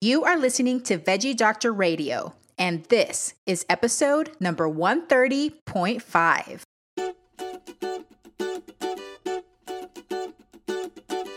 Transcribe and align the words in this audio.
You 0.00 0.22
are 0.22 0.38
listening 0.38 0.82
to 0.82 0.96
Veggie 0.96 1.36
Doctor 1.36 1.72
Radio, 1.72 2.32
and 2.56 2.84
this 2.84 3.34
is 3.46 3.66
episode 3.68 4.30
number 4.38 4.68
130.5. 4.70 6.62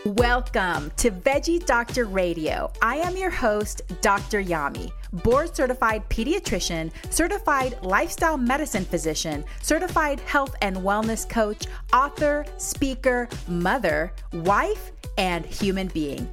Welcome 0.06 0.92
to 0.96 1.10
Veggie 1.10 1.66
Doctor 1.66 2.04
Radio. 2.04 2.70
I 2.80 2.98
am 2.98 3.16
your 3.16 3.30
host, 3.30 3.82
Dr. 4.00 4.40
Yami, 4.40 4.92
board 5.24 5.56
certified 5.56 6.08
pediatrician, 6.08 6.92
certified 7.10 7.82
lifestyle 7.82 8.38
medicine 8.38 8.84
physician, 8.84 9.44
certified 9.60 10.20
health 10.20 10.54
and 10.62 10.76
wellness 10.76 11.28
coach, 11.28 11.66
author, 11.92 12.44
speaker, 12.58 13.28
mother, 13.48 14.12
wife, 14.32 14.92
and 15.18 15.44
human 15.44 15.88
being. 15.88 16.32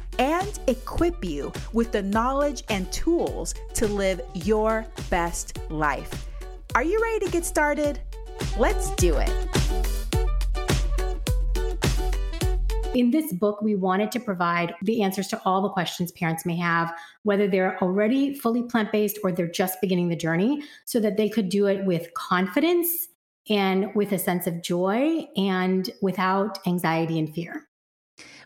and 0.21 0.59
equip 0.67 1.25
you 1.25 1.51
with 1.73 1.91
the 1.91 2.03
knowledge 2.03 2.63
and 2.69 2.89
tools 2.91 3.55
to 3.73 3.87
live 3.87 4.21
your 4.35 4.85
best 5.09 5.57
life. 5.71 6.27
Are 6.75 6.83
you 6.83 7.01
ready 7.01 7.25
to 7.25 7.31
get 7.31 7.43
started? 7.43 7.99
Let's 8.55 8.91
do 8.91 9.15
it. 9.17 9.31
In 12.93 13.09
this 13.09 13.33
book, 13.33 13.61
we 13.63 13.73
wanted 13.75 14.11
to 14.11 14.19
provide 14.19 14.75
the 14.83 15.01
answers 15.01 15.27
to 15.29 15.41
all 15.43 15.63
the 15.63 15.69
questions 15.69 16.11
parents 16.11 16.45
may 16.45 16.57
have, 16.57 16.93
whether 17.23 17.47
they're 17.47 17.81
already 17.81 18.35
fully 18.35 18.61
plant 18.63 18.91
based 18.91 19.17
or 19.23 19.31
they're 19.31 19.47
just 19.47 19.81
beginning 19.81 20.09
the 20.09 20.15
journey, 20.15 20.61
so 20.85 20.99
that 20.99 21.17
they 21.17 21.29
could 21.29 21.49
do 21.49 21.65
it 21.65 21.83
with 21.85 22.13
confidence 22.13 23.07
and 23.49 23.87
with 23.95 24.11
a 24.11 24.19
sense 24.19 24.45
of 24.45 24.61
joy 24.61 25.25
and 25.35 25.89
without 26.01 26.59
anxiety 26.67 27.17
and 27.17 27.33
fear. 27.33 27.67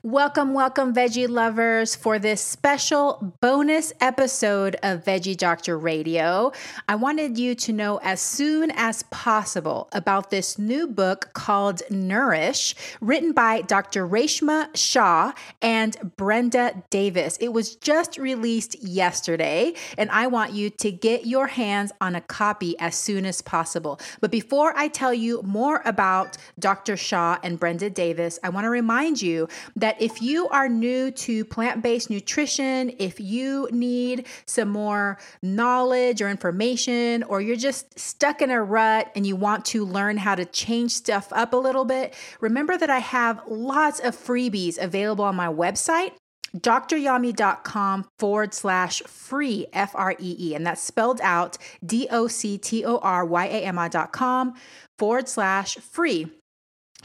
Welcome, 0.05 0.53
welcome, 0.53 0.93
veggie 0.93 1.27
lovers, 1.27 1.95
for 1.95 2.19
this 2.19 2.39
special 2.39 3.33
bonus 3.41 3.91
episode 3.99 4.75
of 4.83 5.03
Veggie 5.03 5.35
Doctor 5.35 5.79
Radio. 5.79 6.51
I 6.87 6.93
wanted 6.93 7.39
you 7.39 7.55
to 7.55 7.73
know 7.73 7.99
as 8.03 8.21
soon 8.21 8.69
as 8.75 9.01
possible 9.09 9.89
about 9.93 10.29
this 10.29 10.59
new 10.59 10.85
book 10.85 11.31
called 11.33 11.81
Nourish, 11.89 12.75
written 13.01 13.31
by 13.31 13.61
Dr. 13.61 14.07
Reshma 14.07 14.67
Shah 14.77 15.31
and 15.63 15.97
Brenda 16.17 16.83
Davis. 16.91 17.37
It 17.37 17.51
was 17.51 17.75
just 17.75 18.19
released 18.19 18.83
yesterday, 18.83 19.73
and 19.97 20.11
I 20.11 20.27
want 20.27 20.53
you 20.53 20.69
to 20.69 20.91
get 20.91 21.25
your 21.25 21.47
hands 21.47 21.91
on 21.99 22.13
a 22.13 22.21
copy 22.21 22.77
as 22.77 22.93
soon 22.93 23.25
as 23.25 23.41
possible. 23.41 23.99
But 24.21 24.29
before 24.29 24.71
I 24.77 24.87
tell 24.87 25.15
you 25.15 25.41
more 25.41 25.81
about 25.83 26.37
Dr. 26.59 26.95
Shah 26.95 27.39
and 27.41 27.59
Brenda 27.59 27.89
Davis, 27.89 28.37
I 28.43 28.49
want 28.49 28.65
to 28.65 28.69
remind 28.69 29.19
you 29.19 29.47
that 29.75 29.94
that 29.95 30.03
if 30.03 30.21
you 30.21 30.47
are 30.49 30.67
new 30.69 31.11
to 31.11 31.45
plant 31.45 31.81
based 31.81 32.09
nutrition, 32.09 32.93
if 32.99 33.19
you 33.19 33.67
need 33.71 34.27
some 34.45 34.69
more 34.69 35.17
knowledge 35.41 36.21
or 36.21 36.29
information, 36.29 37.23
or 37.23 37.41
you're 37.41 37.55
just 37.55 37.97
stuck 37.97 38.41
in 38.41 38.49
a 38.49 38.61
rut 38.61 39.11
and 39.15 39.25
you 39.25 39.35
want 39.35 39.65
to 39.65 39.85
learn 39.85 40.17
how 40.17 40.35
to 40.35 40.45
change 40.45 40.91
stuff 40.91 41.31
up 41.31 41.53
a 41.53 41.57
little 41.57 41.85
bit, 41.85 42.13
remember 42.39 42.77
that 42.77 42.89
I 42.89 42.99
have 42.99 43.41
lots 43.47 43.99
of 43.99 44.15
freebies 44.15 44.81
available 44.81 45.25
on 45.25 45.35
my 45.35 45.47
website 45.47 46.11
doctoryami.com 46.55 48.07
forward 48.17 48.53
slash 48.53 49.01
free 49.01 49.67
F 49.73 49.91
R 49.93 50.15
E 50.17 50.35
E, 50.39 50.55
and 50.55 50.65
that's 50.65 50.81
spelled 50.81 51.19
out 51.21 51.57
D 51.85 52.07
O 52.09 52.27
C 52.27 52.57
T 52.57 52.85
O 52.85 52.97
R 52.99 53.25
Y 53.25 53.45
A 53.45 53.63
M 53.63 53.77
I.com 53.77 54.53
forward 54.97 55.27
slash 55.27 55.75
free. 55.75 56.31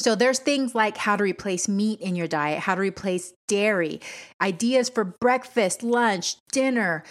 So 0.00 0.14
there's 0.14 0.38
things 0.38 0.74
like 0.74 0.96
how 0.96 1.16
to 1.16 1.22
replace 1.22 1.68
meat 1.68 2.00
in 2.00 2.16
your 2.16 2.26
diet, 2.26 2.60
how 2.60 2.74
to 2.74 2.80
replace 2.80 3.34
dairy, 3.48 4.00
ideas 4.40 4.88
for 4.88 5.04
breakfast, 5.04 5.82
lunch, 5.82 6.36
dinner, 6.52 7.04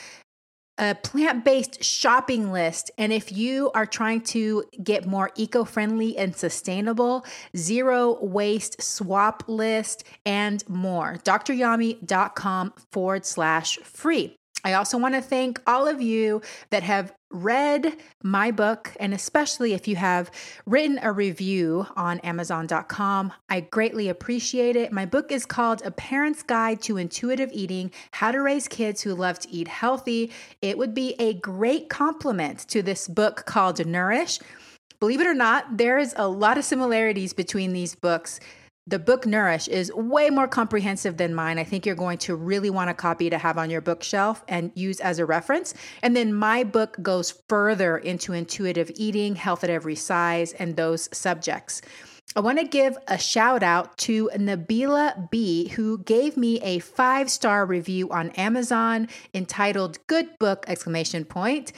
a 0.79 0.95
plant 0.95 1.45
based 1.45 1.83
shopping 1.83 2.51
list. 2.51 2.89
And 2.97 3.13
if 3.13 3.31
you 3.31 3.69
are 3.75 3.85
trying 3.85 4.21
to 4.21 4.63
get 4.81 5.05
more 5.05 5.29
eco 5.35 5.65
friendly 5.65 6.17
and 6.17 6.35
sustainable, 6.35 7.25
zero 7.55 8.17
waste 8.23 8.81
swap 8.81 9.43
list, 9.47 10.03
and 10.25 10.67
more. 10.67 11.17
DrYami.com 11.23 12.73
forward 12.91 13.25
slash 13.25 13.77
free. 13.79 14.35
I 14.63 14.73
also 14.73 14.97
want 14.97 15.15
to 15.15 15.21
thank 15.21 15.61
all 15.67 15.87
of 15.87 16.01
you 16.01 16.41
that 16.71 16.83
have 16.83 17.13
read 17.31 17.95
my 18.23 18.51
book, 18.51 18.95
and 18.99 19.13
especially 19.13 19.73
if 19.73 19.87
you 19.87 19.95
have 19.95 20.31
written 20.65 20.99
a 21.01 21.11
review 21.11 21.85
on 21.95 22.19
Amazon.com. 22.19 23.33
I 23.49 23.61
greatly 23.61 24.09
appreciate 24.09 24.75
it. 24.75 24.91
My 24.91 25.05
book 25.05 25.31
is 25.31 25.45
called 25.45 25.81
A 25.85 25.91
Parent's 25.91 26.43
Guide 26.43 26.81
to 26.83 26.97
Intuitive 26.97 27.51
Eating 27.53 27.91
How 28.11 28.31
to 28.31 28.41
Raise 28.41 28.67
Kids 28.67 29.01
Who 29.01 29.13
Love 29.13 29.39
to 29.39 29.49
Eat 29.49 29.67
Healthy. 29.67 30.31
It 30.61 30.77
would 30.77 30.93
be 30.93 31.15
a 31.19 31.33
great 31.35 31.89
compliment 31.89 32.67
to 32.69 32.81
this 32.81 33.07
book 33.07 33.45
called 33.45 33.85
Nourish. 33.85 34.39
Believe 34.99 35.21
it 35.21 35.27
or 35.27 35.33
not, 35.33 35.77
there 35.77 35.97
is 35.97 36.13
a 36.17 36.27
lot 36.27 36.57
of 36.57 36.65
similarities 36.65 37.31
between 37.33 37.73
these 37.73 37.95
books. 37.95 38.39
The 38.89 38.97
book 38.97 39.27
Nourish 39.27 39.67
is 39.67 39.93
way 39.93 40.31
more 40.31 40.47
comprehensive 40.47 41.17
than 41.17 41.35
mine. 41.35 41.59
I 41.59 41.63
think 41.63 41.85
you're 41.85 41.93
going 41.93 42.17
to 42.19 42.35
really 42.35 42.71
want 42.71 42.89
a 42.89 42.95
copy 42.95 43.29
to 43.29 43.37
have 43.37 43.55
on 43.59 43.69
your 43.69 43.81
bookshelf 43.81 44.43
and 44.47 44.71
use 44.73 44.99
as 44.99 45.19
a 45.19 45.27
reference. 45.27 45.75
And 46.01 46.15
then 46.15 46.33
my 46.33 46.63
book 46.63 46.97
goes 46.99 47.39
further 47.47 47.99
into 47.99 48.33
intuitive 48.33 48.89
eating, 48.95 49.35
health 49.35 49.63
at 49.63 49.69
every 49.69 49.93
size, 49.93 50.53
and 50.53 50.75
those 50.75 51.07
subjects. 51.15 51.83
I 52.35 52.39
want 52.39 52.57
to 52.57 52.65
give 52.65 52.97
a 53.07 53.19
shout 53.19 53.61
out 53.61 53.95
to 53.99 54.31
Nabila 54.35 55.29
B, 55.29 55.67
who 55.67 55.99
gave 55.99 56.35
me 56.35 56.59
a 56.61 56.79
five 56.79 57.29
star 57.29 57.67
review 57.67 58.09
on 58.09 58.31
Amazon 58.31 59.07
entitled 59.35 59.99
"Good 60.07 60.39
Book!" 60.39 60.65
exclamation 60.67 61.25
point. 61.25 61.73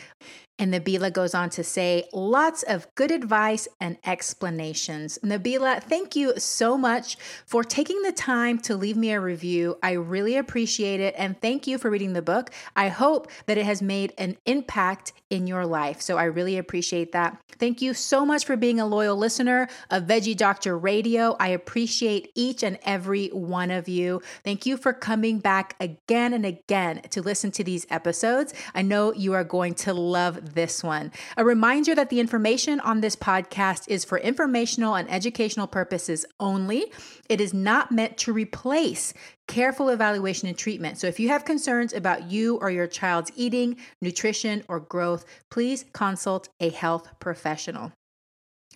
And 0.62 0.72
Nabila 0.72 1.12
goes 1.12 1.34
on 1.34 1.50
to 1.52 1.64
say, 1.64 2.08
lots 2.14 2.62
of 2.62 2.88
good 2.94 3.10
advice 3.10 3.68
and 3.80 3.98
explanations. 4.06 5.18
Nabila, 5.24 5.82
thank 5.82 6.16
you 6.16 6.38
so 6.38 6.78
much 6.78 7.18
for 7.48 7.64
taking 7.64 8.04
the 8.04 8.12
time 8.12 8.60
to 8.60 8.76
leave 8.76 8.96
me 8.96 9.10
a 9.10 9.20
review. 9.20 9.80
I 9.82 9.94
really 9.94 10.38
appreciate 10.38 11.00
it. 11.00 11.16
And 11.18 11.42
thank 11.42 11.66
you 11.66 11.80
for 11.80 11.90
reading 11.90 12.14
the 12.14 12.22
book. 12.22 12.52
I 12.76 12.90
hope 12.90 13.32
that 13.48 13.58
it 13.58 13.66
has 13.66 13.82
made 13.82 14.14
an 14.20 14.38
impact 14.46 15.14
in 15.32 15.48
your 15.48 15.66
life. 15.66 16.00
So 16.00 16.20
I 16.20 16.26
really 16.26 16.60
appreciate 16.60 17.12
that. 17.14 17.42
Thank 17.58 17.82
you 17.82 17.96
so 17.96 18.24
much 18.24 18.46
for 18.46 18.56
being 18.56 18.80
a 18.80 18.86
loyal 18.86 19.16
listener 19.16 19.68
of 19.90 20.04
Veggie 20.04 20.38
Doctor 20.38 20.78
Radio. 20.78 21.36
I 21.40 21.50
appreciate 21.50 22.32
each 22.36 22.62
and 22.62 22.78
every 22.84 23.30
one 23.30 23.72
of 23.72 23.88
you. 23.88 24.22
Thank 24.44 24.68
you 24.68 24.78
for 24.78 24.94
coming 24.94 25.40
back 25.40 25.76
again 25.80 26.34
and 26.34 26.46
again 26.46 27.02
to 27.10 27.22
listen 27.22 27.50
to 27.52 27.64
these 27.64 27.88
episodes. 27.90 28.54
I 28.76 28.84
know 28.84 29.14
you 29.14 29.34
are 29.34 29.44
going 29.44 29.74
to 29.76 29.94
love 29.94 30.51
this 30.54 30.84
one. 30.84 31.12
A 31.38 31.46
reminder 31.46 31.96
that 31.96 32.10
the 32.10 32.20
information 32.20 32.80
on 32.80 33.02
this 33.02 33.16
podcast 33.16 33.84
is 33.88 34.06
for 34.06 34.18
informational 34.18 34.96
and 34.96 35.10
educational 35.10 35.68
purposes 35.68 36.26
only. 36.40 36.92
It 37.30 37.42
is 37.42 37.54
not 37.54 37.92
meant 37.92 38.18
to 38.20 38.34
replace 38.34 39.14
careful 39.48 39.90
evaluation 39.90 40.48
and 40.48 40.58
treatment. 40.58 40.98
So 40.98 41.08
if 41.08 41.20
you 41.20 41.30
have 41.30 41.46
concerns 41.46 41.94
about 41.94 42.32
you 42.32 42.58
or 42.58 42.72
your 42.72 42.88
child's 42.88 43.32
eating, 43.36 43.78
nutrition, 44.02 44.64
or 44.68 44.80
growth, 44.80 45.26
please 45.50 45.86
consult 45.94 46.50
a 46.60 46.70
health 46.70 47.08
professional. 47.20 47.92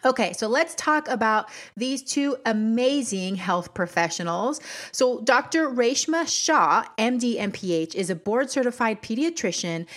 Okay, 0.06 0.34
so 0.34 0.48
let's 0.48 0.76
talk 0.76 1.08
about 1.08 1.50
these 1.76 2.04
two 2.04 2.38
amazing 2.46 3.36
health 3.38 3.74
professionals. 3.74 4.62
So, 4.92 5.20
Dr. 5.22 5.68
Reshma 5.68 6.28
Shah, 6.28 6.84
MD, 7.00 7.40
MPH, 7.40 7.96
is 7.96 8.12
a 8.12 8.16
board 8.16 8.52
certified 8.52 9.02
pediatrician 9.02 9.88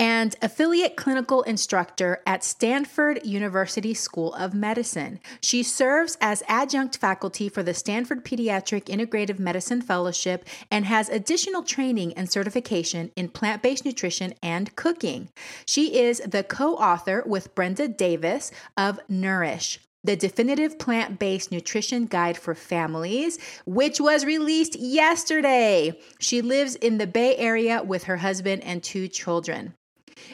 and 0.00 0.34
affiliate 0.40 0.96
clinical 0.96 1.42
instructor 1.42 2.22
at 2.26 2.42
Stanford 2.42 3.20
University 3.22 3.92
School 3.92 4.32
of 4.32 4.54
Medicine. 4.54 5.20
She 5.42 5.62
serves 5.62 6.16
as 6.22 6.42
adjunct 6.48 6.96
faculty 6.96 7.50
for 7.50 7.62
the 7.62 7.74
Stanford 7.74 8.24
Pediatric 8.24 8.86
Integrative 8.86 9.38
Medicine 9.38 9.82
Fellowship 9.82 10.48
and 10.70 10.86
has 10.86 11.10
additional 11.10 11.62
training 11.62 12.14
and 12.14 12.32
certification 12.32 13.12
in 13.14 13.28
plant 13.28 13.62
based 13.62 13.84
nutrition 13.84 14.32
and 14.42 14.74
cooking. 14.74 15.28
She 15.66 15.98
is 15.98 16.20
the 16.20 16.44
co 16.44 16.76
author 16.76 17.22
with 17.26 17.54
Brenda 17.54 17.86
Davis 17.86 18.50
of 18.76 18.98
Nourish 19.08 19.80
the 20.02 20.16
definitive 20.16 20.78
plant 20.78 21.18
based 21.18 21.52
nutrition 21.52 22.06
guide 22.06 22.38
for 22.38 22.54
families, 22.54 23.38
which 23.66 24.00
was 24.00 24.24
released 24.24 24.74
yesterday. 24.76 25.98
She 26.18 26.40
lives 26.40 26.74
in 26.74 26.96
the 26.96 27.06
Bay 27.06 27.36
Area 27.36 27.82
with 27.82 28.04
her 28.04 28.16
husband 28.16 28.64
and 28.64 28.82
two 28.82 29.08
children. 29.08 29.74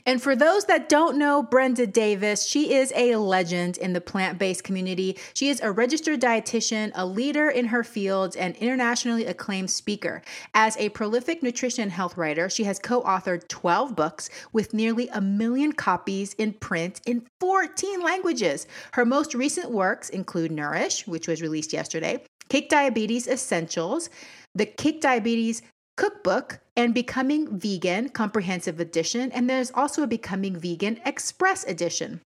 And 0.05 0.23
for 0.23 0.37
those 0.37 0.65
that 0.67 0.89
don't 0.89 1.19
know 1.19 1.43
Brenda 1.43 1.87
Davis, 1.87 2.47
she 2.47 2.75
is 2.75 2.93
a 2.95 3.17
legend 3.17 3.77
in 3.79 3.93
the 3.93 4.01
plant 4.01 4.39
based 4.39 4.65
community. 4.65 5.17
She 5.35 5.49
is 5.49 5.61
a 5.61 5.73
registered 5.73 6.21
dietitian, 6.21 6.93
a 6.95 7.07
leader 7.07 7.49
in 7.49 7.67
her 7.67 7.85
field, 7.85 8.37
and 8.37 8.57
internationally 8.57 9.27
acclaimed 9.27 9.71
speaker. 9.71 10.23
As 10.55 10.77
a 10.77 10.89
prolific 10.91 11.43
nutrition 11.43 11.83
and 11.83 11.93
health 11.93 12.17
writer, 12.17 12.49
she 12.49 12.65
has 12.65 12.79
co 12.79 13.03
authored 13.03 13.49
12 13.49 13.95
books 13.97 14.31
with 14.53 14.75
nearly 14.75 15.09
a 15.09 15.21
million 15.21 15.73
copies 15.73 16.35
in 16.35 16.53
print 16.53 17.01
in 17.07 17.27
14 17.41 18.03
languages. 18.03 18.67
Her 18.93 19.05
most 19.05 19.35
recent 19.35 19.71
works 19.71 20.09
include 20.09 20.53
Nourish, 20.53 21.07
which 21.07 21.29
was 21.29 21.43
released 21.43 21.73
yesterday, 21.73 22.25
Kick 22.49 22.69
Diabetes 22.69 23.27
Essentials, 23.27 24.09
the 24.55 24.67
Kick 24.67 25.01
Diabetes 25.01 25.63
Cookbook, 25.97 26.61
and 26.77 26.93
Becoming 26.93 27.59
Vegan 27.59 28.11
Comprehensive 28.11 28.81
Edition. 28.81 29.33
And 29.33 29.49
there's 29.49 29.71
also 29.75 30.03
a 30.03 30.07
Becoming 30.07 30.59
Vegan 30.59 31.01
Express 31.05 31.65
Edition. 31.65 32.21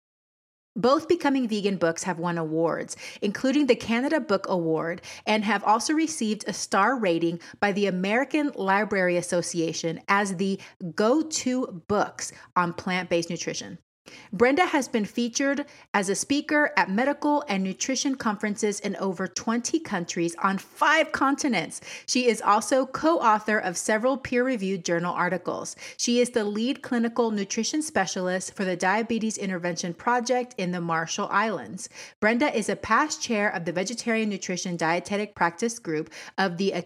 Both 0.77 1.09
Becoming 1.09 1.49
Vegan 1.49 1.79
books 1.79 2.03
have 2.03 2.19
won 2.19 2.37
awards, 2.37 2.97
including 3.23 3.67
the 3.67 3.75
Canada 3.75 4.21
Book 4.21 4.47
Award, 4.49 5.01
and 5.27 5.43
have 5.43 5.65
also 5.65 5.95
received 5.95 6.45
a 6.47 6.53
star 6.53 6.99
rating 6.99 7.41
by 7.61 7.73
the 7.73 7.87
American 7.87 8.53
Library 8.55 9.17
Association 9.17 10.01
as 10.07 10.37
the 10.37 10.61
go 10.95 11.23
to 11.23 11.83
books 11.89 12.31
on 12.55 12.75
plant 12.75 13.09
based 13.09 13.31
nutrition. 13.31 13.79
Brenda 14.33 14.67
has 14.67 14.89
been 14.89 15.05
featured 15.05 15.65
as 15.95 16.09
a 16.09 16.15
speaker 16.15 16.73
at 16.77 16.91
medical 16.91 17.45
and 17.49 17.63
nutrition 17.63 18.15
conferences 18.15 18.81
in 18.81 18.97
over 18.97 19.27
20 19.27 19.79
countries 19.81 20.35
on 20.43 20.59
five 20.59 21.13
continents. 21.13 21.81
She 22.07 22.29
is 22.29 22.43
also 22.43 22.87
co 22.87 23.19
author 23.19 23.59
of 23.59 23.77
several 23.77 24.17
peer 24.17 24.45
reviewed 24.45 24.85
journal 24.85 25.15
articles. 25.15 25.77
She 25.97 26.21
is 26.21 26.31
the 26.31 26.45
lead 26.45 26.83
clinical 26.83 27.31
nutrition 27.31 27.83
specialist 27.83 28.55
for 28.55 28.65
the 28.65 28.77
Diabetes 28.77 29.39
Intervention 29.39 29.95
Project 29.95 30.55
in 30.59 30.73
the 30.73 30.81
Marshall 30.81 31.29
Islands. 31.31 31.89
Brenda 32.21 32.57
is 32.57 32.69
a 32.69 32.77
past 32.77 33.23
chair 33.23 33.49
of 33.49 33.65
the 33.65 33.73
Vegetarian 33.73 34.29
Nutrition 34.29 34.77
Dietetic 34.77 35.35
Practice 35.35 35.79
Group 35.79 36.11
of 36.39 36.57
the 36.57 36.85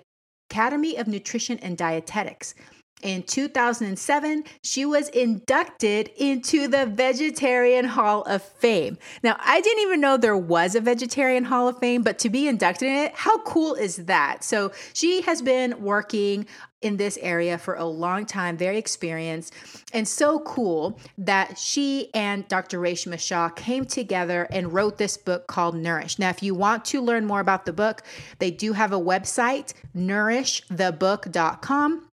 Academy 0.51 0.97
of 0.97 1.07
Nutrition 1.07 1.59
and 1.59 1.77
Dietetics. 1.77 2.55
In 3.03 3.23
2007, 3.23 4.45
she 4.63 4.85
was 4.85 5.09
inducted 5.11 6.11
into 6.17 6.69
the 6.69 6.87
Vegetarian 6.87 7.87
Hall 7.87 8.23
of 8.23 8.43
Fame. 8.43 8.99
Now, 9.23 9.37
I 9.41 9.61
didn't 9.61 9.83
even 9.83 10.01
know 10.01 10.17
there 10.17 10.37
was 10.37 10.75
a 10.75 10.81
Vegetarian 10.81 11.45
Hall 11.45 11.69
of 11.69 11.79
Fame, 11.79 12.03
but 12.03 12.19
to 12.21 12.29
be 12.29 12.47
inducted 12.47 12.89
in 12.89 12.97
it, 12.97 13.15
how 13.15 13.39
cool 13.43 13.75
is 13.75 13.97
that? 14.07 14.45
So, 14.45 14.73
she 14.93 15.23
has 15.23 15.41
been 15.41 15.83
working 15.83 16.47
in 16.83 16.97
this 16.97 17.19
area 17.21 17.59
for 17.59 17.75
a 17.75 17.85
long 17.85 18.25
time, 18.25 18.57
very 18.57 18.79
experienced, 18.79 19.53
and 19.93 20.09
so 20.09 20.41
cool 20.41 20.99
that 21.19 21.59
she 21.59 22.09
and 22.15 22.49
Dr. 22.49 22.81
Reshma 22.81 23.19
Shah 23.19 23.51
came 23.51 23.85
together 23.85 24.49
and 24.51 24.73
wrote 24.73 24.97
this 24.97 25.19
book 25.19 25.47
called 25.47 25.77
Nourish. 25.77 26.19
Now, 26.19 26.31
if 26.31 26.43
you 26.43 26.55
want 26.55 26.87
to 26.87 27.03
learn 27.03 27.27
more 27.27 27.41
about 27.41 27.67
the 27.67 27.73
book, 27.73 28.03
they 28.39 28.51
do 28.51 28.73
have 28.73 28.93
a 28.93 29.01
website, 29.01 29.75
nourishthebook.com. 29.95 32.10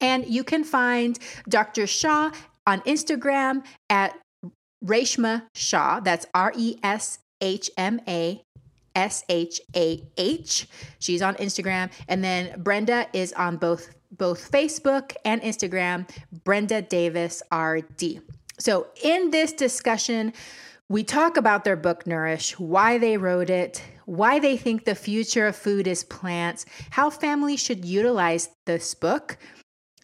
And 0.00 0.26
you 0.26 0.44
can 0.44 0.64
find 0.64 1.18
Dr. 1.48 1.86
Shah 1.86 2.30
on 2.66 2.80
Instagram 2.82 3.64
at 3.88 4.18
Reshma 4.84 5.44
Shah. 5.54 6.00
That's 6.00 6.26
R 6.34 6.52
E 6.56 6.78
S 6.82 7.18
H 7.40 7.70
M 7.76 8.00
A 8.08 8.42
S 8.94 9.24
H 9.28 9.60
A 9.74 10.02
H. 10.16 10.68
She's 10.98 11.22
on 11.22 11.34
Instagram. 11.36 11.90
And 12.08 12.22
then 12.22 12.60
Brenda 12.62 13.06
is 13.12 13.32
on 13.34 13.56
both 13.56 13.94
both 14.12 14.50
Facebook 14.50 15.14
and 15.24 15.42
Instagram, 15.42 16.08
Brenda 16.44 16.80
Davis 16.80 17.42
RD. 17.52 18.22
So 18.58 18.86
in 19.02 19.30
this 19.30 19.52
discussion, 19.52 20.32
we 20.88 21.02
talk 21.04 21.36
about 21.36 21.64
their 21.64 21.76
book 21.76 22.06
Nourish, 22.06 22.58
why 22.58 22.96
they 22.98 23.16
wrote 23.16 23.50
it, 23.50 23.82
why 24.06 24.38
they 24.38 24.56
think 24.56 24.84
the 24.84 24.94
future 24.94 25.48
of 25.48 25.56
food 25.56 25.86
is 25.86 26.04
plants, 26.04 26.64
how 26.90 27.10
families 27.10 27.60
should 27.60 27.84
utilize 27.84 28.48
this 28.64 28.94
book, 28.94 29.36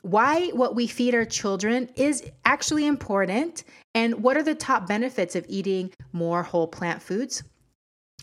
why 0.03 0.49
what 0.49 0.75
we 0.75 0.87
feed 0.87 1.15
our 1.15 1.25
children 1.25 1.89
is 1.97 2.31
actually 2.45 2.87
important, 2.87 3.65
and 3.95 4.23
what 4.23 4.37
are 4.37 4.43
the 4.43 4.55
top 4.55 4.87
benefits 4.87 5.35
of 5.37 5.47
eating 5.49 5.91
more 6.13 6.43
whole 6.43 6.67
plant 6.67 7.03
foods. 7.03 7.43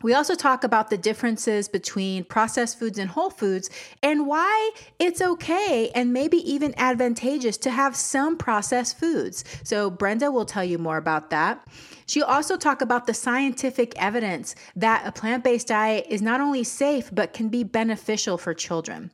We 0.01 0.13
also 0.13 0.35
talk 0.35 0.63
about 0.63 0.89
the 0.89 0.97
differences 0.97 1.67
between 1.67 2.23
processed 2.23 2.79
foods 2.79 2.97
and 2.97 3.09
whole 3.09 3.29
foods 3.29 3.69
and 4.01 4.27
why 4.27 4.71
it's 4.97 5.21
okay 5.21 5.91
and 5.93 6.13
maybe 6.13 6.37
even 6.49 6.73
advantageous 6.77 7.57
to 7.57 7.71
have 7.71 7.97
some 7.97 8.37
processed 8.37 8.97
foods. 8.97 9.43
So, 9.63 9.89
Brenda 9.89 10.31
will 10.31 10.45
tell 10.45 10.63
you 10.63 10.77
more 10.77 10.95
about 10.95 11.31
that. 11.31 11.67
She'll 12.07 12.23
also 12.23 12.55
talk 12.55 12.81
about 12.81 13.07
the 13.07 13.13
scientific 13.13 13.93
evidence 14.01 14.55
that 14.75 15.05
a 15.05 15.11
plant 15.11 15.43
based 15.43 15.67
diet 15.67 16.05
is 16.09 16.21
not 16.21 16.39
only 16.39 16.63
safe, 16.63 17.13
but 17.13 17.33
can 17.33 17.49
be 17.49 17.65
beneficial 17.65 18.37
for 18.37 18.53
children. 18.53 19.11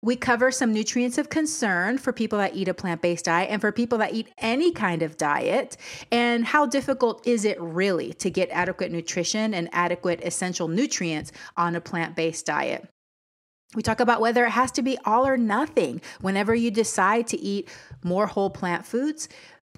We 0.00 0.14
cover 0.14 0.52
some 0.52 0.72
nutrients 0.72 1.18
of 1.18 1.28
concern 1.28 1.98
for 1.98 2.12
people 2.12 2.38
that 2.38 2.54
eat 2.54 2.68
a 2.68 2.74
plant 2.74 3.02
based 3.02 3.24
diet 3.24 3.50
and 3.50 3.60
for 3.60 3.72
people 3.72 3.98
that 3.98 4.14
eat 4.14 4.28
any 4.38 4.70
kind 4.70 5.02
of 5.02 5.16
diet. 5.16 5.76
And 6.12 6.44
how 6.44 6.66
difficult 6.66 7.26
is 7.26 7.44
it 7.44 7.60
really 7.60 8.12
to 8.14 8.30
get 8.30 8.48
adequate 8.50 8.92
nutrition 8.92 9.54
and 9.54 9.68
adequate 9.72 10.20
essential 10.22 10.68
nutrients 10.68 11.32
on 11.56 11.74
a 11.74 11.80
plant 11.80 12.14
based 12.14 12.46
diet? 12.46 12.88
We 13.74 13.82
talk 13.82 14.00
about 14.00 14.20
whether 14.20 14.46
it 14.46 14.50
has 14.50 14.70
to 14.72 14.82
be 14.82 14.96
all 15.04 15.26
or 15.26 15.36
nothing 15.36 16.00
whenever 16.20 16.54
you 16.54 16.70
decide 16.70 17.26
to 17.28 17.38
eat 17.38 17.68
more 18.02 18.26
whole 18.26 18.50
plant 18.50 18.86
foods 18.86 19.28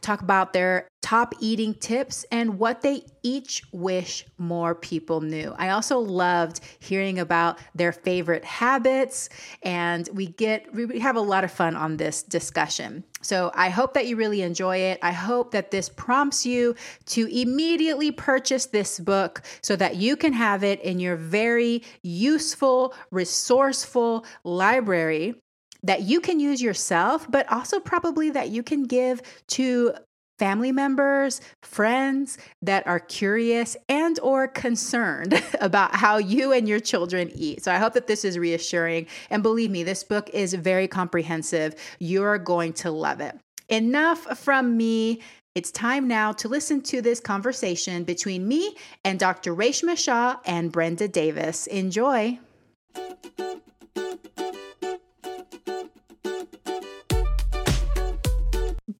talk 0.00 0.22
about 0.22 0.52
their 0.52 0.88
top 1.02 1.34
eating 1.40 1.74
tips 1.74 2.24
and 2.30 2.58
what 2.58 2.82
they 2.82 3.02
each 3.22 3.62
wish 3.72 4.26
more 4.38 4.74
people 4.74 5.20
knew. 5.20 5.54
I 5.58 5.70
also 5.70 5.98
loved 5.98 6.60
hearing 6.78 7.18
about 7.18 7.58
their 7.74 7.92
favorite 7.92 8.44
habits 8.44 9.28
and 9.62 10.08
we 10.12 10.28
get 10.28 10.72
we 10.74 10.98
have 11.00 11.16
a 11.16 11.20
lot 11.20 11.44
of 11.44 11.50
fun 11.50 11.74
on 11.74 11.96
this 11.96 12.22
discussion. 12.22 13.04
So 13.22 13.50
I 13.54 13.68
hope 13.68 13.94
that 13.94 14.06
you 14.06 14.16
really 14.16 14.42
enjoy 14.42 14.78
it. 14.78 14.98
I 15.02 15.12
hope 15.12 15.52
that 15.52 15.70
this 15.70 15.88
prompts 15.88 16.46
you 16.46 16.74
to 17.06 17.26
immediately 17.26 18.10
purchase 18.12 18.66
this 18.66 18.98
book 18.98 19.42
so 19.62 19.76
that 19.76 19.96
you 19.96 20.16
can 20.16 20.32
have 20.32 20.64
it 20.64 20.80
in 20.80 21.00
your 21.00 21.16
very 21.16 21.82
useful, 22.02 22.94
resourceful 23.10 24.24
library 24.44 25.34
that 25.82 26.02
you 26.02 26.20
can 26.20 26.40
use 26.40 26.60
yourself, 26.60 27.30
but 27.30 27.50
also 27.50 27.80
probably 27.80 28.30
that 28.30 28.50
you 28.50 28.62
can 28.62 28.84
give 28.84 29.22
to 29.48 29.94
family 30.40 30.72
members, 30.72 31.42
friends 31.62 32.38
that 32.62 32.86
are 32.86 32.98
curious 32.98 33.76
and 33.90 34.18
or 34.20 34.48
concerned 34.48 35.40
about 35.60 35.94
how 35.94 36.16
you 36.16 36.50
and 36.50 36.66
your 36.66 36.80
children 36.80 37.30
eat. 37.34 37.62
So 37.62 37.70
I 37.70 37.76
hope 37.76 37.92
that 37.92 38.06
this 38.06 38.24
is 38.24 38.38
reassuring 38.38 39.06
and 39.28 39.42
believe 39.42 39.70
me, 39.70 39.82
this 39.82 40.02
book 40.02 40.30
is 40.32 40.54
very 40.54 40.88
comprehensive. 40.88 41.74
You're 41.98 42.38
going 42.38 42.72
to 42.74 42.90
love 42.90 43.20
it. 43.20 43.38
Enough 43.68 44.38
from 44.38 44.78
me. 44.78 45.20
It's 45.54 45.70
time 45.70 46.08
now 46.08 46.32
to 46.32 46.48
listen 46.48 46.80
to 46.82 47.02
this 47.02 47.20
conversation 47.20 48.04
between 48.04 48.48
me 48.48 48.76
and 49.04 49.18
Dr. 49.18 49.54
Reshma 49.54 49.98
Shah 49.98 50.38
and 50.46 50.72
Brenda 50.72 51.06
Davis. 51.06 51.66
Enjoy. 51.66 52.38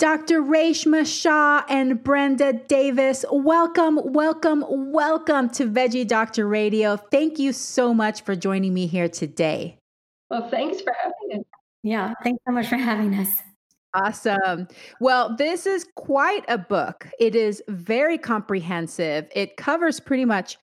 Dr. 0.00 0.40
Reshma 0.40 1.04
Shah 1.04 1.62
and 1.68 2.02
Brenda 2.02 2.54
Davis, 2.54 3.24
welcome, 3.30 4.00
welcome, 4.02 4.64
welcome 4.92 5.50
to 5.50 5.66
Veggie 5.66 6.08
Doctor 6.08 6.48
Radio. 6.48 6.96
Thank 6.96 7.38
you 7.38 7.52
so 7.52 7.92
much 7.92 8.22
for 8.22 8.34
joining 8.34 8.72
me 8.72 8.86
here 8.86 9.10
today. 9.10 9.76
Well, 10.30 10.48
thanks 10.48 10.80
for 10.80 10.94
having 11.02 11.40
us. 11.40 11.44
Yeah, 11.82 12.14
thanks 12.24 12.42
so 12.46 12.52
much 12.54 12.68
for 12.68 12.76
having 12.76 13.14
us. 13.14 13.28
Awesome. 13.92 14.68
Well, 15.00 15.36
this 15.36 15.66
is 15.66 15.86
quite 15.96 16.44
a 16.48 16.56
book. 16.56 17.06
It 17.18 17.34
is 17.36 17.62
very 17.68 18.16
comprehensive. 18.16 19.28
It 19.34 19.58
covers 19.58 20.00
pretty 20.00 20.24
much 20.24 20.56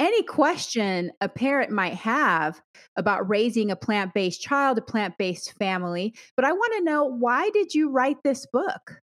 any 0.00 0.22
question 0.22 1.12
a 1.20 1.28
parent 1.28 1.70
might 1.70 1.94
have 1.94 2.60
about 2.96 3.28
raising 3.28 3.70
a 3.70 3.76
plant-based 3.76 4.40
child, 4.40 4.78
a 4.78 4.82
plant-based 4.82 5.52
family. 5.58 6.14
But 6.36 6.46
I 6.46 6.52
want 6.52 6.72
to 6.78 6.84
know 6.84 7.04
why 7.04 7.50
did 7.50 7.74
you 7.74 7.90
write 7.90 8.16
this 8.24 8.46
book? 8.46 9.02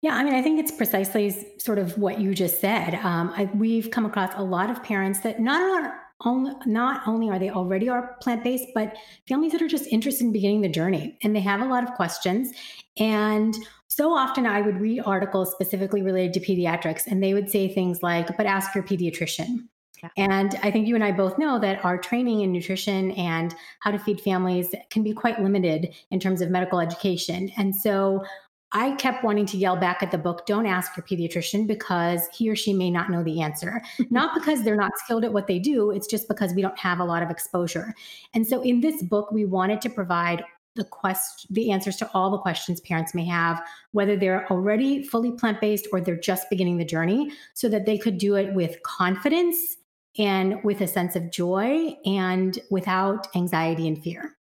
Yeah, 0.00 0.14
I 0.14 0.24
mean, 0.24 0.34
I 0.34 0.42
think 0.42 0.58
it's 0.58 0.72
precisely 0.72 1.30
sort 1.58 1.78
of 1.78 1.98
what 1.98 2.20
you 2.20 2.34
just 2.34 2.60
said. 2.60 2.94
Um, 2.94 3.32
I, 3.36 3.50
we've 3.54 3.90
come 3.90 4.06
across 4.06 4.30
a 4.34 4.42
lot 4.42 4.70
of 4.70 4.82
parents 4.82 5.20
that 5.20 5.40
not 5.40 5.92
only, 6.24 6.52
not 6.66 7.06
only 7.06 7.30
are 7.30 7.38
they 7.38 7.50
already 7.50 7.88
are 7.88 8.16
plant 8.20 8.42
based, 8.42 8.66
but 8.74 8.96
families 9.28 9.52
that 9.52 9.62
are 9.62 9.68
just 9.68 9.86
interested 9.92 10.24
in 10.24 10.32
beginning 10.32 10.62
the 10.62 10.68
journey, 10.68 11.16
and 11.22 11.34
they 11.34 11.40
have 11.40 11.60
a 11.60 11.66
lot 11.66 11.84
of 11.84 11.94
questions. 11.94 12.52
And 12.98 13.56
so 13.86 14.12
often 14.12 14.46
I 14.46 14.60
would 14.60 14.80
read 14.80 15.02
articles 15.06 15.52
specifically 15.52 16.02
related 16.02 16.32
to 16.34 16.40
pediatrics, 16.40 17.06
and 17.06 17.22
they 17.22 17.34
would 17.34 17.50
say 17.50 17.68
things 17.68 18.02
like, 18.02 18.36
but 18.36 18.46
ask 18.46 18.74
your 18.74 18.84
pediatrician. 18.84 19.68
Yeah. 20.02 20.10
And 20.16 20.58
I 20.62 20.70
think 20.70 20.86
you 20.86 20.94
and 20.94 21.02
I 21.02 21.10
both 21.10 21.38
know 21.38 21.58
that 21.58 21.84
our 21.84 21.98
training 21.98 22.42
in 22.42 22.52
nutrition 22.52 23.10
and 23.12 23.54
how 23.80 23.90
to 23.90 23.98
feed 23.98 24.20
families 24.20 24.72
can 24.90 25.02
be 25.02 25.12
quite 25.12 25.40
limited 25.40 25.92
in 26.12 26.20
terms 26.20 26.40
of 26.40 26.50
medical 26.50 26.78
education. 26.78 27.50
And 27.56 27.74
so 27.74 28.24
I 28.72 28.92
kept 28.96 29.24
wanting 29.24 29.46
to 29.46 29.56
yell 29.56 29.76
back 29.76 30.02
at 30.02 30.10
the 30.10 30.18
book, 30.18 30.44
don't 30.46 30.66
ask 30.66 30.96
your 30.96 31.04
pediatrician 31.04 31.66
because 31.66 32.28
he 32.34 32.50
or 32.50 32.56
she 32.56 32.74
may 32.74 32.90
not 32.90 33.10
know 33.10 33.22
the 33.22 33.40
answer. 33.40 33.82
not 34.10 34.34
because 34.34 34.62
they're 34.62 34.76
not 34.76 34.92
skilled 34.98 35.24
at 35.24 35.32
what 35.32 35.46
they 35.46 35.58
do, 35.58 35.90
it's 35.90 36.06
just 36.06 36.28
because 36.28 36.52
we 36.54 36.62
don't 36.62 36.78
have 36.78 37.00
a 37.00 37.04
lot 37.04 37.22
of 37.22 37.30
exposure. 37.30 37.94
And 38.34 38.46
so 38.46 38.62
in 38.62 38.80
this 38.80 39.02
book, 39.02 39.30
we 39.32 39.44
wanted 39.44 39.80
to 39.82 39.90
provide 39.90 40.44
the 40.76 40.84
quest 40.84 41.46
the 41.50 41.72
answers 41.72 41.96
to 41.96 42.08
all 42.14 42.30
the 42.30 42.38
questions 42.38 42.80
parents 42.82 43.12
may 43.12 43.24
have 43.24 43.60
whether 43.90 44.16
they're 44.16 44.46
already 44.48 45.02
fully 45.02 45.32
plant-based 45.32 45.88
or 45.92 46.00
they're 46.00 46.14
just 46.14 46.48
beginning 46.50 46.76
the 46.76 46.84
journey 46.84 47.32
so 47.54 47.68
that 47.68 47.84
they 47.84 47.98
could 47.98 48.16
do 48.16 48.36
it 48.36 48.54
with 48.54 48.80
confidence 48.84 49.76
and 50.18 50.62
with 50.62 50.80
a 50.80 50.86
sense 50.86 51.16
of 51.16 51.32
joy 51.32 51.96
and 52.04 52.60
without 52.70 53.26
anxiety 53.34 53.88
and 53.88 54.00
fear 54.04 54.36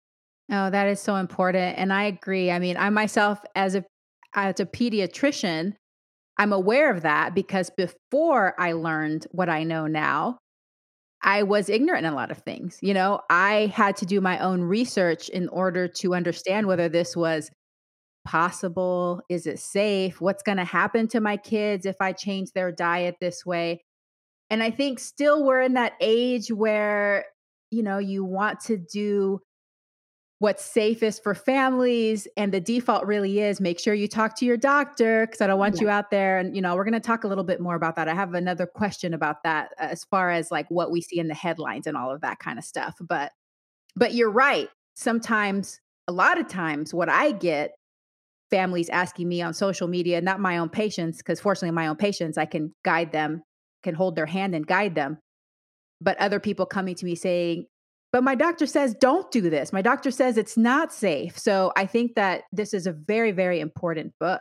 Oh, 0.51 0.69
that 0.71 0.89
is 0.89 1.01
so 1.01 1.17
important. 1.17 1.79
And 1.79 1.93
I 1.93 2.05
agree. 2.05 2.51
I 2.51 2.59
mean, 2.59 2.77
I 2.77 2.91
myself 2.91 3.43
as 3.55 3.75
a 3.75 3.85
as 4.35 4.61
a 4.61 4.67
pediatrician, 4.67 5.75
I'm 6.39 6.53
aware 6.53 6.91
of 6.91 7.03
that 7.03 7.35
because 7.35 7.71
before 7.71 8.55
I 8.59 8.73
learned 8.73 9.27
what 9.31 9.49
I 9.49 9.65
know 9.65 9.87
now, 9.87 10.39
I 11.23 11.43
was 11.43 11.71
ignorant 11.71 12.05
in 12.05 12.13
a 12.13 12.17
lot 12.17 12.31
of 12.31 12.39
things. 12.39 12.79
You 12.83 12.93
know, 12.93 13.21
I 13.31 13.73
had 13.75 13.97
to 13.97 14.07
do 14.07 14.21
my 14.21 14.39
own 14.41 14.61
research 14.61 15.29
in 15.31 15.49
order 15.49 15.89
to 15.89 16.15
understand 16.15 16.67
whether 16.67 16.89
this 16.89 17.17
was 17.17 17.51
possible, 18.27 19.23
is 19.29 19.47
it 19.47 19.59
safe, 19.59 20.21
what's 20.21 20.43
going 20.43 20.59
to 20.59 20.65
happen 20.65 21.09
to 21.09 21.21
my 21.21 21.37
kids 21.37 21.87
if 21.87 21.97
I 22.01 22.13
change 22.13 22.51
their 22.53 22.73
diet 22.73 23.17
this 23.21 23.45
way. 23.47 23.83
And 24.51 24.63
I 24.63 24.71
think 24.71 24.99
still 24.99 25.45
we're 25.45 25.63
in 25.63 25.75
that 25.75 25.95
age 26.01 26.49
where, 26.53 27.25
you 27.71 27.83
know, 27.83 27.99
you 27.99 28.25
want 28.25 28.61
to 28.61 28.77
do 28.77 29.41
what's 30.41 30.65
safest 30.65 31.23
for 31.23 31.35
families 31.35 32.27
and 32.37 32.53
the 32.53 32.61
default 32.61 33.07
really 33.07 33.41
is 33.41 33.61
make 33.61 33.79
sure 33.79 33.95
you 33.95 34.09
talk 34.09 34.37
to 34.37 34.45
your 34.45 34.57
doctor 34.57 35.27
because 35.27 35.41
i 35.41 35.47
don't 35.47 35.59
want 35.59 35.77
yeah. 35.77 35.83
you 35.83 35.89
out 35.89 36.11
there 36.11 36.39
and 36.39 36.57
you 36.57 36.63
know 36.63 36.75
we're 36.75 36.85
going 36.85 36.93
to 36.93 37.01
talk 37.01 37.25
a 37.25 37.29
little 37.29 37.45
bit 37.45 37.61
more 37.61 37.77
about 37.77 37.95
that 37.97 38.09
i 38.09 38.15
have 38.15 38.35
another 38.35 38.67
question 38.67 39.15
about 39.15 39.43
that 39.45 39.71
uh, 39.81 39.85
as 39.85 40.05
far 40.05 40.31
as 40.31 40.51
like 40.51 40.67
what 40.71 40.91
we 40.91 41.01
see 41.01 41.19
in 41.19 41.29
the 41.29 41.35
headlines 41.35 41.87
and 41.87 41.97
all 41.97 42.13
of 42.13 42.21
that 42.21 42.39
kind 42.39 42.59
of 42.59 42.65
stuff 42.65 42.97
but 43.01 43.33
but 43.95 44.13
you're 44.13 44.31
right 44.31 44.69
sometimes 44.95 45.81
a 46.09 46.13
lot 46.13 46.39
of 46.39 46.49
times 46.49 46.93
what 46.93 47.09
i 47.09 47.31
get 47.31 47.73
families 48.51 48.89
asking 48.89 49.29
me 49.29 49.41
on 49.41 49.55
social 49.55 49.87
media 49.87 50.21
not 50.21 50.41
my 50.41 50.59
own 50.59 50.69
patients 50.69 51.19
because 51.19 51.41
fortunately 51.41 51.71
my 51.71 51.87
own 51.87 51.97
patients 51.97 52.37
i 52.37 52.45
can 52.45 52.73
guide 52.85 53.13
them 53.13 53.43
can 53.85 53.95
hold 53.95 54.17
their 54.17 54.27
hand 54.27 54.55
and 54.55 54.67
guide 54.67 54.95
them 54.97 55.19
but 56.01 56.19
other 56.19 56.41
people 56.41 56.67
coming 56.67 56.95
to 56.95 57.05
me 57.05 57.15
saying 57.15 57.67
but 58.15 58.23
my 58.23 58.37
doctor 58.37 58.65
says, 58.65 58.95
don't 58.95 59.29
do 59.33 59.51
this. 59.51 59.73
My 59.73 59.83
doctor 59.83 60.13
says 60.13 60.37
it's 60.37 60.57
not 60.57 60.93
safe. 60.93 61.37
So 61.37 61.73
I 61.77 61.85
think 61.85 62.15
that 62.15 62.43
this 62.53 62.73
is 62.73 62.87
a 62.87 62.93
very, 62.93 63.33
very 63.33 63.59
important 63.59 64.13
book. 64.21 64.41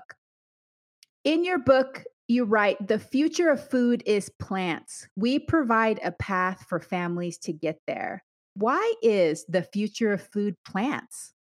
In 1.23 1.43
your 1.43 1.57
book, 1.57 2.03
you 2.27 2.43
write, 2.43 2.87
the 2.87 2.99
future 2.99 3.49
of 3.49 3.67
food 3.67 4.03
is 4.05 4.29
plants. 4.39 5.07
We 5.15 5.39
provide 5.39 5.99
a 6.03 6.11
path 6.11 6.63
for 6.69 6.79
families 6.79 7.39
to 7.39 7.51
get 7.51 7.79
there. 7.87 8.23
Why 8.53 8.93
is 9.01 9.43
the 9.49 9.63
future 9.63 10.13
of 10.13 10.21
food 10.21 10.55
plants? 10.67 11.33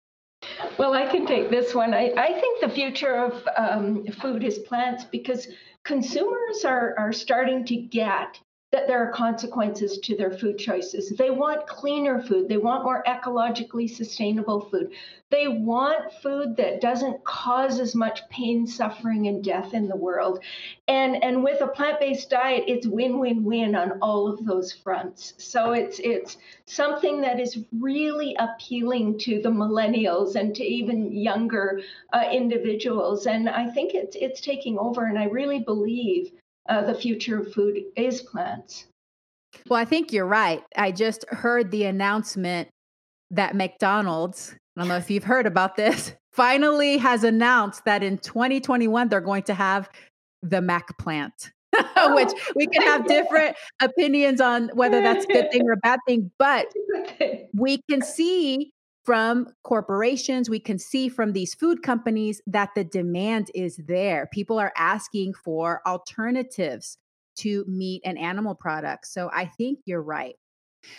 Well, 0.78 0.94
I 0.94 1.06
can 1.10 1.26
take 1.26 1.50
this 1.50 1.74
one. 1.74 1.92
I, 1.92 2.12
I 2.16 2.40
think 2.40 2.60
the 2.60 2.68
future 2.68 3.16
of 3.16 3.42
um, 3.56 4.06
food 4.22 4.44
is 4.44 4.60
plants 4.60 5.02
because 5.02 5.48
consumers 5.82 6.64
are, 6.64 6.94
are 6.96 7.12
starting 7.12 7.64
to 7.64 7.74
get 7.74 8.38
that 8.72 8.86
there 8.86 9.02
are 9.04 9.10
consequences 9.12 9.98
to 9.98 10.16
their 10.16 10.30
food 10.30 10.56
choices. 10.56 11.10
They 11.10 11.30
want 11.30 11.66
cleaner 11.66 12.22
food. 12.22 12.48
They 12.48 12.56
want 12.56 12.84
more 12.84 13.02
ecologically 13.04 13.90
sustainable 13.90 14.60
food. 14.60 14.92
They 15.28 15.48
want 15.48 16.12
food 16.22 16.56
that 16.56 16.80
doesn't 16.80 17.24
cause 17.24 17.80
as 17.80 17.96
much 17.96 18.28
pain, 18.28 18.68
suffering, 18.68 19.26
and 19.26 19.42
death 19.42 19.74
in 19.74 19.88
the 19.88 19.96
world. 19.96 20.42
And 20.86 21.22
and 21.22 21.42
with 21.42 21.60
a 21.60 21.66
plant-based 21.66 22.30
diet, 22.30 22.64
it's 22.68 22.86
win-win-win 22.86 23.74
on 23.74 23.98
all 24.00 24.28
of 24.28 24.44
those 24.44 24.72
fronts. 24.72 25.34
So 25.38 25.72
it's 25.72 25.98
it's 25.98 26.36
something 26.66 27.20
that 27.22 27.40
is 27.40 27.64
really 27.80 28.36
appealing 28.38 29.18
to 29.20 29.42
the 29.42 29.50
millennials 29.50 30.36
and 30.36 30.54
to 30.54 30.64
even 30.64 31.12
younger 31.12 31.80
uh, 32.12 32.24
individuals. 32.30 33.26
And 33.26 33.48
I 33.48 33.68
think 33.70 33.94
it's 33.94 34.16
it's 34.20 34.40
taking 34.40 34.78
over. 34.78 35.06
And 35.06 35.18
I 35.18 35.24
really 35.24 35.58
believe 35.58 36.32
uh, 36.70 36.82
the 36.82 36.94
future 36.94 37.40
of 37.40 37.52
food 37.52 37.82
is 37.96 38.22
plants. 38.22 38.86
Well, 39.68 39.80
I 39.80 39.84
think 39.84 40.12
you're 40.12 40.26
right. 40.26 40.62
I 40.76 40.92
just 40.92 41.24
heard 41.28 41.70
the 41.70 41.84
announcement 41.84 42.68
that 43.32 43.54
McDonald's, 43.54 44.54
I 44.76 44.80
don't 44.80 44.88
know 44.88 44.96
if 44.96 45.10
you've 45.10 45.24
heard 45.24 45.46
about 45.46 45.76
this, 45.76 46.14
finally 46.32 46.96
has 46.96 47.24
announced 47.24 47.84
that 47.84 48.02
in 48.02 48.16
2021 48.18 49.08
they're 49.08 49.20
going 49.20 49.42
to 49.44 49.54
have 49.54 49.90
the 50.42 50.60
McPlant. 50.60 51.50
Oh. 51.96 52.14
which 52.14 52.30
we 52.56 52.66
can 52.66 52.82
have 52.82 53.06
different 53.06 53.56
opinions 53.80 54.40
on 54.40 54.70
whether 54.74 55.00
that's 55.00 55.24
a 55.24 55.28
good 55.28 55.52
thing 55.52 55.68
or 55.68 55.72
a 55.72 55.76
bad 55.76 56.00
thing, 56.06 56.30
but 56.38 56.66
we 57.54 57.80
can 57.88 58.02
see 58.02 58.72
from 59.10 59.48
corporations, 59.64 60.48
we 60.48 60.60
can 60.60 60.78
see 60.78 61.08
from 61.08 61.32
these 61.32 61.52
food 61.52 61.82
companies 61.82 62.40
that 62.46 62.70
the 62.76 62.84
demand 62.84 63.50
is 63.56 63.76
there. 63.88 64.28
People 64.32 64.56
are 64.56 64.72
asking 64.76 65.34
for 65.34 65.80
alternatives 65.84 66.96
to 67.36 67.64
meat 67.66 68.02
and 68.04 68.16
animal 68.16 68.54
products. 68.54 69.12
So 69.12 69.28
I 69.34 69.46
think 69.46 69.80
you're 69.84 70.00
right. 70.00 70.36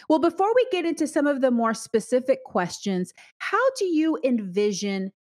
Well, 0.09 0.19
before 0.19 0.53
we 0.53 0.67
get 0.73 0.85
into 0.85 1.07
some 1.07 1.25
of 1.25 1.39
the 1.39 1.51
more 1.51 1.73
specific 1.73 2.43
questions, 2.43 3.13
how 3.37 3.65
do 3.79 3.85
you 3.85 4.19
envision 4.25 5.13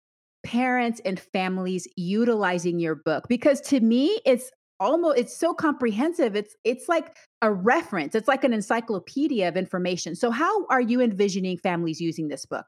parents 0.43 1.00
and 1.05 1.19
families 1.19 1.88
utilizing 1.96 2.79
your 2.79 2.96
book? 2.96 3.25
Because 3.29 3.62
to 3.67 3.81
me, 3.81 4.19
it's 4.25 4.50
almost 4.79 5.19
it's 5.19 5.36
so 5.36 5.53
comprehensive 5.53 6.38
it's 6.38 6.55
it's 6.63 6.88
like 6.88 7.13
a 7.41 7.51
reference 7.51 8.15
it's 8.15 8.29
like 8.29 8.46
an 8.46 8.53
encyclopedia 8.53 9.46
of 9.46 9.58
information 9.58 10.15
so 10.15 10.31
how 10.31 10.65
are 10.67 10.79
you 10.79 11.01
envisioning 11.01 11.58
families 11.58 12.00
using 12.00 12.29
this 12.29 12.46
book 12.46 12.65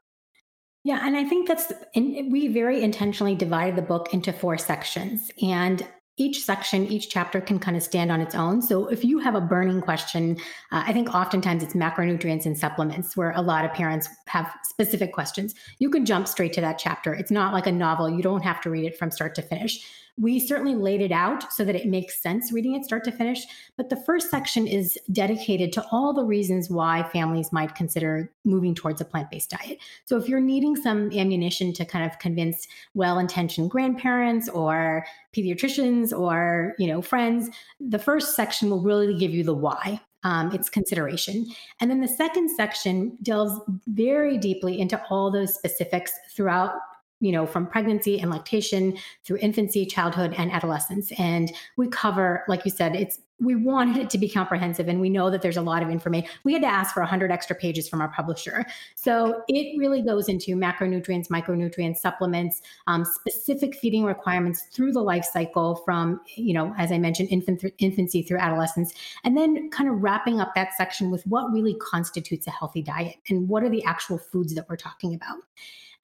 yeah 0.84 1.00
and 1.02 1.16
i 1.16 1.24
think 1.24 1.48
that's 1.48 1.72
we 1.94 2.48
very 2.48 2.82
intentionally 2.82 3.34
divided 3.34 3.76
the 3.76 3.82
book 3.82 4.12
into 4.12 4.32
four 4.32 4.58
sections 4.58 5.30
and 5.42 5.86
each 6.18 6.44
section, 6.44 6.86
each 6.86 7.08
chapter 7.08 7.40
can 7.40 7.58
kind 7.58 7.76
of 7.76 7.82
stand 7.82 8.12
on 8.12 8.20
its 8.20 8.34
own. 8.34 8.60
So 8.60 8.86
if 8.88 9.02
you 9.02 9.18
have 9.18 9.34
a 9.34 9.40
burning 9.40 9.80
question, 9.80 10.36
uh, 10.70 10.84
I 10.86 10.92
think 10.92 11.14
oftentimes 11.14 11.62
it's 11.62 11.72
macronutrients 11.74 12.44
and 12.44 12.56
supplements 12.56 13.16
where 13.16 13.32
a 13.32 13.40
lot 13.40 13.64
of 13.64 13.72
parents 13.72 14.08
have 14.26 14.52
specific 14.62 15.14
questions. 15.14 15.54
You 15.78 15.88
can 15.88 16.04
jump 16.04 16.28
straight 16.28 16.52
to 16.54 16.60
that 16.60 16.78
chapter. 16.78 17.14
It's 17.14 17.30
not 17.30 17.54
like 17.54 17.66
a 17.66 17.72
novel. 17.72 18.10
You 18.10 18.22
don't 18.22 18.42
have 18.42 18.60
to 18.62 18.70
read 18.70 18.84
it 18.84 18.98
from 18.98 19.10
start 19.10 19.34
to 19.36 19.42
finish. 19.42 19.88
We 20.18 20.38
certainly 20.38 20.74
laid 20.74 21.00
it 21.00 21.12
out 21.12 21.52
so 21.52 21.64
that 21.64 21.74
it 21.74 21.86
makes 21.86 22.22
sense 22.22 22.52
reading 22.52 22.74
it 22.74 22.84
start 22.84 23.04
to 23.04 23.12
finish. 23.12 23.44
But 23.76 23.88
the 23.88 23.96
first 23.96 24.30
section 24.30 24.66
is 24.66 24.98
dedicated 25.10 25.72
to 25.72 25.86
all 25.90 26.12
the 26.12 26.24
reasons 26.24 26.68
why 26.68 27.02
families 27.12 27.52
might 27.52 27.74
consider 27.74 28.30
moving 28.44 28.74
towards 28.74 29.00
a 29.00 29.04
plant 29.04 29.30
based 29.30 29.50
diet. 29.50 29.78
So 30.04 30.16
if 30.16 30.28
you're 30.28 30.40
needing 30.40 30.76
some 30.76 31.10
ammunition 31.12 31.72
to 31.74 31.84
kind 31.84 32.04
of 32.04 32.18
convince 32.18 32.66
well 32.94 33.18
intentioned 33.18 33.70
grandparents 33.70 34.48
or 34.48 35.06
pediatricians 35.34 36.16
or 36.16 36.74
you 36.78 36.86
know 36.86 37.00
friends 37.00 37.48
the 37.80 37.98
first 37.98 38.36
section 38.36 38.68
will 38.68 38.82
really 38.82 39.16
give 39.18 39.32
you 39.32 39.42
the 39.42 39.54
why 39.54 40.00
um, 40.24 40.52
its 40.52 40.68
consideration. 40.68 41.46
And 41.80 41.90
then 41.90 42.00
the 42.00 42.08
second 42.08 42.50
section 42.50 43.16
delves 43.22 43.58
very 43.88 44.38
deeply 44.38 44.80
into 44.80 45.00
all 45.10 45.30
those 45.30 45.54
specifics 45.54 46.12
throughout 46.34 46.74
you 47.22 47.30
know, 47.30 47.46
from 47.46 47.66
pregnancy 47.68 48.18
and 48.18 48.30
lactation 48.30 48.98
through 49.24 49.38
infancy, 49.40 49.86
childhood, 49.86 50.34
and 50.36 50.50
adolescence. 50.50 51.12
And 51.20 51.52
we 51.76 51.86
cover, 51.86 52.44
like 52.48 52.64
you 52.64 52.72
said, 52.72 52.96
it's 52.96 53.20
we 53.40 53.56
wanted 53.56 53.96
it 53.96 54.08
to 54.10 54.18
be 54.18 54.28
comprehensive 54.28 54.88
and 54.88 55.00
we 55.00 55.10
know 55.10 55.28
that 55.28 55.42
there's 55.42 55.56
a 55.56 55.62
lot 55.62 55.82
of 55.82 55.90
information. 55.90 56.28
We 56.44 56.52
had 56.52 56.62
to 56.62 56.68
ask 56.68 56.94
for 56.94 57.00
100 57.00 57.32
extra 57.32 57.56
pages 57.56 57.88
from 57.88 58.00
our 58.00 58.08
publisher. 58.08 58.64
So 58.94 59.42
it 59.48 59.76
really 59.78 60.00
goes 60.00 60.28
into 60.28 60.54
macronutrients 60.54 61.28
micronutrients 61.28 61.96
supplements 61.96 62.62
um, 62.86 63.04
specific 63.04 63.74
feeding 63.74 64.04
requirements 64.04 64.62
through 64.72 64.92
the 64.92 65.00
life 65.02 65.24
cycle 65.24 65.76
from 65.76 66.20
you 66.36 66.52
know 66.52 66.74
as 66.78 66.92
i 66.92 66.98
mentioned 66.98 67.28
infant 67.30 67.60
th- 67.60 67.74
infancy 67.78 68.22
through 68.22 68.38
adolescence 68.38 68.92
and 69.24 69.36
then 69.36 69.70
kind 69.70 69.88
of 69.88 70.02
wrapping 70.02 70.40
up 70.40 70.54
that 70.54 70.72
section 70.76 71.10
with 71.10 71.26
what 71.26 71.50
really 71.52 71.74
constitutes 71.74 72.46
a 72.46 72.50
healthy 72.50 72.82
diet 72.82 73.16
and 73.28 73.48
what 73.48 73.62
are 73.62 73.68
the 73.68 73.82
actual 73.84 74.18
foods 74.18 74.54
that 74.54 74.68
we're 74.68 74.76
talking 74.76 75.14
about 75.14 75.38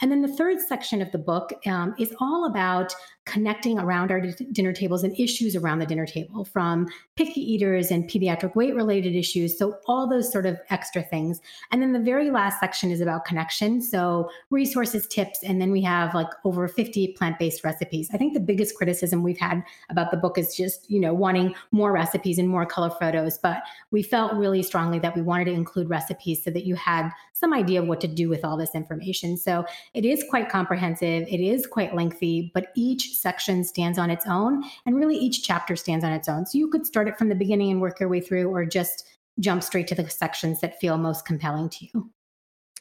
and 0.00 0.10
then 0.10 0.22
the 0.22 0.36
third 0.36 0.60
section 0.60 1.02
of 1.02 1.10
the 1.12 1.18
book 1.18 1.52
um, 1.66 1.94
is 1.98 2.14
all 2.20 2.46
about 2.46 2.94
connecting 3.28 3.78
around 3.78 4.10
our 4.10 4.20
d- 4.20 4.46
dinner 4.52 4.72
tables 4.72 5.04
and 5.04 5.18
issues 5.20 5.54
around 5.54 5.78
the 5.78 5.86
dinner 5.86 6.06
table 6.06 6.46
from 6.46 6.88
picky 7.14 7.40
eaters 7.40 7.90
and 7.90 8.08
pediatric 8.08 8.56
weight 8.56 8.74
related 8.74 9.14
issues. 9.14 9.56
So, 9.58 9.76
all 9.86 10.08
those 10.08 10.32
sort 10.32 10.46
of 10.46 10.58
extra 10.70 11.02
things. 11.02 11.40
And 11.70 11.82
then 11.82 11.92
the 11.92 12.00
very 12.00 12.30
last 12.30 12.58
section 12.58 12.90
is 12.90 13.02
about 13.02 13.26
connection. 13.26 13.82
So, 13.82 14.30
resources, 14.50 15.06
tips, 15.06 15.40
and 15.42 15.60
then 15.60 15.70
we 15.70 15.82
have 15.82 16.14
like 16.14 16.28
over 16.44 16.66
50 16.66 17.08
plant 17.08 17.38
based 17.38 17.62
recipes. 17.64 18.08
I 18.12 18.16
think 18.16 18.32
the 18.32 18.40
biggest 18.40 18.76
criticism 18.76 19.22
we've 19.22 19.38
had 19.38 19.62
about 19.90 20.10
the 20.10 20.16
book 20.16 20.38
is 20.38 20.56
just, 20.56 20.90
you 20.90 20.98
know, 20.98 21.12
wanting 21.12 21.54
more 21.70 21.92
recipes 21.92 22.38
and 22.38 22.48
more 22.48 22.64
color 22.64 22.90
photos. 22.90 23.36
But 23.36 23.62
we 23.90 24.02
felt 24.02 24.32
really 24.34 24.62
strongly 24.62 24.98
that 25.00 25.14
we 25.14 25.20
wanted 25.20 25.44
to 25.46 25.52
include 25.52 25.90
recipes 25.90 26.42
so 26.42 26.50
that 26.50 26.64
you 26.64 26.76
had 26.76 27.10
some 27.34 27.52
idea 27.52 27.82
of 27.82 27.88
what 27.88 28.00
to 28.00 28.08
do 28.08 28.28
with 28.28 28.44
all 28.44 28.56
this 28.56 28.74
information. 28.74 29.36
So, 29.36 29.66
it 29.92 30.06
is 30.06 30.24
quite 30.30 30.48
comprehensive, 30.48 31.28
it 31.28 31.40
is 31.40 31.66
quite 31.66 31.94
lengthy, 31.94 32.50
but 32.54 32.68
each 32.74 33.17
section 33.18 33.64
stands 33.64 33.98
on 33.98 34.10
its 34.10 34.26
own, 34.26 34.62
and 34.86 34.96
really 34.96 35.16
each 35.16 35.42
chapter 35.42 35.76
stands 35.76 36.04
on 36.04 36.12
its 36.12 36.28
own. 36.28 36.46
So 36.46 36.58
you 36.58 36.68
could 36.68 36.86
start 36.86 37.08
it 37.08 37.18
from 37.18 37.28
the 37.28 37.34
beginning 37.34 37.70
and 37.70 37.80
work 37.80 38.00
your 38.00 38.08
way 38.08 38.20
through, 38.20 38.48
or 38.48 38.64
just 38.64 39.08
jump 39.40 39.62
straight 39.62 39.86
to 39.88 39.94
the 39.94 40.08
sections 40.08 40.60
that 40.60 40.80
feel 40.80 40.98
most 40.98 41.24
compelling 41.24 41.68
to 41.70 41.86
you. 41.92 42.10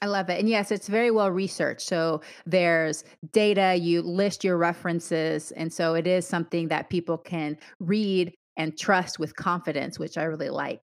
I 0.02 0.06
love 0.06 0.30
it. 0.30 0.40
And 0.40 0.48
yes, 0.48 0.72
it's 0.72 0.88
very 0.88 1.10
well 1.10 1.32
researched. 1.32 1.88
So 1.88 2.22
there's 2.46 3.04
data, 3.32 3.76
you 3.76 4.02
list 4.04 4.44
your 4.44 4.58
references. 4.58 5.52
And 5.52 5.74
so 5.74 5.96
it 5.96 6.06
is 6.06 6.28
something 6.28 6.68
that 6.68 6.90
people 6.90 7.18
can 7.18 7.58
read 7.80 8.34
and 8.58 8.78
trust 8.78 9.18
with 9.18 9.36
confidence, 9.36 9.98
which 9.98 10.18
I 10.18 10.24
really 10.24 10.50
like. 10.50 10.82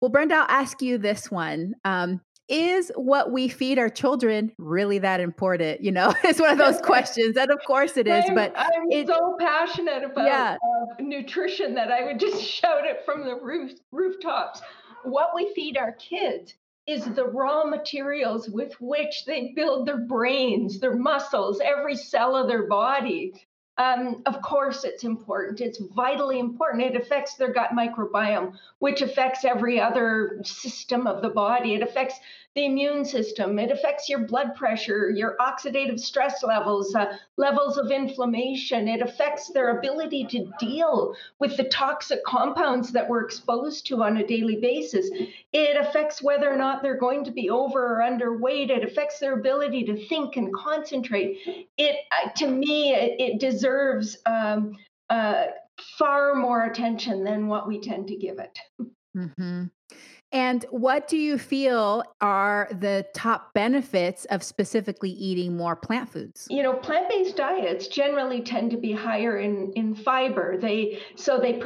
Well, 0.00 0.10
Brenda, 0.10 0.36
I'll 0.36 0.60
ask 0.60 0.82
you 0.82 0.98
this 0.98 1.30
one. 1.30 1.74
Um, 1.84 2.20
is 2.48 2.92
what 2.94 3.32
we 3.32 3.48
feed 3.48 3.78
our 3.78 3.88
children 3.88 4.52
really 4.58 4.98
that 4.98 5.20
important? 5.20 5.80
You 5.82 5.92
know, 5.92 6.14
it's 6.24 6.40
one 6.40 6.50
of 6.50 6.58
those 6.58 6.80
questions. 6.82 7.36
And 7.36 7.50
of 7.50 7.58
course 7.66 7.96
it 7.96 8.06
is, 8.06 8.24
I'm, 8.28 8.34
but 8.34 8.52
I'm 8.56 8.90
it, 8.90 9.06
so 9.08 9.36
passionate 9.38 10.04
about 10.04 10.26
Yeah. 10.26 10.56
uh, 10.62 10.94
nutrition 11.00 11.74
that 11.74 11.90
I 11.90 12.04
would 12.04 12.20
just 12.20 12.42
shout 12.48 12.86
it 12.86 13.04
from 13.04 13.24
the 13.24 13.36
roof 13.36 13.72
rooftops. 13.92 14.60
What 15.04 15.30
we 15.34 15.52
feed 15.54 15.76
our 15.76 15.92
kids 15.92 16.54
is 16.86 17.04
the 17.04 17.26
raw 17.26 17.64
materials 17.64 18.48
with 18.48 18.72
which 18.80 19.24
they 19.26 19.52
build 19.56 19.86
their 19.86 19.98
brains, 19.98 20.78
their 20.78 20.94
muscles, 20.96 21.60
every 21.64 21.96
cell 21.96 22.36
of 22.36 22.46
their 22.46 22.68
body. 22.68 23.34
Um, 23.78 24.22
of 24.24 24.40
course, 24.40 24.84
it's 24.84 25.04
important. 25.04 25.60
It's 25.60 25.78
vitally 25.78 26.38
important. 26.38 26.82
It 26.82 26.96
affects 26.96 27.34
their 27.34 27.52
gut 27.52 27.70
microbiome, 27.70 28.54
which 28.78 29.02
affects 29.02 29.44
every 29.44 29.80
other 29.80 30.40
system 30.44 31.06
of 31.06 31.20
the 31.22 31.28
body. 31.28 31.74
It 31.74 31.82
affects 31.82 32.18
the 32.56 32.64
immune 32.64 33.04
system. 33.04 33.58
It 33.58 33.70
affects 33.70 34.08
your 34.08 34.20
blood 34.20 34.56
pressure, 34.56 35.10
your 35.10 35.36
oxidative 35.38 36.00
stress 36.00 36.42
levels, 36.42 36.94
uh, 36.94 37.18
levels 37.36 37.76
of 37.76 37.90
inflammation. 37.90 38.88
It 38.88 39.02
affects 39.02 39.50
their 39.50 39.78
ability 39.78 40.26
to 40.28 40.50
deal 40.58 41.14
with 41.38 41.58
the 41.58 41.64
toxic 41.64 42.24
compounds 42.24 42.92
that 42.92 43.06
we're 43.08 43.24
exposed 43.24 43.86
to 43.88 44.02
on 44.02 44.16
a 44.16 44.26
daily 44.26 44.56
basis. 44.56 45.10
It 45.52 45.76
affects 45.76 46.22
whether 46.22 46.50
or 46.50 46.56
not 46.56 46.82
they're 46.82 46.98
going 46.98 47.24
to 47.24 47.30
be 47.30 47.50
over 47.50 47.98
or 47.98 48.00
underweight. 48.00 48.70
It 48.70 48.82
affects 48.82 49.20
their 49.20 49.34
ability 49.34 49.84
to 49.84 50.06
think 50.08 50.36
and 50.36 50.52
concentrate. 50.54 51.68
It, 51.76 51.96
uh, 52.10 52.30
to 52.36 52.48
me, 52.48 52.94
it, 52.94 53.20
it 53.20 53.38
deserves 53.38 54.16
um, 54.24 54.74
uh, 55.10 55.44
far 55.98 56.34
more 56.34 56.64
attention 56.64 57.22
than 57.22 57.48
what 57.48 57.68
we 57.68 57.80
tend 57.80 58.08
to 58.08 58.16
give 58.16 58.38
it. 58.38 58.58
Mhm. 59.14 59.70
And 60.36 60.66
what 60.68 61.08
do 61.08 61.16
you 61.16 61.38
feel 61.38 62.04
are 62.20 62.68
the 62.70 63.06
top 63.14 63.54
benefits 63.54 64.26
of 64.26 64.42
specifically 64.42 65.08
eating 65.08 65.56
more 65.56 65.74
plant 65.74 66.10
foods? 66.10 66.46
you 66.50 66.62
know 66.62 66.74
plant-based 66.74 67.36
diets 67.36 67.86
generally 67.86 68.40
tend 68.40 68.70
to 68.70 68.76
be 68.76 68.92
higher 68.92 69.38
in 69.38 69.72
in 69.72 69.94
fiber 69.94 70.58
they 70.58 71.00
so 71.14 71.38
they 71.38 71.60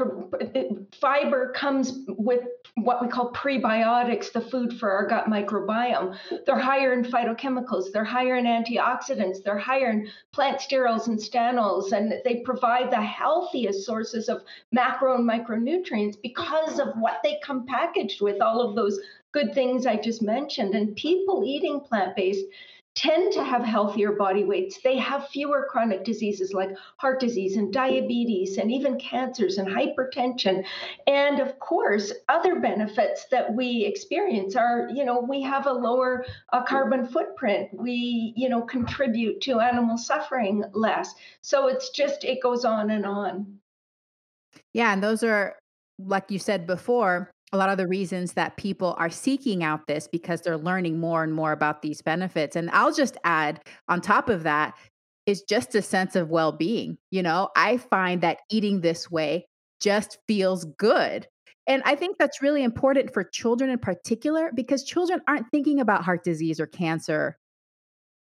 fiber 1.01 1.53
comes 1.53 2.01
with 2.09 2.41
what 2.77 3.03
we 3.03 3.09
call 3.09 3.33
prebiotics 3.33 4.33
the 4.33 4.41
food 4.41 4.79
for 4.79 4.91
our 4.91 5.07
gut 5.07 5.27
microbiome 5.27 6.17
they're 6.47 6.59
higher 6.59 6.93
in 6.93 7.05
phytochemicals 7.05 7.93
they're 7.93 8.05
higher 8.05 8.37
in 8.37 8.45
antioxidants 8.45 9.43
they're 9.45 9.59
higher 9.59 9.91
in 9.91 10.09
plant 10.33 10.59
sterols 10.59 11.07
and 11.09 11.19
stanols 11.19 11.93
and 11.93 12.13
they 12.25 12.37
provide 12.45 12.91
the 12.91 13.03
healthiest 13.03 13.85
sources 13.85 14.29
of 14.29 14.43
macro 14.73 15.17
and 15.17 15.29
micronutrients 15.29 16.17
because 16.23 16.79
of 16.79 16.89
what 16.97 17.21
they 17.23 17.39
come 17.45 17.67
packaged 17.67 18.21
with 18.21 18.41
all 18.41 18.60
of 18.69 18.77
those 18.77 18.99
good 19.33 19.55
things 19.55 19.87
i 19.87 19.97
just 19.97 20.23
mentioned 20.23 20.75
and 20.75 20.97
people 20.97 21.43
eating 21.45 21.81
plant-based 21.81 22.45
tend 22.95 23.33
to 23.33 23.45
have 23.45 23.63
healthier 23.63 24.13
body 24.13 24.45
weights. 24.45 24.81
They 24.83 24.99
have 24.99 25.29
fewer 25.29 25.67
chronic 25.71 26.05
diseases 26.05 26.53
like 26.53 26.71
heart 26.97 27.21
disease 27.21 27.57
and 27.57 27.73
diabetes 27.73 28.59
and 28.59 28.71
even 28.71 28.99
cancers 28.99 29.59
and 29.59 29.69
hypertension. 29.69 30.65
And 31.07 31.41
of 31.41 31.59
course, 31.61 32.13
other 32.29 32.59
benefits 32.59 33.27
that 33.31 33.55
we 33.55 33.85
experience 33.85 34.57
are, 34.57 34.89
you 34.93 35.05
know, 35.05 35.21
we 35.21 35.41
have 35.43 35.67
a 35.67 35.73
lower 35.73 36.25
uh, 36.53 36.65
carbon 36.65 37.07
footprint. 37.07 37.69
We, 37.73 38.33
you 38.37 38.49
know, 38.49 38.63
contribute 38.63 39.41
to 39.43 39.61
animal 39.61 39.97
suffering 39.97 40.65
less. 40.73 41.15
So 41.43 41.69
it's 41.69 41.91
just, 41.91 42.25
it 42.25 42.43
goes 42.43 42.65
on 42.65 42.91
and 42.91 43.07
on. 43.07 43.61
Yeah, 44.73 44.93
and 44.93 45.03
those 45.03 45.23
are, 45.23 45.57
like 45.99 46.31
you 46.31 46.41
said 46.41 46.67
before, 46.67 47.31
a 47.53 47.57
lot 47.57 47.69
of 47.69 47.79
the 47.79 47.87
reasons 47.87 48.35
that 48.35 48.57
people 48.57 48.95
are 48.99 49.11
seeking 49.11 49.65
out 49.65 49.87
this 49.87 50.07
because 50.07 50.41
they're 50.41 50.57
learning 50.57 51.01
more 51.01 51.25
and 51.25 51.35
more 51.35 51.53
about 51.53 51.83
these 51.83 52.01
benefits. 52.01 52.55
And 52.55 52.71
I'll 52.71 52.93
just 52.93 53.17
add 53.25 53.61
on 53.89 54.01
top 54.01 54.29
of 54.29 54.45
that 54.45 54.75
is 55.27 55.43
just 55.43 55.75
a 55.75 55.83
sense 55.83 56.17
of 56.17 56.31
well 56.31 56.53
being. 56.53 56.97
You 57.11 57.23
know, 57.23 57.49
I 57.57 57.79
find 57.79 58.21
that 58.23 58.39
eating 58.51 58.81
this 58.81 59.11
way 59.11 59.47
just 59.81 60.19
feels 60.29 60.65
good. 60.77 61.27
And 61.67 61.83
I 61.85 61.95
think 61.95 62.19
that's 62.19 62.43
really 62.43 62.63
important 62.63 63.13
for 63.13 63.25
children 63.25 63.71
in 63.71 63.79
particular 63.79 64.51
because 64.55 64.85
children 64.85 65.21
aren't 65.29 65.51
thinking 65.51 65.81
about 65.81 66.05
heart 66.05 66.25
disease 66.25 66.61
or 66.61 66.67
cancer. 66.67 67.37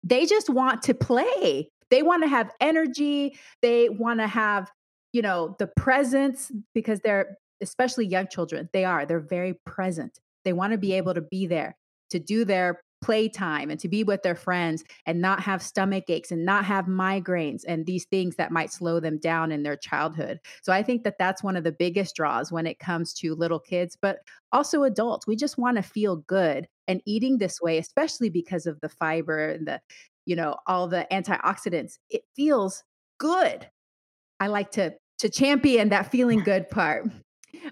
They 0.02 0.26
just 0.26 0.48
want 0.48 0.82
to 0.82 0.94
play. 0.94 1.68
They 1.90 2.02
want 2.02 2.22
to 2.22 2.28
have 2.28 2.50
energy. 2.60 3.36
They 3.62 3.88
want 3.88 4.20
to 4.20 4.26
have, 4.26 4.70
you 5.12 5.22
know, 5.22 5.56
the 5.58 5.66
presence 5.66 6.52
because 6.74 7.00
they're 7.00 7.36
especially 7.60 8.06
young 8.06 8.28
children. 8.28 8.68
They 8.72 8.84
are. 8.84 9.06
They're 9.06 9.20
very 9.20 9.54
present. 9.64 10.18
They 10.44 10.52
want 10.52 10.72
to 10.72 10.78
be 10.78 10.92
able 10.94 11.14
to 11.14 11.20
be 11.20 11.46
there 11.46 11.76
to 12.10 12.18
do 12.18 12.44
their 12.44 12.80
playtime 13.00 13.70
and 13.70 13.80
to 13.80 13.88
be 13.88 14.04
with 14.04 14.22
their 14.22 14.34
friends 14.34 14.84
and 15.06 15.20
not 15.20 15.40
have 15.40 15.62
stomach 15.62 16.04
aches 16.08 16.30
and 16.30 16.44
not 16.44 16.64
have 16.64 16.84
migraines 16.84 17.62
and 17.66 17.86
these 17.86 18.04
things 18.04 18.36
that 18.36 18.52
might 18.52 18.72
slow 18.72 19.00
them 19.00 19.18
down 19.18 19.50
in 19.52 19.62
their 19.62 19.76
childhood. 19.76 20.38
So 20.62 20.72
I 20.72 20.82
think 20.82 21.04
that 21.04 21.16
that's 21.18 21.42
one 21.42 21.56
of 21.56 21.64
the 21.64 21.72
biggest 21.72 22.14
draws 22.14 22.52
when 22.52 22.66
it 22.66 22.78
comes 22.78 23.14
to 23.14 23.34
little 23.34 23.58
kids, 23.58 23.96
but 24.00 24.18
also 24.52 24.82
adults. 24.82 25.26
We 25.26 25.36
just 25.36 25.58
want 25.58 25.76
to 25.76 25.82
feel 25.82 26.16
good 26.16 26.68
and 26.88 27.00
eating 27.06 27.38
this 27.38 27.60
way, 27.60 27.78
especially 27.78 28.28
because 28.28 28.66
of 28.66 28.78
the 28.80 28.88
fiber 28.88 29.48
and 29.48 29.66
the, 29.66 29.80
you 30.26 30.36
know, 30.36 30.56
all 30.66 30.86
the 30.86 31.06
antioxidants, 31.10 31.98
it 32.10 32.22
feels 32.36 32.82
good. 33.18 33.68
I 34.40 34.48
like 34.48 34.70
to 34.72 34.94
to 35.18 35.28
champion 35.28 35.90
that 35.90 36.10
feeling 36.10 36.40
good 36.44 36.68
part. 36.68 37.06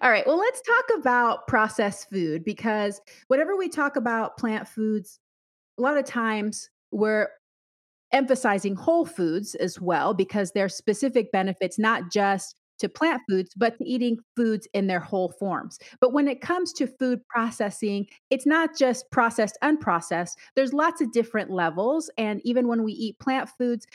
All 0.03 0.11
right. 0.11 0.27
Well, 0.27 0.39
let's 0.39 0.61
talk 0.63 0.85
about 0.99 1.47
processed 1.47 2.09
food 2.11 2.45
because 2.45 3.01
whenever 3.29 3.57
we 3.57 3.69
talk 3.69 3.97
about 3.97 4.37
plant 4.37 4.69
foods, 4.69 5.19
a 5.79 5.83
lot 5.83 5.99
of 5.99 6.05
times 6.05 6.71
we're 6.93 7.29
emphasizing 8.13 8.77
whole 8.77 9.07
foods 9.07 9.55
as 9.57 9.81
well 9.81 10.15
because 10.15 10.53
there's 10.53 10.75
specific 10.77 11.33
benefits, 11.33 11.79
not 11.79 12.11
just 12.13 12.57
to 12.81 12.89
plant 12.89 13.23
foods, 13.29 13.55
but 13.57 13.79
to 13.79 13.85
eating 13.89 14.19
foods 14.37 14.69
in 14.75 14.87
their 14.89 15.01
whole 15.01 15.31
forms. 15.39 15.79
But 16.01 16.13
when 16.13 16.29
it 16.29 16.41
comes 16.41 16.73
to 16.75 16.87
food 16.87 17.21
processing, 17.29 18.07
it's 18.31 18.47
not 18.47 18.77
just 18.79 19.11
processed, 19.13 19.59
unprocessed. 19.65 20.33
There's 20.57 20.75
lots 20.75 21.01
of 21.01 21.13
different 21.13 21.51
levels. 21.51 22.11
And 22.19 22.41
even 22.45 22.69
when 22.69 22.85
we 22.85 22.93
eat 22.93 23.19
plant 23.21 23.51
foods, 23.59 23.87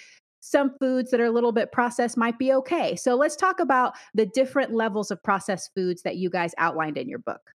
some 0.44 0.76
foods 0.78 1.10
that 1.10 1.22
are 1.22 1.26
a 1.26 1.32
little 1.32 1.54
bit 1.54 1.72
processed 1.72 2.18
might 2.18 2.38
be 2.38 2.52
okay. 2.52 2.98
So 2.98 3.16
let's 3.16 3.36
talk 3.38 3.62
about 3.62 3.94
the 4.14 4.26
different 4.26 4.74
levels 4.74 5.10
of 5.10 5.24
processed 5.24 5.72
foods 5.74 6.02
that 6.02 6.18
you 6.18 6.30
guys 6.30 6.54
outlined 6.58 6.98
in 6.98 7.08
your 7.08 7.20
book. 7.20 7.54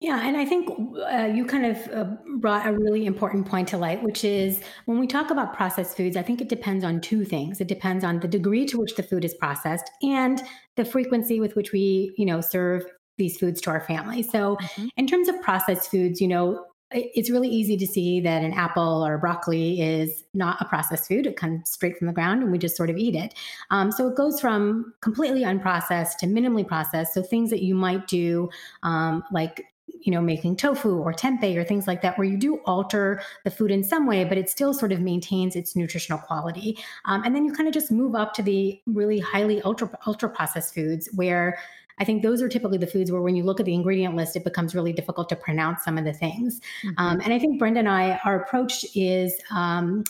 Yeah, 0.00 0.26
and 0.26 0.36
I 0.36 0.44
think 0.46 0.68
uh, 1.10 1.30
you 1.32 1.44
kind 1.44 1.66
of 1.66 1.88
uh, 1.88 2.16
brought 2.38 2.66
a 2.66 2.72
really 2.72 3.04
important 3.06 3.46
point 3.46 3.68
to 3.68 3.76
light, 3.78 4.02
which 4.02 4.24
is 4.24 4.60
when 4.86 4.98
we 4.98 5.06
talk 5.06 5.30
about 5.30 5.54
processed 5.54 5.96
foods, 5.96 6.16
I 6.16 6.22
think 6.22 6.40
it 6.40 6.48
depends 6.48 6.84
on 6.84 7.00
two 7.00 7.24
things. 7.24 7.60
It 7.60 7.68
depends 7.68 8.02
on 8.02 8.20
the 8.20 8.28
degree 8.28 8.64
to 8.66 8.78
which 8.78 8.96
the 8.96 9.02
food 9.02 9.24
is 9.24 9.34
processed 9.34 9.90
and 10.02 10.42
the 10.76 10.84
frequency 10.84 11.38
with 11.38 11.54
which 11.54 11.72
we, 11.72 12.14
you 12.16 12.24
know, 12.26 12.40
serve 12.40 12.84
these 13.18 13.36
foods 13.36 13.60
to 13.62 13.70
our 13.70 13.80
family. 13.80 14.22
So, 14.22 14.56
Mhm. 14.56 14.88
in 14.96 15.06
terms 15.06 15.28
of 15.28 15.40
processed 15.42 15.90
foods, 15.90 16.20
you 16.20 16.28
know, 16.28 16.64
it's 16.90 17.30
really 17.30 17.48
easy 17.48 17.76
to 17.76 17.86
see 17.86 18.20
that 18.20 18.42
an 18.42 18.52
apple 18.52 19.04
or 19.04 19.18
broccoli 19.18 19.80
is 19.80 20.24
not 20.32 20.60
a 20.60 20.64
processed 20.64 21.08
food. 21.08 21.26
It 21.26 21.36
comes 21.36 21.70
straight 21.70 21.98
from 21.98 22.06
the 22.06 22.12
ground 22.12 22.42
and 22.42 22.52
we 22.52 22.58
just 22.58 22.76
sort 22.76 22.90
of 22.90 22.96
eat 22.96 23.14
it. 23.14 23.34
Um, 23.70 23.90
so 23.90 24.08
it 24.08 24.16
goes 24.16 24.40
from 24.40 24.94
completely 25.00 25.42
unprocessed 25.42 26.18
to 26.18 26.26
minimally 26.26 26.66
processed. 26.66 27.14
So 27.14 27.22
things 27.22 27.50
that 27.50 27.62
you 27.62 27.74
might 27.74 28.06
do, 28.06 28.48
um, 28.82 29.24
like 29.32 29.64
you 30.00 30.12
know, 30.12 30.20
making 30.20 30.56
tofu 30.56 30.98
or 30.98 31.12
tempeh 31.12 31.56
or 31.56 31.64
things 31.64 31.86
like 31.86 32.02
that, 32.02 32.18
where 32.18 32.26
you 32.26 32.36
do 32.36 32.56
alter 32.66 33.22
the 33.44 33.50
food 33.50 33.70
in 33.70 33.82
some 33.82 34.06
way, 34.06 34.24
but 34.24 34.36
it 34.36 34.50
still 34.50 34.74
sort 34.74 34.92
of 34.92 35.00
maintains 35.00 35.56
its 35.56 35.74
nutritional 35.74 36.18
quality. 36.18 36.78
Um, 37.06 37.22
and 37.24 37.34
then 37.34 37.44
you 37.44 37.52
kind 37.52 37.66
of 37.66 37.74
just 37.74 37.90
move 37.90 38.14
up 38.14 38.34
to 38.34 38.42
the 38.42 38.80
really 38.86 39.18
highly 39.18 39.62
ultra 39.62 39.90
ultra 40.06 40.28
processed 40.28 40.74
foods, 40.74 41.08
where 41.14 41.58
I 41.98 42.04
think 42.04 42.22
those 42.22 42.42
are 42.42 42.48
typically 42.48 42.78
the 42.78 42.86
foods 42.86 43.10
where 43.12 43.20
when 43.20 43.36
you 43.36 43.44
look 43.44 43.60
at 43.60 43.66
the 43.66 43.74
ingredient 43.74 44.16
list, 44.16 44.36
it 44.36 44.44
becomes 44.44 44.74
really 44.74 44.92
difficult 44.92 45.28
to 45.28 45.36
pronounce 45.36 45.84
some 45.84 45.98
of 45.98 46.04
the 46.04 46.12
things. 46.12 46.60
Um, 46.96 47.20
and 47.20 47.32
I 47.32 47.38
think 47.38 47.58
Brenda 47.58 47.80
and 47.80 47.88
I, 47.88 48.18
our 48.24 48.42
approach 48.42 48.84
is 48.94 49.34
um, 49.50 50.04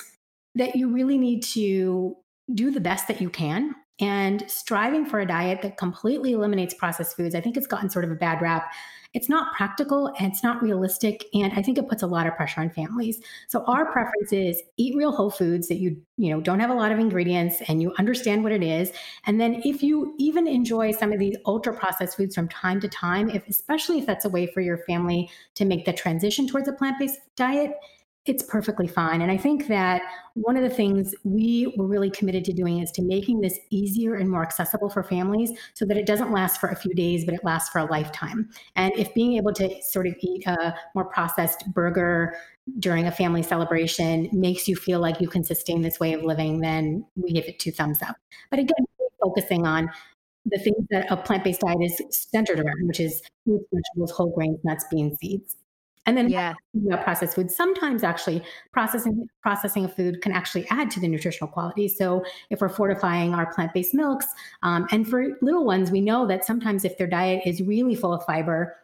that 0.55 0.77
you 0.77 0.88
really 0.88 1.18
need 1.18 1.42
to 1.42 2.16
do 2.55 2.70
the 2.70 2.81
best 2.81 3.09
that 3.09 3.20
you 3.20 3.31
can. 3.31 3.75
And 4.01 4.49
striving 4.51 5.07
for 5.07 5.20
a 5.20 5.27
diet 5.27 5.62
that 5.62 5.77
completely 5.77 6.33
eliminates 6.33 6.75
processed 6.75 7.16
foods, 7.16 7.35
I 7.35 7.40
think 7.40 7.57
it's 7.57 7.66
gotten 7.66 7.88
sort 7.88 8.05
of 8.05 8.11
a 8.11 8.16
bad 8.16 8.42
rap 8.42 8.73
it's 9.14 9.29
not 9.29 9.55
practical 9.55 10.09
and 10.18 10.33
it's 10.33 10.42
not 10.42 10.61
realistic. 10.61 11.24
And 11.33 11.53
I 11.55 11.62
think 11.62 11.79
it 11.79 11.88
puts 11.88 12.03
a 12.03 12.07
lot 12.07 12.27
of 12.27 12.35
pressure 12.35 12.61
on 12.61 12.70
families. 12.70 13.20
So 13.48 13.64
our 13.66 13.85
mm-hmm. 13.85 13.92
preference 13.92 14.33
is 14.33 14.61
eat 14.77 14.96
real 14.96 15.12
whole 15.12 15.31
foods 15.31 15.68
that 15.68 15.77
you, 15.77 15.96
you 16.16 16.31
know, 16.31 16.40
don't 16.40 16.61
have 16.61 16.70
a 16.70 16.74
lot 16.74 16.92
of 16.92 16.98
ingredients 16.98 17.62
and 17.68 17.81
you 17.81 17.94
understand 17.98 18.42
what 18.42 18.53
it 18.53 18.62
is. 18.62 18.92
And 19.27 19.40
then 19.40 19.62
if 19.64 19.83
you 19.83 20.14
even 20.18 20.46
enjoy 20.46 20.90
some 20.90 21.12
of 21.12 21.18
these 21.18 21.37
ultra 21.46 21.72
processed 21.72 22.16
foods 22.16 22.35
from 22.35 22.48
time 22.48 22.81
to 22.81 22.88
time, 22.88 23.31
if 23.31 23.48
especially 23.48 23.98
if 23.98 24.07
that's 24.07 24.24
a 24.24 24.29
way 24.29 24.46
for 24.46 24.61
your 24.61 24.79
family 24.79 25.31
to 25.55 25.64
make 25.64 25.85
the 25.85 25.92
transition 25.92 26.46
towards 26.46 26.68
a 26.68 26.72
plant-based 26.72 27.18
diet, 27.37 27.72
it's 28.27 28.43
perfectly 28.43 28.87
fine. 28.87 29.21
And 29.21 29.31
I 29.31 29.37
think 29.37 29.67
that 29.69 30.01
one 30.33 30.57
of 30.57 30.63
the 30.63 30.71
things 30.71 31.15
we 31.25 31.75
were 31.77 31.87
really 31.87 32.11
committed 32.11 32.45
to 32.47 32.53
doing 32.55 32.81
is 32.81 32.91
to 32.93 33.03
making 33.03 33.43
this 33.43 33.59
easier 33.69 34.15
and 34.15 34.31
more 34.31 34.43
accessible 34.43 34.89
for 34.89 35.03
families 35.03 35.51
so 35.75 35.85
that 35.85 35.99
it 35.99 36.07
doesn't 36.07 36.33
last 36.33 36.59
for 36.59 36.71
a 36.71 36.77
few 36.77 36.95
days, 36.95 37.27
but 37.27 37.35
it 37.35 37.45
lasts 37.45 37.69
for 37.69 37.81
a 37.81 37.85
lifetime. 37.85 38.49
And 38.77 38.95
if 38.97 39.13
being 39.13 39.35
able 39.35 39.53
to 39.55 39.71
sort 39.83 40.07
of 40.07 40.15
eat 40.21 40.47
a 40.47 40.75
more 40.95 41.05
processed 41.05 41.71
burger 41.75 42.35
during 42.79 43.07
a 43.07 43.13
family 43.13 43.43
celebration 43.43 44.31
makes 44.33 44.67
you 44.67 44.75
feel 44.75 45.01
like 45.01 45.21
you 45.21 45.29
can 45.29 45.45
sustain 45.45 45.83
this 45.83 46.01
way 46.01 46.15
of 46.15 46.23
living, 46.23 46.61
then 46.61 47.05
we 47.17 47.33
give 47.33 47.45
it 47.45 47.59
two 47.59 47.73
thumbs 47.73 48.01
up. 48.01 48.17
But 48.49 48.59
again, 48.59 48.87
focusing 49.23 49.67
on 49.67 49.91
the 50.47 50.59
things 50.59 50.87
that 50.91 51.11
a 51.11 51.17
plant 51.17 51.45
based 51.45 51.61
diet 51.61 51.79
is 51.81 52.01
centered 52.11 52.61
around, 52.61 52.87
which 52.87 53.01
is 53.01 53.23
fruits, 53.45 53.67
vegetables, 53.73 54.11
whole 54.13 54.31
grains, 54.35 54.59
nuts, 54.65 54.85
beans, 54.91 55.19
seeds. 55.19 55.57
And 56.07 56.19
then 56.19 56.29
yeah. 56.29 56.53
processed 57.03 57.35
food. 57.35 57.51
Sometimes 57.51 58.05
actually 58.05 58.43
processing 58.73 59.27
processing 59.43 59.87
a 59.87 59.88
food 59.88 60.21
can 60.21 60.33
actually 60.33 60.67
add 60.69 60.90
to 60.90 61.01
the 61.01 61.09
nutritional 61.09 61.51
quality. 61.51 61.88
So 61.88 62.23
if 62.51 62.61
we're 62.61 62.69
fortifying 62.69 63.33
our 63.33 63.53
plant-based 63.55 63.95
milks, 63.95 64.27
um, 64.62 64.87
and 64.90 65.09
for 65.09 65.38
little 65.40 65.64
ones, 65.64 65.90
we 65.90 66.03
know 66.03 66.27
that 66.27 66.45
sometimes 66.45 66.85
if 66.85 66.99
their 66.99 67.07
diet 67.07 67.43
is 67.47 67.62
really 67.62 67.95
full 67.95 68.12
of 68.12 68.23
fiber, 68.25 68.77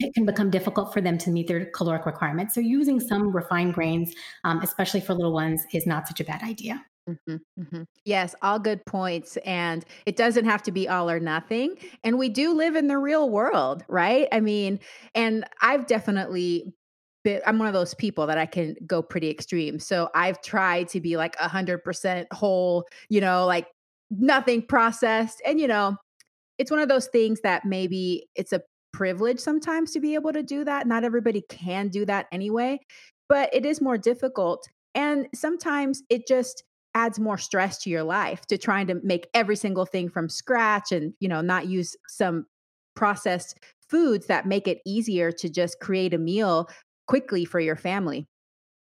it 0.00 0.12
can 0.14 0.24
become 0.24 0.50
difficult 0.50 0.92
for 0.92 1.00
them 1.00 1.18
to 1.18 1.30
meet 1.30 1.46
their 1.46 1.66
caloric 1.66 2.06
requirements. 2.06 2.54
So 2.54 2.60
using 2.60 2.98
some 2.98 3.34
refined 3.34 3.74
grains, 3.74 4.12
um, 4.44 4.60
especially 4.62 5.00
for 5.00 5.14
little 5.14 5.32
ones, 5.32 5.64
is 5.72 5.86
not 5.86 6.08
such 6.08 6.20
a 6.20 6.24
bad 6.24 6.42
idea. 6.42 6.84
Mm-hmm, 7.08 7.62
mm-hmm. 7.62 7.82
Yes, 8.04 8.34
all 8.42 8.58
good 8.58 8.84
points. 8.86 9.36
And 9.38 9.84
it 10.06 10.16
doesn't 10.16 10.44
have 10.44 10.62
to 10.64 10.72
be 10.72 10.88
all 10.88 11.10
or 11.10 11.18
nothing. 11.18 11.76
And 12.04 12.18
we 12.18 12.28
do 12.28 12.52
live 12.52 12.76
in 12.76 12.86
the 12.86 12.98
real 12.98 13.28
world, 13.30 13.84
right? 13.88 14.28
I 14.32 14.40
mean, 14.40 14.78
and 15.14 15.44
I've 15.60 15.86
definitely 15.86 16.72
been, 17.24 17.40
I'm 17.46 17.58
one 17.58 17.68
of 17.68 17.74
those 17.74 17.94
people 17.94 18.26
that 18.28 18.38
I 18.38 18.46
can 18.46 18.76
go 18.86 19.02
pretty 19.02 19.28
extreme. 19.30 19.78
So 19.78 20.08
I've 20.14 20.40
tried 20.42 20.88
to 20.90 21.00
be 21.00 21.16
like 21.16 21.36
100% 21.36 22.26
whole, 22.32 22.86
you 23.08 23.20
know, 23.20 23.46
like 23.46 23.66
nothing 24.10 24.62
processed. 24.62 25.42
And, 25.44 25.58
you 25.58 25.66
know, 25.66 25.96
it's 26.58 26.70
one 26.70 26.80
of 26.80 26.88
those 26.88 27.06
things 27.06 27.40
that 27.42 27.64
maybe 27.64 28.28
it's 28.36 28.52
a 28.52 28.62
privilege 28.92 29.40
sometimes 29.40 29.92
to 29.92 30.00
be 30.00 30.14
able 30.14 30.32
to 30.32 30.42
do 30.42 30.64
that. 30.64 30.86
Not 30.86 31.04
everybody 31.04 31.42
can 31.48 31.88
do 31.88 32.04
that 32.06 32.26
anyway, 32.30 32.78
but 33.28 33.52
it 33.54 33.64
is 33.64 33.80
more 33.80 33.98
difficult. 33.98 34.68
And 34.94 35.28
sometimes 35.34 36.02
it 36.10 36.26
just, 36.26 36.64
adds 36.94 37.18
more 37.18 37.38
stress 37.38 37.78
to 37.78 37.90
your 37.90 38.02
life 38.02 38.46
to 38.46 38.58
trying 38.58 38.86
to 38.86 38.96
make 39.02 39.28
every 39.34 39.56
single 39.56 39.86
thing 39.86 40.08
from 40.08 40.28
scratch 40.28 40.92
and 40.92 41.12
you 41.20 41.28
know 41.28 41.40
not 41.40 41.68
use 41.68 41.96
some 42.08 42.46
processed 42.94 43.58
foods 43.88 44.26
that 44.26 44.46
make 44.46 44.66
it 44.66 44.78
easier 44.84 45.30
to 45.30 45.48
just 45.48 45.78
create 45.80 46.14
a 46.14 46.18
meal 46.18 46.68
quickly 47.06 47.44
for 47.44 47.60
your 47.60 47.76
family 47.76 48.26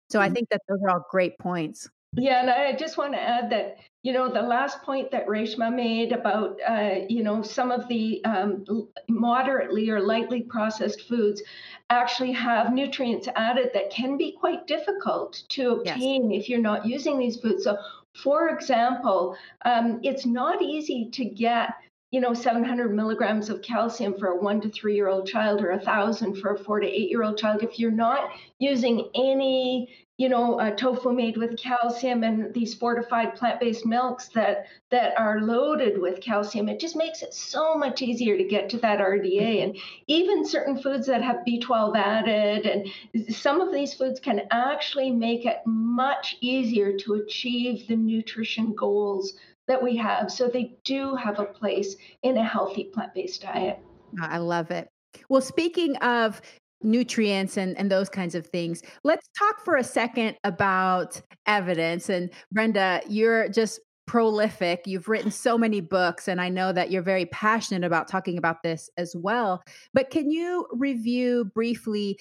so 0.09 0.19
i 0.19 0.25
mm-hmm. 0.25 0.35
think 0.35 0.49
that 0.49 0.61
those 0.69 0.79
are 0.83 0.91
all 0.91 1.05
great 1.11 1.37
points 1.39 1.89
yeah, 2.13 2.41
and 2.41 2.49
I 2.49 2.73
just 2.73 2.97
want 2.97 3.13
to 3.13 3.21
add 3.21 3.49
that, 3.51 3.77
you 4.03 4.13
know, 4.13 4.31
the 4.31 4.41
last 4.41 4.81
point 4.81 5.11
that 5.11 5.27
Reshma 5.27 5.73
made 5.73 6.11
about, 6.11 6.57
uh, 6.67 6.95
you 7.09 7.23
know, 7.23 7.41
some 7.41 7.71
of 7.71 7.87
the 7.87 8.23
um, 8.25 8.65
moderately 9.09 9.89
or 9.89 9.99
lightly 9.99 10.41
processed 10.41 11.01
foods 11.07 11.41
actually 11.89 12.31
have 12.31 12.73
nutrients 12.73 13.27
added 13.35 13.71
that 13.73 13.91
can 13.91 14.17
be 14.17 14.35
quite 14.39 14.67
difficult 14.67 15.43
to 15.49 15.71
obtain 15.73 16.31
yes. 16.31 16.43
if 16.43 16.49
you're 16.49 16.59
not 16.59 16.85
using 16.85 17.19
these 17.19 17.39
foods. 17.39 17.65
So, 17.65 17.77
for 18.23 18.49
example, 18.49 19.37
um, 19.65 19.99
it's 20.03 20.25
not 20.25 20.61
easy 20.61 21.09
to 21.11 21.25
get 21.25 21.73
you 22.11 22.21
know 22.21 22.33
700 22.33 22.95
milligrams 22.95 23.49
of 23.49 23.61
calcium 23.61 24.17
for 24.17 24.27
a 24.27 24.37
one 24.37 24.61
to 24.61 24.69
three 24.69 24.95
year 24.95 25.09
old 25.09 25.27
child 25.27 25.61
or 25.61 25.71
a 25.71 25.79
thousand 25.79 26.37
for 26.37 26.53
a 26.53 26.57
four 26.57 26.79
to 26.79 26.87
eight 26.87 27.09
year 27.09 27.23
old 27.23 27.37
child 27.37 27.63
if 27.63 27.77
you're 27.77 27.91
not 27.91 28.29
using 28.59 29.09
any 29.13 29.89
you 30.17 30.29
know, 30.29 30.59
uh, 30.59 30.71
tofu 30.71 31.13
made 31.13 31.37
with 31.37 31.57
calcium 31.57 32.23
and 32.23 32.51
these 32.53 32.73
fortified 32.73 33.35
plant-based 33.35 33.85
milks 33.85 34.29
that 34.29 34.65
that 34.89 35.17
are 35.19 35.41
loaded 35.41 36.01
with 36.01 36.21
calcium. 36.21 36.67
It 36.69 36.79
just 36.79 36.95
makes 36.95 37.21
it 37.21 37.33
so 37.33 37.75
much 37.75 38.01
easier 38.01 38.35
to 38.35 38.43
get 38.43 38.69
to 38.69 38.77
that 38.79 38.99
RDA. 38.99 39.63
And 39.63 39.77
even 40.07 40.45
certain 40.45 40.81
foods 40.81 41.05
that 41.07 41.21
have 41.21 41.45
B12 41.47 41.95
added, 41.95 42.65
and 42.65 43.35
some 43.35 43.61
of 43.61 43.71
these 43.71 43.93
foods 43.93 44.19
can 44.19 44.41
actually 44.49 45.11
make 45.11 45.45
it 45.45 45.57
much 45.65 46.37
easier 46.41 46.97
to 46.97 47.15
achieve 47.15 47.87
the 47.87 47.95
nutrition 47.95 48.73
goals 48.73 49.33
that 49.67 49.83
we 49.83 49.97
have. 49.97 50.31
So 50.31 50.47
they 50.47 50.77
do 50.83 51.15
have 51.15 51.39
a 51.39 51.45
place 51.45 51.95
in 52.23 52.37
a 52.37 52.43
healthy 52.43 52.85
plant-based 52.85 53.41
diet. 53.43 53.79
I 54.19 54.39
love 54.39 54.71
it. 54.71 54.89
Well, 55.29 55.41
speaking 55.41 55.95
of 55.97 56.41
nutrients 56.81 57.57
and, 57.57 57.77
and 57.77 57.91
those 57.91 58.09
kinds 58.09 58.35
of 58.35 58.47
things. 58.47 58.81
Let's 59.03 59.27
talk 59.37 59.63
for 59.65 59.75
a 59.75 59.83
second 59.83 60.37
about 60.43 61.21
evidence. 61.45 62.09
And 62.09 62.29
Brenda, 62.51 63.01
you're 63.07 63.49
just 63.49 63.79
prolific. 64.05 64.83
You've 64.85 65.09
written 65.09 65.31
so 65.31 65.57
many 65.57 65.81
books, 65.81 66.27
and 66.27 66.39
I 66.39 66.49
know 66.49 66.71
that 66.71 66.91
you're 66.91 67.01
very 67.01 67.25
passionate 67.25 67.85
about 67.85 68.07
talking 68.07 68.37
about 68.37 68.63
this 68.63 68.89
as 68.97 69.15
well. 69.15 69.61
But 69.93 70.09
can 70.09 70.31
you 70.31 70.65
review 70.71 71.51
briefly 71.53 72.17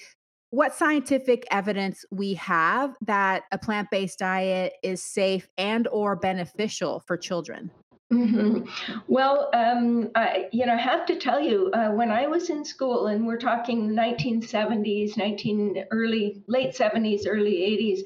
what 0.49 0.73
scientific 0.73 1.45
evidence 1.51 2.05
we 2.11 2.33
have 2.35 2.95
that 3.01 3.43
a 3.51 3.57
plant-based 3.57 4.19
diet 4.19 4.73
is 4.83 5.01
safe 5.01 5.47
and 5.57 5.87
or 5.89 6.15
beneficial 6.15 7.03
for 7.07 7.17
children? 7.17 7.71
Mm-hmm. 8.11 9.01
Well, 9.07 9.49
um, 9.53 10.11
I, 10.15 10.47
you 10.53 10.65
know, 10.65 10.73
I 10.73 10.77
have 10.77 11.05
to 11.07 11.17
tell 11.17 11.41
you, 11.41 11.69
uh, 11.73 11.89
when 11.89 12.09
I 12.09 12.27
was 12.27 12.49
in 12.49 12.63
school, 12.63 13.07
and 13.07 13.27
we're 13.27 13.37
talking 13.37 13.89
1970s, 13.89 15.17
19 15.17 15.85
early, 15.91 16.41
late 16.47 16.73
70s, 16.73 17.27
early 17.27 17.63
80s, 17.63 18.03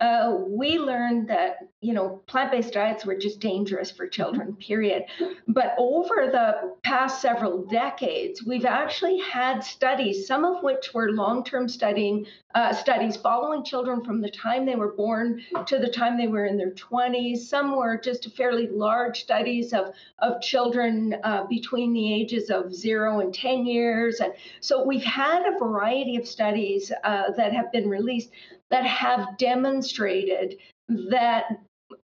uh, 0.00 0.36
we 0.48 0.78
learned 0.78 1.28
that 1.28 1.68
you 1.80 1.92
know 1.92 2.22
plant-based 2.26 2.72
diets 2.72 3.04
were 3.04 3.16
just 3.16 3.40
dangerous 3.40 3.90
for 3.90 4.06
children 4.06 4.56
period. 4.56 5.04
But 5.48 5.74
over 5.78 6.28
the 6.30 6.74
past 6.82 7.20
several 7.20 7.64
decades 7.66 8.42
we've 8.44 8.64
actually 8.64 9.18
had 9.20 9.60
studies 9.62 10.26
some 10.26 10.44
of 10.44 10.62
which 10.62 10.92
were 10.94 11.10
long-term 11.12 11.68
studying 11.68 12.26
uh, 12.54 12.72
studies 12.72 13.16
following 13.16 13.64
children 13.64 14.04
from 14.04 14.20
the 14.20 14.30
time 14.30 14.66
they 14.66 14.76
were 14.76 14.92
born 14.92 15.42
to 15.66 15.78
the 15.78 15.88
time 15.88 16.18
they 16.18 16.28
were 16.28 16.44
in 16.44 16.56
their 16.56 16.72
20s 16.72 17.38
some 17.38 17.76
were 17.76 17.96
just 17.96 18.34
fairly 18.36 18.68
large 18.68 19.20
studies 19.20 19.72
of, 19.72 19.92
of 20.18 20.40
children 20.40 21.16
uh, 21.22 21.44
between 21.44 21.92
the 21.92 22.14
ages 22.14 22.50
of 22.50 22.74
0 22.74 23.20
and 23.20 23.34
10 23.34 23.66
years. 23.66 24.20
And 24.20 24.32
so 24.60 24.84
we've 24.84 25.04
had 25.04 25.42
a 25.46 25.58
variety 25.58 26.16
of 26.16 26.26
studies 26.26 26.92
uh, 27.04 27.30
that 27.36 27.52
have 27.52 27.72
been 27.72 27.88
released 27.88 28.30
that 28.72 28.86
have 28.86 29.36
demonstrated 29.36 30.56
that 30.88 31.44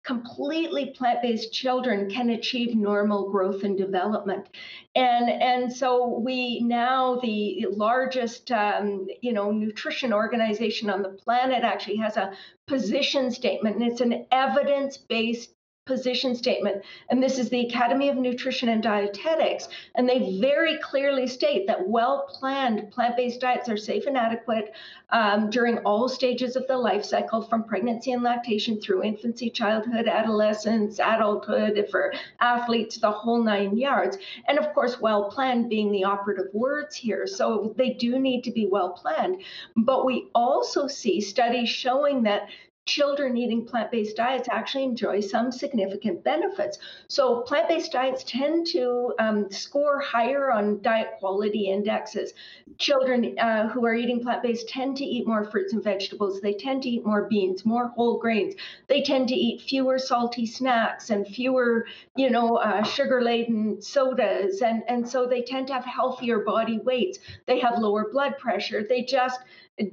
completely 0.04 0.86
plant-based 0.96 1.52
children 1.52 2.08
can 2.08 2.30
achieve 2.30 2.74
normal 2.74 3.30
growth 3.30 3.64
and 3.64 3.76
development. 3.76 4.48
And 4.94 5.28
and 5.28 5.72
so 5.72 6.18
we 6.18 6.60
now 6.60 7.16
the 7.16 7.66
largest 7.70 8.50
um, 8.52 9.06
you 9.20 9.32
know 9.32 9.50
nutrition 9.50 10.12
organization 10.12 10.88
on 10.88 11.02
the 11.02 11.10
planet 11.10 11.64
actually 11.64 11.96
has 11.96 12.16
a 12.16 12.32
position 12.66 13.30
statement 13.30 13.76
and 13.76 13.84
it's 13.84 14.00
an 14.00 14.26
evidence-based 14.30 15.52
position 15.84 16.36
statement, 16.36 16.80
and 17.10 17.20
this 17.20 17.38
is 17.38 17.50
the 17.50 17.66
Academy 17.66 18.08
of 18.08 18.16
Nutrition 18.16 18.68
and 18.68 18.80
Dietetics, 18.82 19.68
and 19.96 20.08
they 20.08 20.38
very 20.40 20.78
clearly 20.78 21.26
state 21.26 21.66
that 21.66 21.88
well 21.88 22.28
planned 22.28 22.88
plant 22.92 23.16
based 23.16 23.40
diets 23.40 23.68
are 23.68 23.76
safe 23.76 24.06
and 24.06 24.16
adequate 24.16 24.72
um, 25.10 25.50
during 25.50 25.78
all 25.78 26.08
stages 26.08 26.54
of 26.54 26.68
the 26.68 26.76
life 26.76 27.04
cycle 27.04 27.42
from 27.42 27.64
pregnancy 27.64 28.12
and 28.12 28.22
lactation 28.22 28.80
through 28.80 29.02
infancy, 29.02 29.50
childhood, 29.50 30.06
adolescence, 30.06 31.00
adulthood, 31.00 31.88
for 31.90 32.12
athletes, 32.40 32.98
the 32.98 33.10
whole 33.10 33.42
nine 33.42 33.76
yards. 33.76 34.18
And 34.46 34.60
of 34.60 34.72
course, 34.74 35.00
well 35.00 35.30
planned 35.30 35.68
being 35.68 35.90
the 35.90 36.04
operative 36.04 36.52
words 36.52 36.94
here. 36.94 37.26
So 37.26 37.74
they 37.76 37.94
do 37.94 38.20
need 38.20 38.42
to 38.44 38.52
be 38.52 38.66
well 38.66 38.90
planned. 38.90 39.42
But 39.76 40.06
we 40.06 40.28
also 40.32 40.86
see 40.86 41.20
studies 41.20 41.68
showing 41.68 42.22
that 42.22 42.48
children 42.92 43.38
eating 43.38 43.64
plant 43.64 43.90
based 43.90 44.16
diets 44.16 44.48
actually 44.50 44.84
enjoy 44.84 45.18
some 45.18 45.50
significant 45.50 46.22
benefits. 46.22 46.78
So, 47.08 47.40
plant 47.40 47.68
based 47.68 47.92
diets 47.92 48.22
tend 48.24 48.66
to 48.68 49.14
um, 49.18 49.50
score 49.50 49.98
higher 50.00 50.52
on 50.52 50.82
diet 50.82 51.12
quality 51.18 51.70
indexes. 51.70 52.34
Children 52.76 53.38
uh, 53.38 53.68
who 53.68 53.86
are 53.86 53.94
eating 53.94 54.20
plant 54.22 54.42
based 54.42 54.68
tend 54.68 54.98
to 54.98 55.04
eat 55.04 55.26
more 55.26 55.44
fruits 55.44 55.72
and 55.72 55.82
vegetables. 55.82 56.40
They 56.42 56.52
tend 56.52 56.82
to 56.82 56.90
eat 56.90 57.06
more 57.06 57.22
beans, 57.28 57.64
more 57.64 57.88
whole 57.88 58.18
grains. 58.18 58.54
They 58.88 59.02
tend 59.02 59.28
to 59.28 59.34
eat 59.34 59.62
fewer 59.62 59.98
salty 59.98 60.44
snacks 60.44 61.08
and 61.08 61.26
fewer, 61.26 61.86
you 62.16 62.28
know, 62.28 62.56
uh, 62.56 62.82
sugar 62.82 63.22
laden 63.22 63.80
sodas. 63.80 64.60
And, 64.60 64.82
and 64.88 65.08
so 65.08 65.26
they 65.26 65.42
tend 65.42 65.68
to 65.68 65.74
have 65.74 65.84
healthier 65.86 66.40
body 66.40 66.78
weights. 66.78 67.18
They 67.46 67.58
have 67.60 67.78
lower 67.78 68.10
blood 68.12 68.36
pressure. 68.38 68.84
They 68.86 69.02
just 69.02 69.40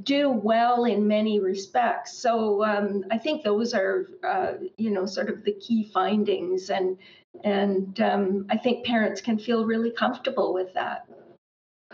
do 0.04 0.30
well 0.30 0.86
in 0.86 1.08
many 1.08 1.39
respects. 1.39 2.18
So 2.18 2.63
um, 2.63 3.06
I 3.12 3.18
think 3.18 3.44
those 3.44 3.74
are, 3.74 4.10
uh, 4.24 4.54
you 4.78 4.92
know, 4.92 5.06
sort 5.06 5.30
of 5.30 5.44
the 5.44 5.54
key 5.54 5.89
findings, 5.94 6.70
and 6.70 6.98
and 7.44 8.00
um, 8.02 8.46
I 8.50 8.58
think 8.58 8.86
parents 8.86 9.22
can 9.22 9.38
feel 9.38 9.65
really 9.65 9.92
comfortable 9.92 10.54
with 10.54 10.74
that. 10.74 11.06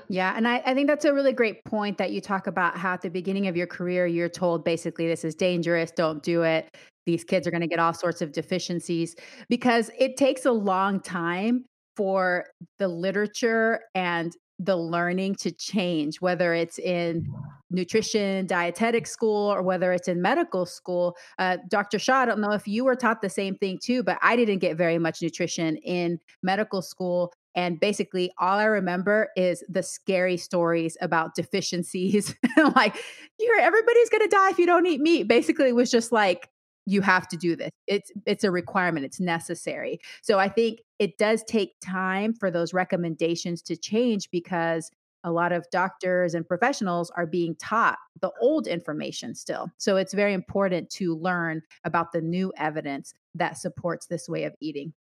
Yeah, 0.07 0.33
and 0.35 0.47
I, 0.47 0.61
I 0.65 0.73
think 0.73 0.87
that's 0.87 1.05
a 1.05 1.13
really 1.13 1.33
great 1.33 1.63
point 1.65 1.97
that 1.97 2.11
you 2.11 2.21
talk 2.21 2.47
about 2.47 2.77
how 2.77 2.93
at 2.93 3.01
the 3.01 3.09
beginning 3.09 3.47
of 3.47 3.57
your 3.57 3.67
career 3.67 4.05
you're 4.05 4.29
told 4.29 4.63
basically 4.63 5.07
this 5.07 5.23
is 5.23 5.35
dangerous, 5.35 5.91
don't 5.91 6.21
do 6.21 6.43
it. 6.43 6.75
These 7.05 7.23
kids 7.23 7.47
are 7.47 7.51
going 7.51 7.61
to 7.61 7.67
get 7.67 7.79
all 7.79 7.93
sorts 7.93 8.21
of 8.21 8.31
deficiencies 8.31 9.15
because 9.49 9.89
it 9.97 10.17
takes 10.17 10.45
a 10.45 10.51
long 10.51 10.99
time 10.99 11.65
for 11.95 12.45
the 12.77 12.87
literature 12.87 13.81
and 13.93 14.35
the 14.59 14.75
learning 14.75 15.35
to 15.35 15.51
change, 15.51 16.21
whether 16.21 16.53
it's 16.53 16.79
in 16.79 17.27
nutrition, 17.75 18.47
dietetic 18.47 19.05
school, 19.05 19.51
or 19.53 19.61
whether 19.61 19.91
it's 19.91 20.07
in 20.07 20.21
medical 20.21 20.65
school. 20.65 21.15
Uh, 21.37 21.57
Dr. 21.67 21.99
Shah, 21.99 22.19
I 22.19 22.25
don't 22.25 22.39
know 22.39 22.51
if 22.51 22.67
you 22.67 22.85
were 22.85 22.95
taught 22.95 23.21
the 23.21 23.29
same 23.29 23.55
thing 23.55 23.77
too, 23.81 24.01
but 24.01 24.17
I 24.21 24.35
didn't 24.35 24.59
get 24.59 24.77
very 24.77 24.97
much 24.97 25.21
nutrition 25.21 25.77
in 25.77 26.19
medical 26.41 26.81
school. 26.81 27.33
And 27.55 27.79
basically, 27.79 28.31
all 28.37 28.57
I 28.57 28.65
remember 28.65 29.29
is 29.37 29.63
the 29.69 29.83
scary 29.83 30.37
stories 30.37 30.97
about 31.01 31.35
deficiencies. 31.35 32.35
like, 32.75 32.97
you're 33.39 33.59
everybody's 33.59 34.09
gonna 34.09 34.27
die 34.27 34.49
if 34.49 34.59
you 34.59 34.65
don't 34.65 34.85
eat 34.85 34.99
meat. 34.99 35.27
Basically, 35.27 35.69
it 35.69 35.75
was 35.75 35.91
just 35.91 36.11
like 36.11 36.49
you 36.85 37.01
have 37.01 37.27
to 37.29 37.37
do 37.37 37.55
this. 37.55 37.71
It's 37.87 38.11
it's 38.25 38.43
a 38.43 38.51
requirement. 38.51 39.05
It's 39.05 39.19
necessary. 39.19 39.99
So 40.21 40.37
I 40.37 40.49
think 40.49 40.81
it 40.99 41.17
does 41.17 41.43
take 41.43 41.75
time 41.83 42.33
for 42.33 42.51
those 42.51 42.73
recommendations 42.73 43.61
to 43.63 43.75
change 43.75 44.29
because 44.31 44.91
a 45.25 45.31
lot 45.31 45.51
of 45.51 45.69
doctors 45.71 46.35
and 46.35 46.47
professionals 46.47 47.11
are 47.17 47.25
being 47.25 47.55
taught 47.55 47.97
the 48.21 48.31
old 48.39 48.67
information 48.67 49.35
still. 49.35 49.69
So 49.77 49.97
it's 49.97 50.13
very 50.13 50.33
important 50.33 50.89
to 50.91 51.15
learn 51.15 51.61
about 51.83 52.11
the 52.13 52.21
new 52.21 52.53
evidence 52.57 53.13
that 53.33 53.57
supports 53.57 54.05
this 54.05 54.29
way 54.29 54.43
of 54.43 54.53
eating. 54.61 54.93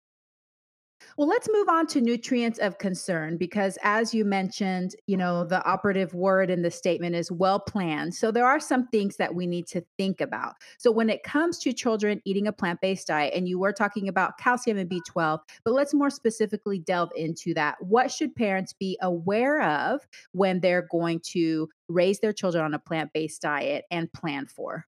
Well, 1.17 1.29
let's 1.29 1.49
move 1.51 1.69
on 1.69 1.87
to 1.89 2.01
nutrients 2.01 2.59
of 2.59 2.79
concern 2.79 3.37
because, 3.37 3.79
as 3.83 4.13
you 4.13 4.25
mentioned, 4.25 4.97
you 5.07 5.17
know, 5.17 5.45
the 5.45 5.65
operative 5.65 6.15
word 6.15 6.51
in 6.51 6.63
the 6.63 6.71
statement 6.71 7.15
is 7.15 7.31
well 7.31 7.61
planned. 7.61 8.15
So, 8.15 8.31
there 8.31 8.47
are 8.47 8.61
some 8.61 8.89
things 8.89 9.17
that 9.17 9.35
we 9.35 9.47
need 9.47 9.67
to 9.69 9.85
think 9.97 10.21
about. 10.21 10.55
So, 10.79 10.91
when 10.91 11.11
it 11.11 11.23
comes 11.23 11.59
to 11.61 11.73
children 11.73 12.21
eating 12.25 12.47
a 12.47 12.53
plant 12.53 12.81
based 12.81 13.07
diet, 13.07 13.35
and 13.35 13.49
you 13.49 13.59
were 13.59 13.73
talking 13.73 14.09
about 14.09 14.39
calcium 14.39 14.79
and 14.79 14.91
B12, 14.91 15.41
but 15.65 15.75
let's 15.75 15.95
more 15.95 16.11
specifically 16.11 16.79
delve 16.79 17.11
into 17.17 17.55
that. 17.55 17.77
What 17.81 18.11
should 18.11 18.35
parents 18.35 18.73
be 18.73 18.99
aware 19.01 19.63
of 19.63 20.01
when 20.33 20.61
they're 20.61 20.87
going 20.91 21.21
to 21.33 21.69
raise 21.89 22.21
their 22.21 22.33
children 22.33 22.65
on 22.65 22.75
a 22.75 22.79
plant 22.79 23.13
based 23.13 23.43
diet 23.43 23.85
and 23.91 24.13
plan 24.13 24.47
for? 24.47 24.87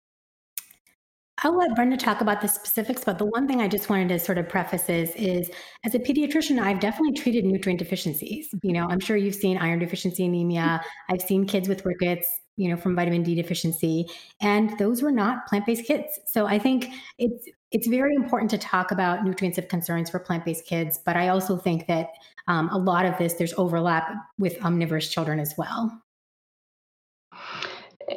I'll 1.43 1.57
let 1.57 1.75
Brenda 1.75 1.97
talk 1.97 2.21
about 2.21 2.39
the 2.39 2.47
specifics, 2.47 3.03
but 3.03 3.17
the 3.17 3.25
one 3.25 3.47
thing 3.47 3.61
I 3.61 3.67
just 3.67 3.89
wanted 3.89 4.09
to 4.09 4.19
sort 4.19 4.37
of 4.37 4.47
preface 4.47 4.87
is, 4.89 5.09
is 5.15 5.49
as 5.83 5.95
a 5.95 5.99
pediatrician, 5.99 6.59
I've 6.59 6.79
definitely 6.79 7.13
treated 7.13 7.45
nutrient 7.45 7.79
deficiencies. 7.79 8.49
You 8.61 8.73
know, 8.73 8.87
I'm 8.87 8.99
sure 8.99 9.17
you've 9.17 9.33
seen 9.33 9.57
iron 9.57 9.79
deficiency 9.79 10.25
anemia. 10.25 10.81
I've 11.09 11.21
seen 11.21 11.47
kids 11.47 11.67
with 11.67 11.83
rickets, 11.83 12.27
you 12.57 12.69
know, 12.69 12.77
from 12.77 12.95
vitamin 12.95 13.23
D 13.23 13.33
deficiency, 13.33 14.05
and 14.39 14.77
those 14.77 15.01
were 15.01 15.11
not 15.11 15.47
plant-based 15.47 15.85
kids. 15.85 16.19
So 16.27 16.45
I 16.45 16.59
think 16.59 16.89
it's 17.17 17.47
it's 17.71 17.87
very 17.87 18.13
important 18.13 18.51
to 18.51 18.57
talk 18.59 18.91
about 18.91 19.23
nutrients 19.23 19.57
of 19.57 19.67
concerns 19.67 20.09
for 20.11 20.19
plant-based 20.19 20.67
kids, 20.67 20.99
but 21.05 21.15
I 21.15 21.29
also 21.29 21.57
think 21.57 21.87
that 21.87 22.09
um, 22.47 22.69
a 22.69 22.77
lot 22.77 23.05
of 23.05 23.17
this 23.17 23.33
there's 23.33 23.53
overlap 23.57 24.13
with 24.37 24.63
omnivorous 24.63 25.09
children 25.09 25.39
as 25.39 25.55
well. 25.57 25.91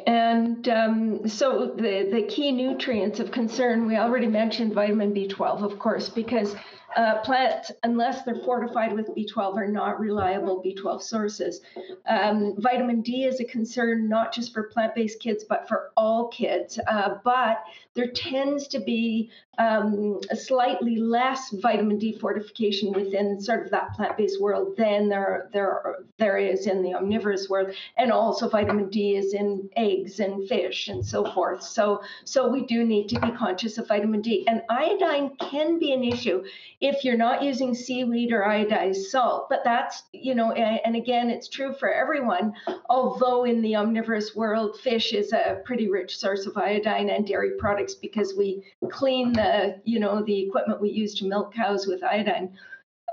And 0.05 0.67
um, 0.69 1.27
so 1.27 1.73
the, 1.75 2.09
the 2.11 2.23
key 2.23 2.51
nutrients 2.51 3.19
of 3.19 3.31
concern, 3.31 3.87
we 3.87 3.97
already 3.97 4.27
mentioned 4.27 4.73
vitamin 4.73 5.13
B12, 5.13 5.63
of 5.63 5.79
course, 5.79 6.09
because 6.09 6.55
uh, 6.95 7.19
plants, 7.23 7.71
unless 7.83 8.23
they're 8.23 8.41
fortified 8.45 8.93
with 8.93 9.07
B12, 9.15 9.57
are 9.57 9.67
not 9.67 9.99
reliable 9.99 10.63
B12 10.63 11.01
sources. 11.01 11.61
Um, 12.07 12.55
vitamin 12.57 13.01
D 13.01 13.25
is 13.25 13.39
a 13.39 13.45
concern 13.45 14.07
not 14.07 14.33
just 14.33 14.53
for 14.53 14.63
plant 14.63 14.95
based 14.95 15.19
kids, 15.19 15.43
but 15.43 15.67
for 15.67 15.91
all 15.97 16.29
kids. 16.29 16.79
Uh, 16.87 17.15
but 17.23 17.63
there 17.95 18.07
tends 18.07 18.67
to 18.69 18.79
be 18.79 19.29
um, 19.57 20.19
a 20.29 20.35
slightly 20.35 20.97
less 20.97 21.49
vitamin 21.51 21.97
D 21.97 22.17
fortification 22.19 22.91
within 22.91 23.39
sort 23.39 23.65
of 23.65 23.71
that 23.71 23.93
plant-based 23.93 24.41
world 24.41 24.75
than 24.77 25.07
there 25.07 25.49
there 25.53 25.99
there 26.17 26.37
is 26.37 26.67
in 26.67 26.83
the 26.83 26.93
omnivorous 26.93 27.49
world, 27.49 27.71
and 27.97 28.11
also 28.11 28.49
vitamin 28.49 28.89
D 28.89 29.15
is 29.15 29.33
in 29.33 29.69
eggs 29.85 30.19
and 30.19 30.47
fish 30.47 30.87
and 30.87 31.05
so 31.05 31.25
forth. 31.33 31.63
So 31.63 32.01
so 32.25 32.47
we 32.49 32.65
do 32.65 32.85
need 32.85 33.07
to 33.09 33.19
be 33.19 33.31
conscious 33.31 33.77
of 33.77 33.87
vitamin 33.87 34.21
D, 34.21 34.45
and 34.47 34.61
iodine 34.69 35.35
can 35.37 35.79
be 35.79 35.93
an 35.93 36.03
issue 36.03 36.43
if 36.81 37.03
you're 37.03 37.17
not 37.17 37.41
using 37.41 37.73
seaweed 37.73 38.31
or 38.33 38.43
iodized 38.43 39.05
salt. 39.05 39.47
But 39.49 39.61
that's 39.63 40.03
you 40.11 40.35
know, 40.35 40.51
and, 40.51 40.95
again, 40.95 41.29
it's 41.29 41.47
true 41.47 41.73
for 41.79 41.91
everyone. 41.91 42.53
Although 42.89 43.45
in 43.45 43.61
the 43.61 43.75
omnivorous 43.75 44.35
world, 44.35 44.79
fish 44.79 45.13
is 45.13 45.31
a 45.31 45.61
pretty 45.65 45.89
rich 45.89 46.17
source 46.17 46.45
of 46.45 46.57
iodine 46.57 47.09
and 47.09 47.25
dairy 47.25 47.51
products 47.57 47.95
because 47.95 48.33
we 48.37 48.63
clean 48.91 49.31
the 49.33 49.45
the 49.55 49.81
you 49.91 49.99
know 49.99 50.23
the 50.23 50.39
equipment 50.47 50.81
we 50.81 50.89
use 50.89 51.13
to 51.15 51.25
milk 51.25 51.53
cows 51.53 51.87
with 51.87 52.03
iodine. 52.03 52.49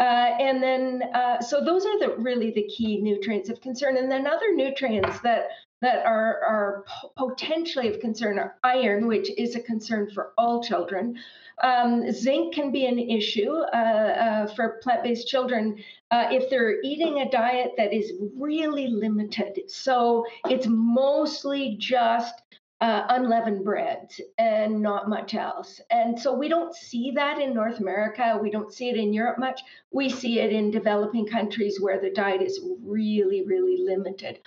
Uh, 0.00 0.30
and 0.40 0.62
then, 0.62 1.02
uh, 1.14 1.40
so 1.40 1.62
those 1.62 1.84
are 1.84 1.98
the 1.98 2.16
really 2.16 2.50
the 2.50 2.64
key 2.64 3.00
nutrients 3.00 3.50
of 3.50 3.60
concern. 3.60 3.96
And 3.96 4.10
then 4.10 4.26
other 4.26 4.52
nutrients 4.54 5.20
that 5.20 5.48
that 5.82 6.06
are 6.06 6.40
are 6.44 6.84
potentially 7.16 7.88
of 7.88 8.00
concern 8.00 8.38
are 8.38 8.56
iron, 8.64 9.06
which 9.06 9.28
is 9.36 9.54
a 9.54 9.60
concern 9.60 10.08
for 10.14 10.32
all 10.38 10.62
children. 10.62 11.18
Um, 11.62 12.10
zinc 12.10 12.54
can 12.54 12.72
be 12.72 12.86
an 12.86 12.98
issue 12.98 13.52
uh, 13.52 13.76
uh 13.76 14.46
for 14.54 14.80
plant-based 14.82 15.28
children 15.28 15.76
uh, 16.10 16.28
if 16.30 16.48
they're 16.48 16.80
eating 16.82 17.20
a 17.20 17.30
diet 17.30 17.72
that 17.76 17.92
is 17.92 18.12
really 18.38 18.86
limited. 18.86 19.58
So 19.68 20.24
it's 20.48 20.66
mostly 20.66 21.76
just 21.78 22.34
uh, 22.82 23.06
unleavened 23.10 23.64
breads 23.64 24.20
and 24.38 24.82
not 24.82 25.08
much 25.08 25.34
else. 25.34 25.80
And 25.90 26.18
so 26.18 26.34
we 26.34 26.48
don't 26.48 26.74
see 26.74 27.12
that 27.14 27.40
in 27.40 27.54
North 27.54 27.78
America. 27.78 28.36
We 28.42 28.50
don't 28.50 28.72
see 28.72 28.88
it 28.88 28.96
in 28.96 29.12
Europe 29.12 29.38
much. 29.38 29.60
We 29.92 30.08
see 30.08 30.40
it 30.40 30.52
in 30.52 30.72
developing 30.72 31.26
countries 31.26 31.80
where 31.80 32.00
the 32.00 32.10
diet 32.10 32.42
is 32.42 32.60
really, 32.84 33.44
really 33.46 33.76
limited. 33.78 34.40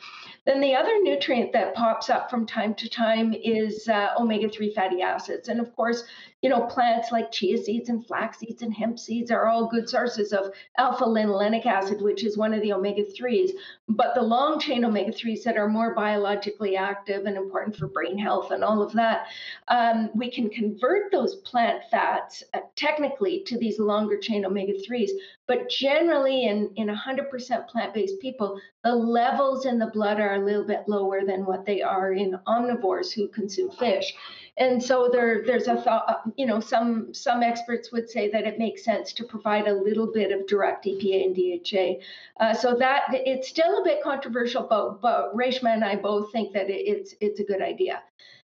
Then 0.45 0.61
the 0.61 0.75
other 0.75 1.01
nutrient 1.01 1.53
that 1.53 1.73
pops 1.73 2.09
up 2.09 2.29
from 2.29 2.45
time 2.45 2.75
to 2.75 2.87
time 2.87 3.33
is 3.33 3.87
uh, 3.87 4.09
omega 4.19 4.47
3 4.47 4.73
fatty 4.73 5.01
acids. 5.01 5.49
And 5.49 5.59
of 5.59 5.75
course, 5.75 6.03
you 6.41 6.49
know, 6.49 6.61
plants 6.67 7.11
like 7.11 7.31
chia 7.31 7.57
seeds 7.57 7.89
and 7.89 8.05
flax 8.05 8.37
seeds 8.37 8.61
and 8.61 8.71
hemp 8.71 8.99
seeds 8.99 9.31
are 9.31 9.47
all 9.47 9.67
good 9.67 9.89
sources 9.89 10.31
of 10.31 10.51
alpha 10.77 11.03
linolenic 11.03 11.65
acid, 11.65 11.99
which 11.99 12.23
is 12.23 12.37
one 12.37 12.53
of 12.53 12.61
the 12.61 12.73
omega 12.73 13.01
3s. 13.03 13.49
But 13.89 14.13
the 14.13 14.21
long 14.21 14.59
chain 14.59 14.85
omega 14.85 15.11
3s 15.11 15.41
that 15.43 15.57
are 15.57 15.67
more 15.67 15.95
biologically 15.95 16.77
active 16.77 17.25
and 17.25 17.35
important 17.35 17.75
for 17.75 17.87
brain 17.87 18.19
health 18.19 18.51
and 18.51 18.63
all 18.63 18.83
of 18.83 18.93
that, 18.93 19.25
um, 19.69 20.11
we 20.13 20.29
can 20.29 20.49
convert 20.51 21.11
those 21.11 21.35
plant 21.37 21.81
fats 21.89 22.43
uh, 22.53 22.59
technically 22.75 23.41
to 23.47 23.57
these 23.57 23.79
longer 23.79 24.17
chain 24.17 24.45
omega 24.45 24.73
3s. 24.87 25.09
But 25.47 25.69
generally, 25.69 26.45
in, 26.45 26.71
in 26.75 26.87
100% 26.87 27.67
plant 27.67 27.93
based 27.93 28.19
people, 28.19 28.59
the 28.83 28.95
levels 28.95 29.65
in 29.65 29.77
the 29.77 29.87
blood 29.87 30.19
are 30.19 30.35
a 30.35 30.45
little 30.45 30.65
bit 30.65 30.83
lower 30.87 31.23
than 31.23 31.45
what 31.45 31.65
they 31.65 31.81
are 31.83 32.13
in 32.13 32.39
omnivores 32.47 33.13
who 33.13 33.27
consume 33.27 33.69
fish. 33.71 34.13
And 34.57 34.81
so 34.81 35.09
there, 35.11 35.43
there's 35.45 35.67
a 35.67 35.79
thought, 35.81 36.23
you 36.37 36.45
know, 36.45 36.59
some 36.59 37.13
some 37.13 37.43
experts 37.43 37.91
would 37.91 38.09
say 38.09 38.29
that 38.31 38.45
it 38.45 38.57
makes 38.57 38.83
sense 38.83 39.11
to 39.13 39.23
provide 39.23 39.67
a 39.67 39.73
little 39.73 40.11
bit 40.11 40.31
of 40.31 40.47
direct 40.47 40.85
EPA 40.85 41.25
and 41.25 41.35
DHA. 41.35 42.43
Uh, 42.43 42.53
so 42.53 42.75
that 42.75 43.03
it's 43.11 43.49
still 43.49 43.81
a 43.81 43.83
bit 43.83 44.01
controversial, 44.01 44.63
but 44.63 45.01
but 45.01 45.35
Reshma 45.35 45.73
and 45.73 45.83
I 45.83 45.97
both 45.97 46.31
think 46.31 46.53
that 46.53 46.69
it's 46.69 47.15
it's 47.19 47.39
a 47.41 47.43
good 47.43 47.61
idea. 47.61 48.01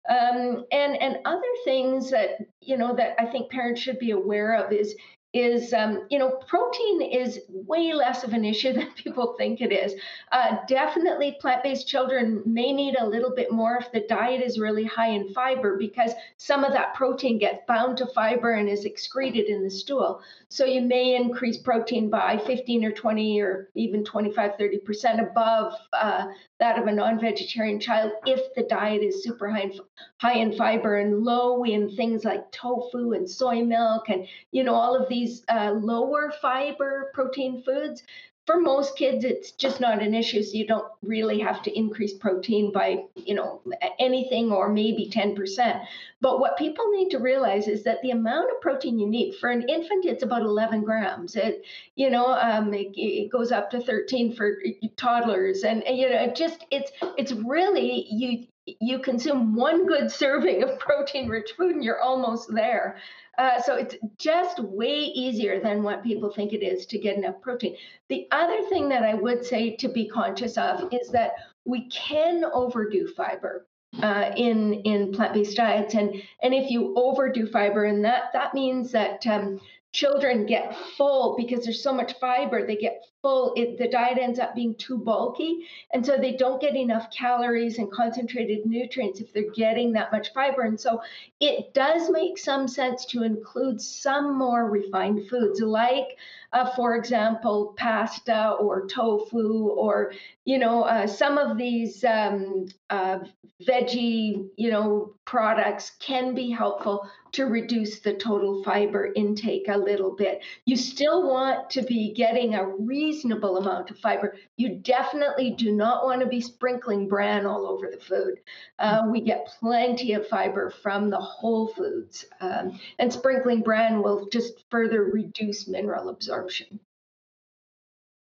Um, 0.08 0.64
and 0.72 1.00
and 1.00 1.18
other 1.24 1.42
things 1.64 2.10
that 2.10 2.38
you 2.60 2.76
know 2.76 2.94
that 2.96 3.14
I 3.20 3.26
think 3.26 3.50
parents 3.50 3.80
should 3.80 4.00
be 4.00 4.10
aware 4.10 4.54
of 4.54 4.72
is 4.72 4.96
is, 5.32 5.72
um, 5.72 6.06
you 6.10 6.18
know, 6.18 6.38
protein 6.46 7.00
is 7.00 7.40
way 7.48 7.92
less 7.92 8.22
of 8.22 8.32
an 8.32 8.44
issue 8.44 8.72
than 8.74 8.90
people 8.92 9.34
think 9.38 9.60
it 9.60 9.72
is. 9.72 9.94
Uh, 10.30 10.56
definitely, 10.68 11.36
plant 11.40 11.62
based 11.62 11.88
children 11.88 12.42
may 12.44 12.72
need 12.72 12.96
a 12.98 13.06
little 13.06 13.34
bit 13.34 13.50
more 13.50 13.76
if 13.76 13.90
the 13.92 14.04
diet 14.08 14.42
is 14.42 14.58
really 14.58 14.84
high 14.84 15.08
in 15.08 15.32
fiber 15.32 15.76
because 15.78 16.12
some 16.36 16.64
of 16.64 16.72
that 16.72 16.94
protein 16.94 17.38
gets 17.38 17.64
bound 17.66 17.96
to 17.96 18.06
fiber 18.06 18.52
and 18.52 18.68
is 18.68 18.84
excreted 18.84 19.46
in 19.46 19.62
the 19.62 19.70
stool. 19.70 20.20
So 20.48 20.64
you 20.64 20.82
may 20.82 21.16
increase 21.16 21.56
protein 21.56 22.10
by 22.10 22.38
15 22.46 22.84
or 22.84 22.92
20 22.92 23.40
or 23.40 23.70
even 23.74 24.04
25, 24.04 24.52
30% 24.58 25.30
above 25.30 25.72
uh, 25.94 26.26
that 26.62 26.78
of 26.78 26.86
a 26.86 26.92
non 26.92 27.18
vegetarian 27.18 27.80
child 27.80 28.12
if 28.24 28.54
the 28.54 28.62
diet 28.62 29.02
is 29.02 29.24
super 29.24 29.50
high 29.50 29.62
in, 29.62 29.72
high 30.18 30.38
in 30.38 30.52
fiber 30.56 30.98
and 30.98 31.24
low 31.24 31.64
in 31.64 31.90
things 31.96 32.24
like 32.24 32.50
tofu 32.52 33.14
and 33.14 33.28
soy 33.28 33.64
milk 33.64 34.08
and, 34.08 34.28
you 34.52 34.62
know, 34.62 34.72
all 34.74 34.94
of 34.94 35.08
these 35.08 35.42
uh, 35.48 35.72
lower 35.72 36.32
fiber 36.40 37.10
protein 37.14 37.64
foods 37.64 38.04
for 38.46 38.60
most 38.60 38.96
kids 38.96 39.24
it's 39.24 39.52
just 39.52 39.80
not 39.80 40.02
an 40.02 40.14
issue 40.14 40.42
so 40.42 40.56
you 40.56 40.66
don't 40.66 40.90
really 41.02 41.38
have 41.38 41.62
to 41.62 41.78
increase 41.78 42.12
protein 42.12 42.72
by 42.72 43.04
you 43.14 43.34
know 43.34 43.60
anything 43.98 44.50
or 44.50 44.68
maybe 44.68 45.10
10% 45.12 45.86
but 46.20 46.40
what 46.40 46.56
people 46.56 46.90
need 46.90 47.10
to 47.10 47.18
realize 47.18 47.68
is 47.68 47.84
that 47.84 48.00
the 48.02 48.10
amount 48.10 48.50
of 48.50 48.60
protein 48.60 48.98
you 48.98 49.06
need 49.06 49.34
for 49.36 49.48
an 49.48 49.68
infant 49.68 50.04
it's 50.04 50.22
about 50.22 50.42
11 50.42 50.82
grams. 50.82 51.36
It 51.36 51.64
you 51.96 52.10
know 52.10 52.26
um, 52.26 52.72
it, 52.74 52.92
it 52.96 53.30
goes 53.30 53.52
up 53.52 53.70
to 53.70 53.80
13 53.80 54.34
for 54.34 54.58
toddlers 54.96 55.62
and 55.62 55.82
you 55.86 56.08
know 56.08 56.22
it 56.22 56.36
just 56.36 56.64
it's 56.70 56.90
it's 57.16 57.32
really 57.32 58.06
you 58.10 58.46
you 58.66 58.98
consume 58.98 59.54
one 59.54 59.86
good 59.86 60.10
serving 60.10 60.62
of 60.62 60.78
protein 60.78 61.28
rich 61.28 61.52
food 61.56 61.74
and 61.74 61.84
you're 61.84 62.00
almost 62.00 62.52
there 62.52 62.96
uh, 63.38 63.60
so 63.60 63.76
it's 63.76 63.96
just 64.18 64.58
way 64.60 64.94
easier 64.94 65.58
than 65.60 65.82
what 65.82 66.02
people 66.02 66.30
think 66.30 66.52
it 66.52 66.62
is 66.62 66.84
to 66.86 66.98
get 66.98 67.16
enough 67.16 67.40
protein. 67.40 67.76
The 68.08 68.28
other 68.30 68.62
thing 68.68 68.90
that 68.90 69.02
I 69.02 69.14
would 69.14 69.44
say 69.44 69.74
to 69.76 69.88
be 69.88 70.06
conscious 70.06 70.58
of 70.58 70.92
is 70.92 71.08
that 71.10 71.32
we 71.64 71.88
can 71.88 72.44
overdo 72.52 73.08
fiber. 73.08 73.66
Uh, 74.02 74.32
in 74.38 74.72
in 74.84 75.12
plant-based 75.12 75.54
diets 75.54 75.92
and 75.92 76.14
and 76.42 76.54
if 76.54 76.70
you 76.70 76.94
overdo 76.96 77.46
fiber 77.46 77.84
and 77.84 78.02
that 78.02 78.32
that 78.32 78.54
means 78.54 78.90
that 78.90 79.26
um, 79.26 79.60
children 79.92 80.46
get 80.46 80.74
full 80.96 81.36
because 81.36 81.62
there's 81.62 81.82
so 81.82 81.92
much 81.92 82.18
fiber 82.18 82.66
they 82.66 82.74
get 82.74 83.04
it, 83.24 83.78
the 83.78 83.88
diet 83.88 84.18
ends 84.18 84.38
up 84.38 84.54
being 84.54 84.74
too 84.74 84.98
bulky. 84.98 85.66
And 85.92 86.04
so 86.04 86.16
they 86.16 86.32
don't 86.32 86.60
get 86.60 86.76
enough 86.76 87.10
calories 87.10 87.78
and 87.78 87.90
concentrated 87.90 88.66
nutrients 88.66 89.20
if 89.20 89.32
they're 89.32 89.50
getting 89.54 89.92
that 89.92 90.10
much 90.12 90.32
fiber. 90.32 90.62
And 90.62 90.80
so 90.80 91.00
it 91.40 91.72
does 91.72 92.10
make 92.10 92.38
some 92.38 92.66
sense 92.66 93.04
to 93.06 93.22
include 93.22 93.80
some 93.80 94.36
more 94.36 94.68
refined 94.68 95.28
foods 95.28 95.60
like 95.60 96.16
uh, 96.52 96.70
for 96.74 96.96
example 96.96 97.74
pasta 97.76 98.50
or 98.60 98.86
tofu 98.86 99.68
or 99.68 100.12
you 100.44 100.58
know 100.58 100.82
uh, 100.82 101.06
some 101.06 101.38
of 101.38 101.56
these 101.56 102.04
um, 102.04 102.66
uh, 102.90 103.18
veggie 103.66 104.48
you 104.56 104.70
know 104.70 105.14
products 105.24 105.92
can 105.98 106.34
be 106.34 106.50
helpful 106.50 107.08
to 107.32 107.46
reduce 107.46 108.00
the 108.00 108.12
total 108.12 108.62
fiber 108.62 109.10
intake 109.16 109.66
a 109.68 109.76
little 109.76 110.14
bit. 110.14 110.42
You 110.66 110.76
still 110.76 111.26
want 111.26 111.70
to 111.70 111.82
be 111.82 112.12
getting 112.12 112.54
a 112.54 112.66
reasonable 112.66 113.11
reasonable 113.12 113.58
amount 113.58 113.90
of 113.90 113.98
fiber. 113.98 114.36
You 114.56 114.76
definitely 114.76 115.50
do 115.50 115.72
not 115.72 116.04
want 116.04 116.22
to 116.22 116.26
be 116.26 116.40
sprinkling 116.40 117.08
bran 117.08 117.44
all 117.44 117.66
over 117.66 117.90
the 117.90 118.02
food. 118.02 118.40
Uh, 118.78 119.02
we 119.10 119.20
get 119.20 119.46
plenty 119.60 120.14
of 120.14 120.26
fiber 120.28 120.70
from 120.70 121.10
the 121.10 121.20
whole 121.20 121.68
foods, 121.68 122.24
um, 122.40 122.80
and 122.98 123.12
sprinkling 123.12 123.60
bran 123.60 124.02
will 124.02 124.28
just 124.30 124.64
further 124.70 125.04
reduce 125.04 125.68
mineral 125.68 126.08
absorption. 126.08 126.80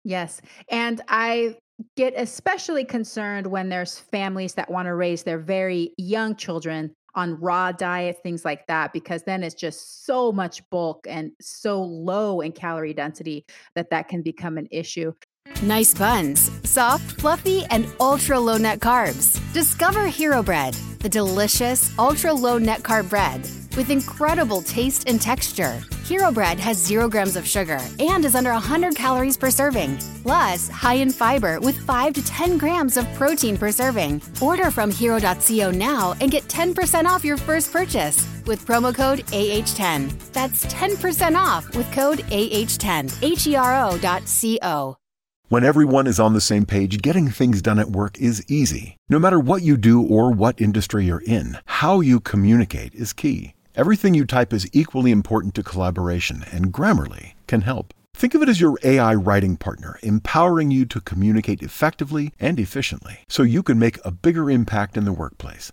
Yes. 0.05 0.43
And 0.69 1.01
I 1.09 1.57
get 1.97 2.13
especially 2.15 2.85
concerned 2.85 3.47
when 3.47 3.71
there's 3.71 3.99
families 3.99 4.53
that 4.55 4.71
want 4.71 4.87
to 4.87 4.95
raise 4.95 5.23
their 5.23 5.39
very 5.39 5.95
young 5.97 6.37
children 6.37 6.95
on 7.15 7.41
raw 7.41 7.73
diet, 7.73 8.19
things 8.23 8.45
like 8.45 8.67
that, 8.67 8.93
because 8.93 9.23
then 9.23 9.43
it's 9.43 9.55
just 9.55 10.05
so 10.05 10.33
much 10.33 10.69
bulk 10.71 11.07
and 11.09 11.33
so 11.41 11.83
low 11.83 12.41
in 12.41 12.53
calorie 12.53 12.95
density 12.95 13.45
that 13.75 13.91
that 13.91 14.09
can 14.09 14.23
become 14.23 14.59
an 14.59 14.69
issue. 14.71 15.13
Nice 15.63 15.95
buns, 15.95 16.51
soft, 16.69 17.21
fluffy, 17.21 17.65
and 17.71 17.87
ultra 18.01 18.39
low 18.39 18.57
net 18.57 18.81
carbs. 18.81 19.41
Discover 19.53 20.07
Hero 20.07 20.43
Bread, 20.43 20.75
the 21.01 21.09
delicious 21.09 21.97
ultra 21.99 22.33
low 22.33 22.59
net 22.59 22.81
carb 22.83 23.09
bread 23.11 23.43
with 23.77 23.91
incredible 23.91 24.63
taste 24.63 25.09
and 25.09 25.21
texture. 25.21 25.81
Hero 26.05 26.31
Bread 26.31 26.61
has 26.61 26.77
zero 26.77 27.09
grams 27.09 27.35
of 27.35 27.49
sugar 27.49 27.81
and 27.99 28.27
is 28.27 28.35
under 28.35 28.53
100 28.53 28.95
calories 28.95 29.39
per 29.39 29.51
serving. 29.51 29.97
Plus, 30.23 30.69
high 30.69 30.97
in 30.97 31.11
fiber 31.11 31.59
with 31.61 31.79
5 31.79 32.13
to 32.13 32.27
10 32.27 32.59
grams 32.59 32.99
of 32.99 33.07
protein 33.15 33.57
per 33.57 33.73
serving. 33.73 34.21
Order 34.43 34.71
from 34.71 34.91
hero.co 34.91 35.71
now 35.71 36.15
and 36.21 36.31
get 36.31 36.45
10% 36.45 37.07
off 37.07 37.25
your 37.25 37.39
first 37.39 37.73
purchase 37.73 38.29
with 38.45 38.67
promo 38.67 38.95
code 38.95 39.21
AH10. 39.29 40.13
That's 40.33 40.67
10% 40.67 41.37
off 41.37 41.75
with 41.75 41.91
code 41.91 42.19
AH10. 42.19 43.23
H 43.23 43.47
E 43.47 43.57
R 43.57 43.75
O.co. 43.87 44.99
When 45.49 45.65
everyone 45.65 46.07
is 46.07 46.21
on 46.21 46.35
the 46.35 46.41
same 46.41 46.67
page, 46.67 47.01
getting 47.01 47.29
things 47.29 47.63
done 47.63 47.79
at 47.79 47.91
work 47.91 48.19
is 48.19 48.45
easy. 48.51 48.97
No 49.09 49.19
matter 49.19 49.41
what 49.41 49.63
you 49.63 49.79
do 49.79 50.03
or 50.03 50.33
what 50.33 50.61
industry 50.61 51.07
you're 51.07 51.23
in, 51.27 51.59
how 51.65 52.01
you 52.01 52.21
communicate 52.21 52.95
is 52.95 53.15
key. 53.15 53.54
Everything 53.77 54.15
you 54.15 54.25
type 54.25 54.53
is 54.53 54.69
equally 54.73 55.11
important 55.11 55.53
to 55.57 55.65
collaboration, 55.65 56.45
and 56.53 56.73
Grammarly 56.73 57.33
can 57.49 57.63
help. 57.63 57.93
Think 58.15 58.35
of 58.35 58.43
it 58.43 58.49
as 58.49 58.61
your 58.61 58.79
AI 58.85 59.17
writing 59.17 59.57
partner, 59.57 59.99
empowering 60.01 60.71
you 60.71 60.85
to 60.87 61.01
communicate 61.01 61.61
effectively 61.61 62.33
and 62.39 62.61
efficiently 62.61 63.25
so 63.29 63.43
you 63.43 63.65
can 63.65 63.77
make 63.77 63.99
a 64.05 64.13
bigger 64.13 64.49
impact 64.49 64.97
in 64.97 65.05
the 65.05 65.13
workplace. 65.13 65.73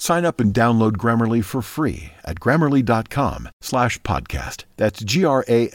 Sign 0.00 0.24
up 0.24 0.40
and 0.40 0.54
download 0.54 0.92
Grammarly 0.92 1.44
for 1.44 1.60
free 1.60 2.12
at 2.24 2.38
grammarly.com 2.38 3.48
slash 3.60 4.00
podcast. 4.02 4.64
That's 4.76 5.02
G-R-A-M-M-A-R-L-Y 5.02 5.74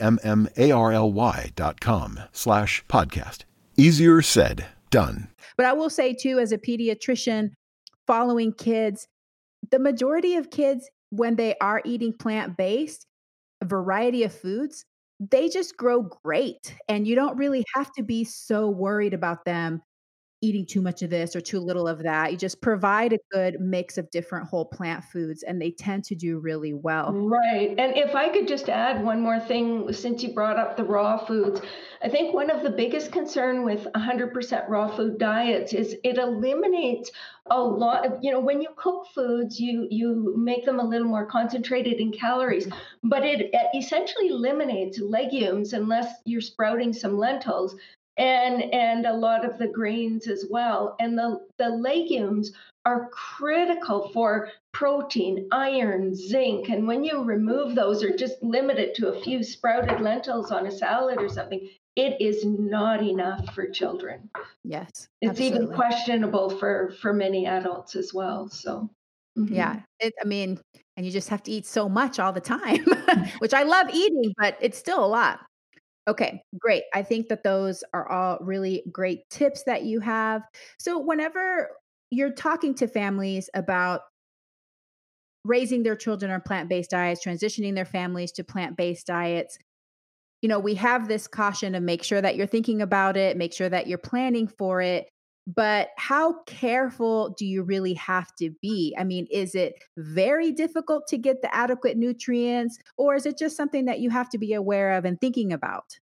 dot 1.54 1.80
com 1.80 2.20
slash 2.32 2.82
podcast. 2.88 3.44
Easier 3.76 4.22
said, 4.22 4.66
done. 4.90 5.28
But 5.58 5.66
I 5.66 5.74
will 5.74 5.90
say 5.90 6.14
too, 6.14 6.38
as 6.38 6.52
a 6.52 6.58
pediatrician, 6.58 7.50
following 8.06 8.54
kids, 8.54 9.06
the 9.70 9.78
majority 9.78 10.36
of 10.36 10.50
kids, 10.50 10.88
when 11.10 11.36
they 11.36 11.54
are 11.60 11.82
eating 11.84 12.14
plant-based, 12.14 13.06
a 13.60 13.66
variety 13.66 14.24
of 14.24 14.32
foods, 14.32 14.86
they 15.20 15.50
just 15.50 15.76
grow 15.76 16.02
great. 16.24 16.74
And 16.88 17.06
you 17.06 17.14
don't 17.14 17.36
really 17.36 17.62
have 17.74 17.92
to 17.92 18.02
be 18.02 18.24
so 18.24 18.70
worried 18.70 19.12
about 19.12 19.44
them 19.44 19.82
eating 20.44 20.66
too 20.66 20.82
much 20.82 21.02
of 21.02 21.10
this 21.10 21.34
or 21.34 21.40
too 21.40 21.58
little 21.58 21.88
of 21.88 22.02
that. 22.02 22.30
You 22.30 22.36
just 22.36 22.60
provide 22.60 23.14
a 23.14 23.18
good 23.32 23.58
mix 23.60 23.96
of 23.96 24.10
different 24.10 24.46
whole 24.46 24.66
plant 24.66 25.04
foods 25.04 25.42
and 25.42 25.60
they 25.60 25.70
tend 25.70 26.04
to 26.04 26.14
do 26.14 26.38
really 26.38 26.74
well. 26.74 27.12
Right. 27.12 27.74
And 27.78 27.96
if 27.96 28.14
I 28.14 28.28
could 28.28 28.46
just 28.46 28.68
add 28.68 29.02
one 29.02 29.20
more 29.20 29.40
thing 29.40 29.92
since 29.92 30.22
you 30.22 30.34
brought 30.34 30.58
up 30.58 30.76
the 30.76 30.84
raw 30.84 31.16
foods, 31.16 31.62
I 32.02 32.10
think 32.10 32.34
one 32.34 32.50
of 32.50 32.62
the 32.62 32.70
biggest 32.70 33.10
concern 33.10 33.64
with 33.64 33.86
100% 33.94 34.68
raw 34.68 34.94
food 34.94 35.18
diets 35.18 35.72
is 35.72 35.96
it 36.04 36.18
eliminates 36.18 37.10
a 37.50 37.60
lot 37.60 38.06
of, 38.06 38.18
you 38.22 38.30
know, 38.30 38.40
when 38.40 38.60
you 38.60 38.68
cook 38.76 39.06
foods, 39.14 39.60
you 39.60 39.86
you 39.90 40.34
make 40.36 40.64
them 40.64 40.80
a 40.80 40.84
little 40.84 41.08
more 41.08 41.26
concentrated 41.26 41.94
in 41.94 42.12
calories, 42.12 42.68
but 43.02 43.22
it 43.22 43.54
essentially 43.74 44.28
eliminates 44.28 44.98
legumes 44.98 45.72
unless 45.72 46.08
you're 46.24 46.40
sprouting 46.40 46.92
some 46.92 47.18
lentils 47.18 47.76
and 48.16 48.62
and 48.72 49.06
a 49.06 49.12
lot 49.12 49.44
of 49.44 49.58
the 49.58 49.66
grains 49.66 50.28
as 50.28 50.46
well 50.48 50.94
and 51.00 51.18
the 51.18 51.40
the 51.58 51.68
legumes 51.68 52.52
are 52.84 53.08
critical 53.10 54.10
for 54.12 54.50
protein 54.72 55.48
iron 55.50 56.14
zinc 56.14 56.68
and 56.68 56.86
when 56.86 57.02
you 57.02 57.22
remove 57.22 57.74
those 57.74 58.04
or 58.04 58.16
just 58.16 58.40
limit 58.42 58.78
it 58.78 58.94
to 58.94 59.08
a 59.08 59.20
few 59.22 59.42
sprouted 59.42 60.00
lentils 60.00 60.52
on 60.52 60.66
a 60.66 60.70
salad 60.70 61.20
or 61.20 61.28
something 61.28 61.68
it 61.96 62.20
is 62.20 62.44
not 62.44 63.02
enough 63.02 63.52
for 63.52 63.68
children 63.68 64.30
yes 64.62 65.08
it's 65.20 65.30
absolutely. 65.30 65.64
even 65.64 65.74
questionable 65.74 66.50
for 66.50 66.94
for 67.00 67.12
many 67.12 67.46
adults 67.46 67.96
as 67.96 68.14
well 68.14 68.48
so 68.48 68.88
mm-hmm. 69.36 69.54
yeah 69.54 69.80
it, 69.98 70.12
i 70.22 70.24
mean 70.24 70.60
and 70.96 71.04
you 71.04 71.10
just 71.10 71.28
have 71.28 71.42
to 71.42 71.50
eat 71.50 71.66
so 71.66 71.88
much 71.88 72.20
all 72.20 72.32
the 72.32 72.40
time 72.40 72.84
which 73.38 73.54
i 73.54 73.64
love 73.64 73.88
eating 73.92 74.32
but 74.38 74.56
it's 74.60 74.78
still 74.78 75.04
a 75.04 75.06
lot 75.06 75.40
Okay, 76.06 76.42
great. 76.58 76.84
I 76.92 77.02
think 77.02 77.28
that 77.28 77.42
those 77.44 77.82
are 77.94 78.06
all 78.10 78.38
really 78.40 78.82
great 78.92 79.28
tips 79.30 79.62
that 79.64 79.84
you 79.84 80.00
have. 80.00 80.42
So, 80.78 80.98
whenever 80.98 81.70
you're 82.10 82.32
talking 82.32 82.74
to 82.76 82.86
families 82.86 83.48
about 83.54 84.02
raising 85.44 85.82
their 85.82 85.96
children 85.96 86.30
on 86.30 86.40
plant 86.40 86.68
based 86.68 86.90
diets, 86.90 87.24
transitioning 87.24 87.74
their 87.74 87.84
families 87.84 88.32
to 88.32 88.44
plant 88.44 88.76
based 88.76 89.06
diets, 89.06 89.58
you 90.42 90.48
know, 90.48 90.60
we 90.60 90.74
have 90.76 91.08
this 91.08 91.28
caution 91.28 91.74
to 91.74 91.80
make 91.80 92.02
sure 92.04 92.20
that 92.22 92.36
you're 92.36 92.46
thinking 92.46 92.82
about 92.82 93.16
it, 93.16 93.36
make 93.36 93.52
sure 93.54 93.68
that 93.68 93.86
you're 93.88 93.98
planning 93.98 94.48
for 94.48 94.82
it. 94.82 95.08
But 95.46 95.90
how 95.98 96.42
careful 96.46 97.34
do 97.36 97.44
you 97.44 97.62
really 97.62 97.94
have 97.94 98.34
to 98.36 98.50
be? 98.62 98.94
I 98.98 99.04
mean, 99.04 99.26
is 99.30 99.54
it 99.54 99.74
very 99.96 100.52
difficult 100.52 101.06
to 101.08 101.18
get 101.18 101.42
the 101.42 101.54
adequate 101.54 101.98
nutrients, 101.98 102.78
or 102.96 103.14
is 103.14 103.26
it 103.26 103.38
just 103.38 103.56
something 103.56 103.84
that 103.84 104.00
you 104.00 104.10
have 104.10 104.30
to 104.30 104.38
be 104.38 104.54
aware 104.54 104.94
of 104.94 105.04
and 105.04 105.20
thinking 105.20 105.52
about? 105.52 105.98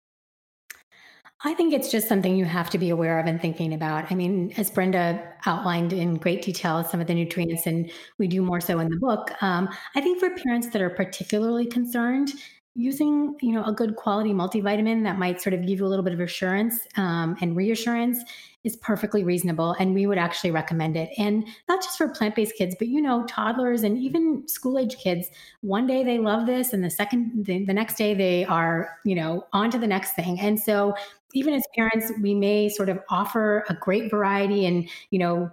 I 1.43 1.55
think 1.55 1.73
it's 1.73 1.89
just 1.89 2.07
something 2.07 2.35
you 2.35 2.45
have 2.45 2.69
to 2.69 2.77
be 2.77 2.91
aware 2.91 3.19
of 3.19 3.25
and 3.25 3.41
thinking 3.41 3.73
about. 3.73 4.11
I 4.11 4.15
mean, 4.15 4.53
as 4.57 4.69
Brenda 4.69 5.27
outlined 5.47 5.91
in 5.91 6.15
great 6.15 6.43
detail 6.43 6.83
some 6.83 7.01
of 7.01 7.07
the 7.07 7.15
nutrients, 7.15 7.65
and 7.65 7.91
we 8.19 8.27
do 8.27 8.43
more 8.43 8.61
so 8.61 8.77
in 8.77 8.89
the 8.89 8.97
book. 8.97 9.31
Um, 9.41 9.67
I 9.95 10.01
think 10.01 10.19
for 10.19 10.29
parents 10.29 10.69
that 10.69 10.83
are 10.83 10.91
particularly 10.91 11.65
concerned, 11.65 12.31
using 12.75 13.35
you 13.41 13.51
know 13.51 13.63
a 13.65 13.73
good 13.73 13.95
quality 13.95 14.31
multivitamin 14.31 15.03
that 15.03 15.17
might 15.17 15.41
sort 15.41 15.53
of 15.53 15.65
give 15.65 15.79
you 15.79 15.85
a 15.85 15.89
little 15.89 16.05
bit 16.05 16.13
of 16.13 16.21
assurance 16.21 16.87
um, 16.95 17.35
and 17.41 17.55
reassurance 17.55 18.23
is 18.63 18.75
perfectly 18.77 19.23
reasonable 19.23 19.75
and 19.79 19.93
we 19.93 20.05
would 20.05 20.17
actually 20.17 20.51
recommend 20.51 20.95
it. 20.95 21.09
And 21.17 21.47
not 21.67 21.81
just 21.81 21.97
for 21.97 22.07
plant-based 22.07 22.55
kids 22.57 22.75
but 22.77 22.87
you 22.87 23.01
know 23.01 23.25
toddlers 23.25 23.83
and 23.83 23.97
even 23.97 24.47
school 24.47 24.77
age 24.77 24.97
kids 24.97 25.27
one 25.61 25.87
day 25.87 26.03
they 26.03 26.19
love 26.19 26.45
this 26.45 26.73
and 26.73 26.83
the 26.83 26.89
second 26.89 27.45
the, 27.45 27.65
the 27.65 27.73
next 27.73 27.95
day 27.97 28.13
they 28.13 28.45
are 28.45 28.97
you 29.05 29.15
know 29.15 29.47
on 29.53 29.71
to 29.71 29.77
the 29.77 29.87
next 29.87 30.13
thing. 30.13 30.39
And 30.39 30.59
so 30.59 30.93
even 31.33 31.53
as 31.53 31.63
parents 31.75 32.11
we 32.21 32.33
may 32.33 32.69
sort 32.69 32.89
of 32.89 32.99
offer 33.09 33.65
a 33.69 33.73
great 33.73 34.11
variety 34.11 34.65
and 34.65 34.89
you 35.09 35.19
know 35.19 35.49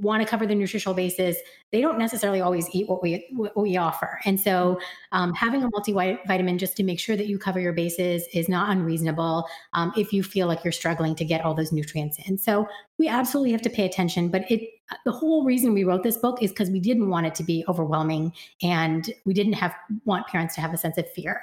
want 0.00 0.22
to 0.22 0.28
cover 0.28 0.46
the 0.46 0.54
nutritional 0.54 0.94
basis, 0.94 1.36
they 1.72 1.80
don't 1.80 1.98
necessarily 1.98 2.40
always 2.40 2.68
eat 2.72 2.88
what 2.88 3.02
we 3.02 3.26
what 3.32 3.56
we 3.56 3.76
offer. 3.76 4.18
And 4.24 4.38
so, 4.38 4.78
um, 5.12 5.34
having 5.34 5.62
a 5.62 5.70
multivitamin 5.70 6.58
just 6.58 6.76
to 6.76 6.84
make 6.84 7.00
sure 7.00 7.16
that 7.16 7.26
you 7.26 7.38
cover 7.38 7.60
your 7.60 7.72
bases 7.72 8.26
is 8.32 8.48
not 8.48 8.70
unreasonable 8.70 9.46
um, 9.72 9.92
if 9.96 10.12
you 10.12 10.22
feel 10.22 10.46
like 10.46 10.64
you're 10.64 10.72
struggling 10.72 11.14
to 11.16 11.24
get 11.24 11.44
all 11.44 11.54
those 11.54 11.72
nutrients 11.72 12.18
in. 12.26 12.38
So, 12.38 12.66
we 12.98 13.08
absolutely 13.08 13.52
have 13.52 13.62
to 13.62 13.70
pay 13.70 13.86
attention. 13.86 14.28
But 14.28 14.50
it 14.50 14.70
the 15.04 15.12
whole 15.12 15.44
reason 15.44 15.74
we 15.74 15.84
wrote 15.84 16.02
this 16.02 16.16
book 16.16 16.42
is 16.42 16.50
because 16.50 16.70
we 16.70 16.80
didn't 16.80 17.10
want 17.10 17.26
it 17.26 17.34
to 17.36 17.44
be 17.44 17.64
overwhelming, 17.68 18.32
and 18.62 19.12
we 19.24 19.34
didn't 19.34 19.54
have 19.54 19.74
want 20.04 20.26
parents 20.28 20.54
to 20.54 20.60
have 20.60 20.72
a 20.72 20.78
sense 20.78 20.98
of 20.98 21.10
fear. 21.10 21.40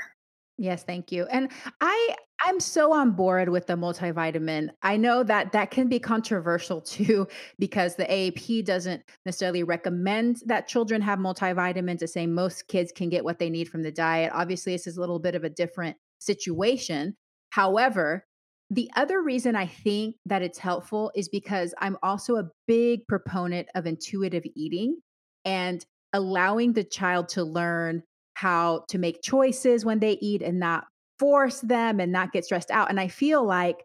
Yes, 0.58 0.84
thank 0.84 1.12
you. 1.12 1.26
And 1.26 1.52
I 1.82 2.16
I'm 2.46 2.60
so 2.60 2.92
on 2.92 3.12
board 3.12 3.50
with 3.50 3.68
the 3.68 3.76
multivitamin. 3.76 4.70
I 4.82 4.98
know 4.98 5.24
that 5.24 5.54
that 5.54 5.72
can 5.72 5.88
be 5.88 6.00
controversial 6.00 6.82
too 6.82 7.28
because 7.60 7.96
the 7.96 8.06
AAP 8.06 8.66
doesn't 8.66 9.04
necessarily 9.26 9.64
recommend 9.64 10.42
that 10.46 10.68
children 10.68 11.02
have 11.02 11.20
multivitamins 11.20 12.00
to 12.00 12.08
say 12.08 12.28
most 12.28 12.68
kids 12.68 12.92
can 12.92 13.10
get 13.10 13.24
what 13.24 13.40
they 13.40 13.50
need 13.50 13.70
from 13.70 13.82
the 13.82 13.92
diet. 13.92 14.32
Obviously, 14.34 14.74
this 14.74 14.88
is 14.88 14.98
a 14.98 15.00
little 15.00 15.20
bit 15.20 15.36
of 15.36 15.44
a 15.44 15.50
different 15.50 15.96
situation. 16.20 17.16
However, 17.52 18.26
the 18.70 18.90
other 18.96 19.22
reason 19.22 19.56
I 19.56 19.68
think 19.68 20.16
that 20.26 20.42
it's 20.42 20.58
helpful 20.58 21.12
is 21.16 21.30
because 21.30 21.74
I'm 21.80 21.98
also 22.04 22.38
a 22.38 22.50
big 22.68 23.08
proponent 23.08 23.70
of 23.76 23.86
intuitive 23.86 24.44
eating 24.56 24.98
and 25.46 25.86
allowing 26.12 26.74
the 26.74 26.84
child 26.84 27.30
to 27.30 27.44
learn 27.44 28.04
how 28.44 28.84
to 28.90 28.98
make 28.98 29.22
choices 29.22 29.86
when 29.86 30.00
they 30.00 30.18
eat 30.22 30.42
and 30.42 30.60
not 30.60 30.84
force 31.18 31.62
them 31.62 32.02
and 32.02 32.12
not 32.12 32.34
get 32.34 32.44
stressed 32.44 32.72
out. 32.72 32.90
And 32.90 33.00
I 33.00 33.08
feel 33.08 33.46
like 33.46 33.78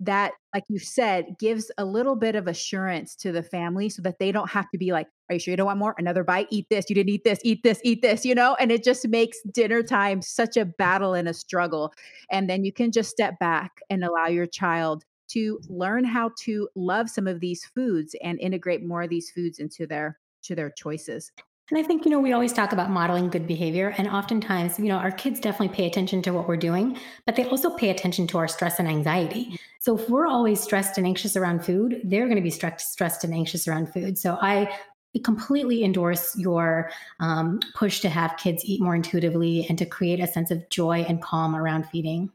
that, 0.00 0.32
like 0.52 0.64
you 0.68 0.80
said, 0.80 1.36
gives 1.38 1.70
a 1.78 1.84
little 1.84 2.16
bit 2.16 2.34
of 2.34 2.48
assurance 2.48 3.14
to 3.14 3.30
the 3.30 3.42
family 3.44 3.88
so 3.88 4.02
that 4.02 4.18
they 4.18 4.32
don't 4.32 4.50
have 4.50 4.68
to 4.70 4.78
be 4.78 4.90
like, 4.90 5.06
Are 5.28 5.34
you 5.34 5.38
sure 5.38 5.52
you 5.52 5.56
don't 5.56 5.66
want 5.66 5.78
more? 5.78 5.94
Another 5.96 6.24
bite? 6.24 6.48
Eat 6.50 6.66
this. 6.70 6.86
You 6.88 6.96
didn't 6.96 7.10
eat 7.10 7.22
this. 7.22 7.38
Eat 7.44 7.62
this. 7.62 7.80
Eat 7.84 8.02
this, 8.02 8.24
you 8.24 8.34
know? 8.34 8.56
And 8.58 8.72
it 8.72 8.82
just 8.82 9.06
makes 9.06 9.38
dinner 9.54 9.80
time 9.80 10.22
such 10.22 10.56
a 10.56 10.64
battle 10.64 11.14
and 11.14 11.28
a 11.28 11.34
struggle. 11.34 11.92
And 12.32 12.50
then 12.50 12.64
you 12.64 12.72
can 12.72 12.90
just 12.90 13.10
step 13.10 13.38
back 13.38 13.70
and 13.90 14.02
allow 14.02 14.26
your 14.26 14.46
child 14.46 15.04
to 15.28 15.60
learn 15.68 16.02
how 16.02 16.32
to 16.40 16.68
love 16.74 17.08
some 17.08 17.28
of 17.28 17.38
these 17.38 17.64
foods 17.76 18.16
and 18.24 18.40
integrate 18.40 18.82
more 18.84 19.02
of 19.02 19.10
these 19.10 19.30
foods 19.30 19.60
into 19.60 19.86
their 19.86 20.18
to 20.42 20.56
their 20.56 20.70
choices. 20.70 21.30
And 21.70 21.78
I 21.78 21.84
think, 21.84 22.04
you 22.04 22.10
know, 22.10 22.18
we 22.18 22.32
always 22.32 22.52
talk 22.52 22.72
about 22.72 22.90
modeling 22.90 23.30
good 23.30 23.46
behavior. 23.46 23.94
And 23.96 24.08
oftentimes, 24.08 24.78
you 24.78 24.86
know, 24.86 24.96
our 24.96 25.12
kids 25.12 25.38
definitely 25.38 25.74
pay 25.74 25.86
attention 25.86 26.20
to 26.22 26.32
what 26.32 26.48
we're 26.48 26.56
doing, 26.56 26.98
but 27.26 27.36
they 27.36 27.44
also 27.44 27.76
pay 27.76 27.90
attention 27.90 28.26
to 28.28 28.38
our 28.38 28.48
stress 28.48 28.80
and 28.80 28.88
anxiety. 28.88 29.58
So 29.78 29.96
if 29.96 30.08
we're 30.10 30.26
always 30.26 30.60
stressed 30.60 30.98
and 30.98 31.06
anxious 31.06 31.36
around 31.36 31.64
food, 31.64 32.00
they're 32.04 32.24
going 32.24 32.36
to 32.36 32.42
be 32.42 32.50
stressed, 32.50 32.92
stressed 32.92 33.22
and 33.22 33.32
anxious 33.32 33.68
around 33.68 33.92
food. 33.92 34.18
So 34.18 34.36
I 34.42 34.76
completely 35.22 35.84
endorse 35.84 36.36
your 36.36 36.90
um, 37.20 37.60
push 37.74 38.00
to 38.00 38.08
have 38.08 38.36
kids 38.36 38.64
eat 38.64 38.80
more 38.80 38.94
intuitively 38.94 39.66
and 39.68 39.78
to 39.78 39.86
create 39.86 40.20
a 40.20 40.26
sense 40.26 40.50
of 40.50 40.68
joy 40.70 41.04
and 41.08 41.22
calm 41.22 41.54
around 41.54 41.86
feeding. 41.86 42.30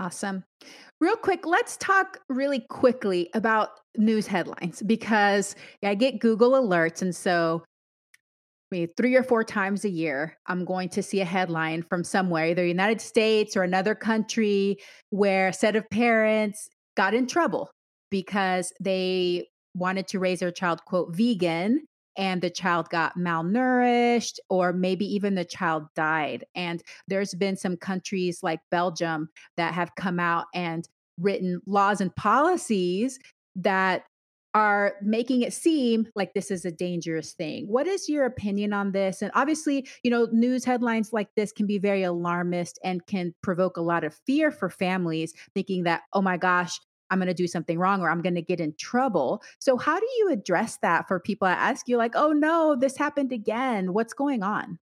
Awesome. 0.00 0.44
Real 1.00 1.16
quick, 1.16 1.46
let's 1.46 1.76
talk 1.76 2.18
really 2.28 2.60
quickly 2.60 3.30
about 3.34 3.70
news 3.96 4.26
headlines 4.26 4.82
because 4.82 5.54
I 5.82 5.94
get 5.94 6.18
Google 6.18 6.52
alerts. 6.52 7.02
And 7.02 7.14
so 7.14 7.62
me 8.74 8.88
three 8.96 9.14
or 9.14 9.22
four 9.22 9.44
times 9.44 9.84
a 9.84 9.88
year, 9.88 10.36
I'm 10.46 10.64
going 10.64 10.88
to 10.90 11.02
see 11.02 11.20
a 11.20 11.24
headline 11.24 11.82
from 11.82 12.04
somewhere, 12.04 12.46
either 12.46 12.66
United 12.66 13.00
States 13.00 13.56
or 13.56 13.62
another 13.62 13.94
country, 13.94 14.78
where 15.10 15.48
a 15.48 15.52
set 15.52 15.76
of 15.76 15.88
parents 15.90 16.68
got 16.96 17.14
in 17.14 17.26
trouble 17.26 17.70
because 18.10 18.72
they 18.80 19.46
wanted 19.74 20.08
to 20.08 20.18
raise 20.18 20.40
their 20.40 20.52
child, 20.52 20.84
quote, 20.84 21.14
vegan, 21.14 21.86
and 22.16 22.42
the 22.42 22.50
child 22.50 22.88
got 22.90 23.18
malnourished, 23.18 24.38
or 24.48 24.72
maybe 24.72 25.04
even 25.06 25.34
the 25.34 25.44
child 25.44 25.84
died. 25.96 26.44
And 26.54 26.82
there's 27.08 27.34
been 27.34 27.56
some 27.56 27.76
countries 27.76 28.40
like 28.42 28.60
Belgium 28.70 29.28
that 29.56 29.74
have 29.74 29.94
come 29.96 30.20
out 30.20 30.46
and 30.54 30.86
written 31.18 31.60
laws 31.66 32.00
and 32.00 32.14
policies 32.14 33.18
that 33.56 34.04
are 34.54 34.94
making 35.02 35.42
it 35.42 35.52
seem 35.52 36.06
like 36.14 36.32
this 36.32 36.50
is 36.50 36.64
a 36.64 36.70
dangerous 36.70 37.32
thing. 37.32 37.66
What 37.66 37.88
is 37.88 38.08
your 38.08 38.24
opinion 38.24 38.72
on 38.72 38.92
this? 38.92 39.20
And 39.20 39.32
obviously, 39.34 39.86
you 40.04 40.10
know, 40.10 40.28
news 40.30 40.64
headlines 40.64 41.12
like 41.12 41.28
this 41.34 41.52
can 41.52 41.66
be 41.66 41.78
very 41.78 42.04
alarmist 42.04 42.78
and 42.84 43.04
can 43.06 43.34
provoke 43.42 43.76
a 43.76 43.82
lot 43.82 44.04
of 44.04 44.14
fear 44.26 44.52
for 44.52 44.70
families, 44.70 45.34
thinking 45.54 45.82
that, 45.84 46.02
oh 46.12 46.22
my 46.22 46.36
gosh, 46.36 46.80
I'm 47.10 47.18
going 47.18 47.28
to 47.28 47.34
do 47.34 47.48
something 47.48 47.78
wrong 47.78 48.00
or 48.00 48.10
I'm 48.10 48.22
going 48.22 48.36
to 48.36 48.42
get 48.42 48.60
in 48.60 48.74
trouble. 48.78 49.42
So, 49.58 49.76
how 49.76 49.98
do 49.98 50.06
you 50.18 50.30
address 50.30 50.78
that 50.82 51.06
for 51.08 51.20
people 51.20 51.46
that 51.46 51.58
ask 51.58 51.88
you, 51.88 51.96
like, 51.96 52.14
oh 52.14 52.32
no, 52.32 52.76
this 52.78 52.96
happened 52.96 53.32
again? 53.32 53.92
What's 53.92 54.14
going 54.14 54.42
on? 54.42 54.78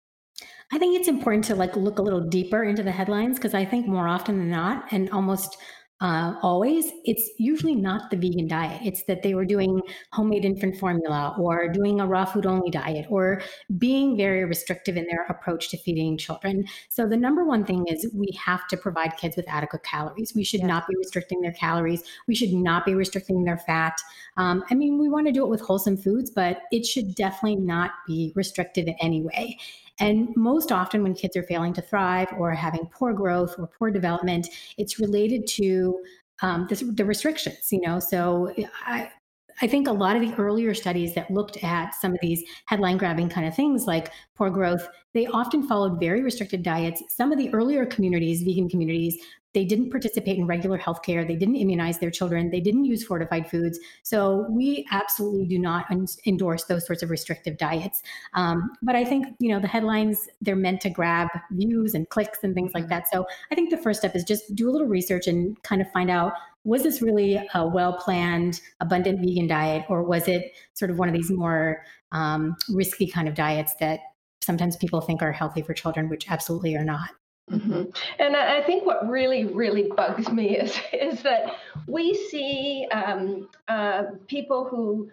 I 0.73 0.79
think 0.79 0.99
it's 0.99 1.09
important 1.09 1.45
to 1.45 1.55
like 1.55 1.77
look 1.77 1.99
a 1.99 2.03
little 2.03 2.21
deeper 2.21 2.65
into 2.65 2.83
the 2.83 2.91
headlines 2.91 3.37
because 3.39 3.55
I 3.55 3.65
think 3.65 3.87
more 3.87 4.09
often 4.09 4.39
than 4.39 4.51
not, 4.51 4.85
and 4.91 5.11
almost 5.11 5.57
uh, 6.03 6.35
always, 6.43 6.91
it's 7.05 7.31
usually 7.39 7.77
not 7.77 8.11
the 8.11 8.17
vegan 8.17 8.49
diet. 8.49 8.81
It's 8.85 9.05
that 9.05 9.23
they 9.23 9.35
were 9.35 9.45
doing 9.45 9.81
homemade 10.11 10.45
infant 10.45 10.77
formula 10.77 11.37
or 11.39 11.69
doing 11.69 12.01
a 12.01 12.07
raw 12.09 12.25
food 12.25 12.45
only 12.45 12.73
diet 12.73 13.07
or 13.09 13.41
being 13.79 14.17
very 14.17 14.45
restrictive 14.45 14.97
in 14.97 15.07
their 15.07 15.25
approach 15.29 15.71
to 15.71 15.77
feeding 15.77 16.19
children. 16.19 16.65
So, 16.89 17.09
the 17.09 17.17
number 17.17 17.45
one 17.45 17.65
thing 17.65 17.87
is 17.87 18.11
we 18.13 18.37
have 18.45 18.67
to 18.69 18.77
provide 18.77 19.17
kids 19.17 19.37
with 19.37 19.49
adequate 19.49 19.85
calories. 19.85 20.35
We 20.35 20.43
should 20.43 20.61
yes. 20.61 20.67
not 20.67 20.89
be 20.89 20.97
restricting 20.99 21.41
their 21.41 21.53
calories. 21.53 22.03
We 22.27 22.35
should 22.35 22.53
not 22.53 22.85
be 22.85 22.95
restricting 22.95 23.45
their 23.45 23.59
fat. 23.59 23.97
Um, 24.37 24.65
I 24.71 24.75
mean, 24.75 24.99
we 24.99 25.09
want 25.09 25.29
to 25.29 25.33
do 25.33 25.45
it 25.45 25.51
with 25.51 25.61
wholesome 25.61 25.97
foods, 25.97 26.31
but 26.31 26.63
it 26.73 26.85
should 26.85 27.15
definitely 27.15 27.61
not 27.61 27.93
be 28.09 28.33
restricted 28.35 28.89
in 28.89 28.97
any 29.01 29.23
way. 29.23 29.57
And 30.03 30.35
most 30.35 30.73
often, 30.73 31.05
when 31.05 31.15
kids 31.15 31.37
are 31.37 31.45
failing 31.45 31.73
to 31.75 31.81
thrive 31.81 32.29
or 32.37 32.51
having 32.51 32.87
poor 32.93 33.13
growth 33.13 33.55
or 33.57 33.69
poor 33.69 33.91
development, 33.93 34.49
it's 34.77 34.99
related 34.99 35.47
to 35.59 36.01
um, 36.41 36.67
this, 36.69 36.83
the 36.85 37.05
restrictions, 37.05 37.69
you 37.71 37.81
know. 37.81 38.01
So 38.01 38.53
I, 38.85 39.13
I 39.61 39.69
think 39.69 39.87
a 39.87 39.93
lot 39.93 40.17
of 40.17 40.23
the 40.23 40.35
earlier 40.43 40.75
studies 40.75 41.15
that 41.15 41.31
looked 41.31 41.63
at 41.63 41.95
some 41.95 42.15
of 42.15 42.19
these 42.21 42.43
headline 42.67 42.97
grabbing 42.97 43.29
kind 43.29 43.47
of 43.47 43.55
things 43.55 43.87
like 43.87 44.11
poor 44.35 44.51
growth, 44.51 44.89
they 45.15 45.27
often 45.29 45.69
followed 45.69 46.01
very 46.01 46.23
restricted 46.23 46.65
diets. 46.65 47.01
Some 47.09 47.31
of 47.31 47.39
the 47.39 47.55
earlier 47.55 47.87
communities, 47.87 48.43
vegan 48.43 48.69
communities, 48.69 49.17
they 49.55 49.65
didn't 49.65 49.91
participate 49.91 50.39
in 50.39 50.47
regular 50.47 50.79
healthcare. 50.79 51.27
They 51.27 51.37
didn't 51.37 51.57
immunize 51.57 51.99
their 51.99 52.11
children. 52.11 52.51
They 52.51 52.61
didn't 52.61 52.85
use 52.85 53.05
fortified 53.05 53.51
foods. 53.51 53.79
So 54.03 54.47
we 54.51 54.87
absolutely 54.91 55.47
do 55.47 55.59
not 55.59 55.87
endorse 56.27 56.65
those 56.65 56.87
sorts 56.87 57.03
of 57.03 57.11
restrictive 57.11 57.59
diets. 57.59 58.03
Um, 58.35 58.71
but 58.83 58.97
I 58.97 59.05
think 59.05 59.27
you 59.39 59.51
know 59.51 59.61
the 59.61 59.69
headlines 59.69 60.29
they're 60.41 60.57
meant 60.57 60.81
to 60.83 60.91
grab 60.91 61.29
views 61.51 61.95
and 61.95 62.09
clicks 62.09 62.39
and 62.43 62.55
things 62.55 62.73
like 62.75 62.89
that. 62.89 63.09
So 63.13 63.27
I 63.51 63.55
think 63.55 63.71
the 63.71 63.79
first 63.79 64.01
step 64.01 64.17
is 64.17 64.25
just 64.25 64.55
do 64.55 64.69
a 64.69 64.73
little 64.73 64.89
research 64.89 65.27
and 65.27 65.61
kind 65.63 65.83
of 65.83 65.91
find 65.93 66.11
out 66.11 66.33
was 66.65 66.83
this 66.85 67.03
really 67.03 67.37
a 67.55 67.67
well 67.67 67.95
planned, 67.95 68.61
abundant 68.81 69.21
vegan 69.21 69.49
diet, 69.49 69.85
or 69.89 70.03
was 70.03 70.29
it 70.29 70.53
sort 70.75 70.91
of 70.91 70.99
one 70.99 71.09
of 71.09 71.15
these 71.15 71.31
more 71.31 71.83
um, 72.13 72.57
risky 72.71 73.07
kind 73.07 73.29
of 73.29 73.35
diets 73.35 73.75
that 73.81 74.01
sometimes 74.41 74.77
people 74.77 75.01
think 75.01 75.23
are 75.23 75.33
healthy 75.33 75.63
for 75.63 75.75
children, 75.75 76.09
which 76.09 76.31
absolutely 76.31 76.77
are 76.77 76.85
not. 76.85 77.11
Mm-hmm. 77.53 77.83
And 78.19 78.37
I 78.37 78.63
think 78.63 78.87
what 78.87 79.09
really, 79.09 79.45
really 79.45 79.91
bugs 79.95 80.31
me 80.31 80.57
is 80.57 80.79
is 80.93 81.23
that 81.23 81.57
we 81.87 82.15
see 82.15 82.87
um, 82.93 83.49
uh, 83.69 84.05
people 84.27 84.67
who 84.69 85.11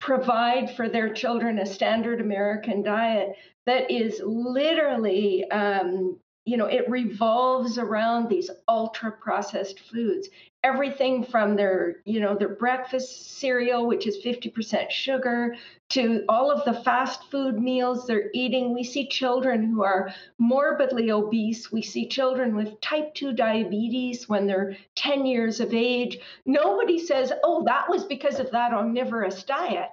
provide 0.00 0.74
for 0.76 0.88
their 0.88 1.12
children 1.12 1.58
a 1.58 1.66
standard 1.66 2.20
American 2.20 2.82
diet 2.82 3.36
that 3.66 3.90
is 3.90 4.20
literally 4.24 5.48
um, 5.50 6.18
you 6.44 6.58
know, 6.58 6.66
it 6.66 6.88
revolves 6.90 7.78
around 7.78 8.28
these 8.28 8.50
ultra 8.68 9.10
processed 9.10 9.80
foods. 9.80 10.28
Everything 10.64 11.22
from 11.22 11.54
their, 11.54 11.96
you 12.04 12.20
know, 12.20 12.34
their 12.34 12.56
breakfast 12.56 13.38
cereal, 13.38 13.86
which 13.86 14.06
is 14.06 14.16
50% 14.24 14.90
sugar, 14.90 15.54
to 15.90 16.24
all 16.28 16.50
of 16.50 16.64
the 16.64 16.82
fast 16.82 17.30
food 17.30 17.60
meals 17.60 18.06
they're 18.06 18.30
eating. 18.32 18.74
We 18.74 18.82
see 18.82 19.06
children 19.06 19.62
who 19.62 19.84
are 19.84 20.12
morbidly 20.38 21.10
obese. 21.10 21.70
We 21.70 21.82
see 21.82 22.08
children 22.08 22.56
with 22.56 22.80
type 22.80 23.14
2 23.14 23.34
diabetes 23.34 24.28
when 24.28 24.46
they're 24.46 24.76
10 24.96 25.26
years 25.26 25.60
of 25.60 25.74
age. 25.74 26.18
Nobody 26.46 26.98
says, 26.98 27.32
oh, 27.44 27.62
that 27.66 27.88
was 27.88 28.04
because 28.04 28.40
of 28.40 28.50
that 28.52 28.72
omnivorous 28.72 29.44
diet. 29.44 29.90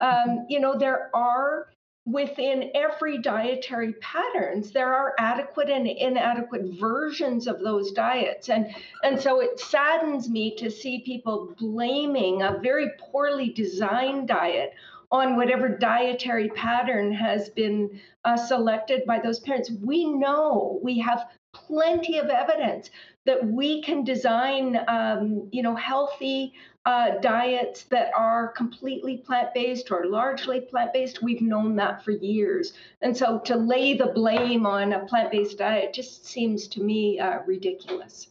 Um, 0.00 0.46
you 0.48 0.60
know, 0.60 0.78
there 0.78 1.10
are 1.14 1.68
within 2.06 2.70
every 2.74 3.18
dietary 3.18 3.92
patterns 3.94 4.70
there 4.70 4.94
are 4.94 5.14
adequate 5.18 5.68
and 5.68 5.86
inadequate 5.86 6.64
versions 6.80 7.46
of 7.46 7.60
those 7.60 7.92
diets. 7.92 8.48
And 8.48 8.74
and 9.02 9.20
so 9.20 9.40
it 9.40 9.60
saddens 9.60 10.28
me 10.28 10.54
to 10.56 10.70
see 10.70 11.00
people 11.00 11.54
blaming 11.58 12.42
a 12.42 12.58
very 12.62 12.90
poorly 12.98 13.50
designed 13.50 14.28
diet 14.28 14.72
on 15.12 15.36
whatever 15.36 15.68
dietary 15.68 16.48
pattern 16.50 17.12
has 17.12 17.50
been 17.50 18.00
uh, 18.24 18.36
selected 18.36 19.04
by 19.06 19.18
those 19.18 19.40
parents. 19.40 19.70
We 19.70 20.06
know 20.06 20.78
we 20.82 20.98
have 21.00 21.26
plenty 21.52 22.18
of 22.18 22.28
evidence 22.28 22.90
that 23.26 23.44
we 23.44 23.82
can 23.82 24.04
design 24.04 24.78
um, 24.88 25.48
you 25.52 25.62
know 25.62 25.74
healthy 25.74 26.54
uh, 26.90 27.18
diets 27.20 27.84
that 27.84 28.10
are 28.16 28.48
completely 28.48 29.18
plant 29.18 29.54
based 29.54 29.92
or 29.92 30.06
largely 30.06 30.60
plant 30.60 30.92
based. 30.92 31.22
We've 31.22 31.40
known 31.40 31.76
that 31.76 32.04
for 32.04 32.10
years. 32.10 32.72
And 33.00 33.16
so 33.16 33.38
to 33.40 33.54
lay 33.54 33.94
the 33.96 34.06
blame 34.06 34.66
on 34.66 34.92
a 34.92 35.06
plant 35.06 35.30
based 35.30 35.58
diet 35.58 35.92
just 35.92 36.26
seems 36.26 36.66
to 36.68 36.82
me 36.82 37.20
uh, 37.20 37.38
ridiculous. 37.46 38.26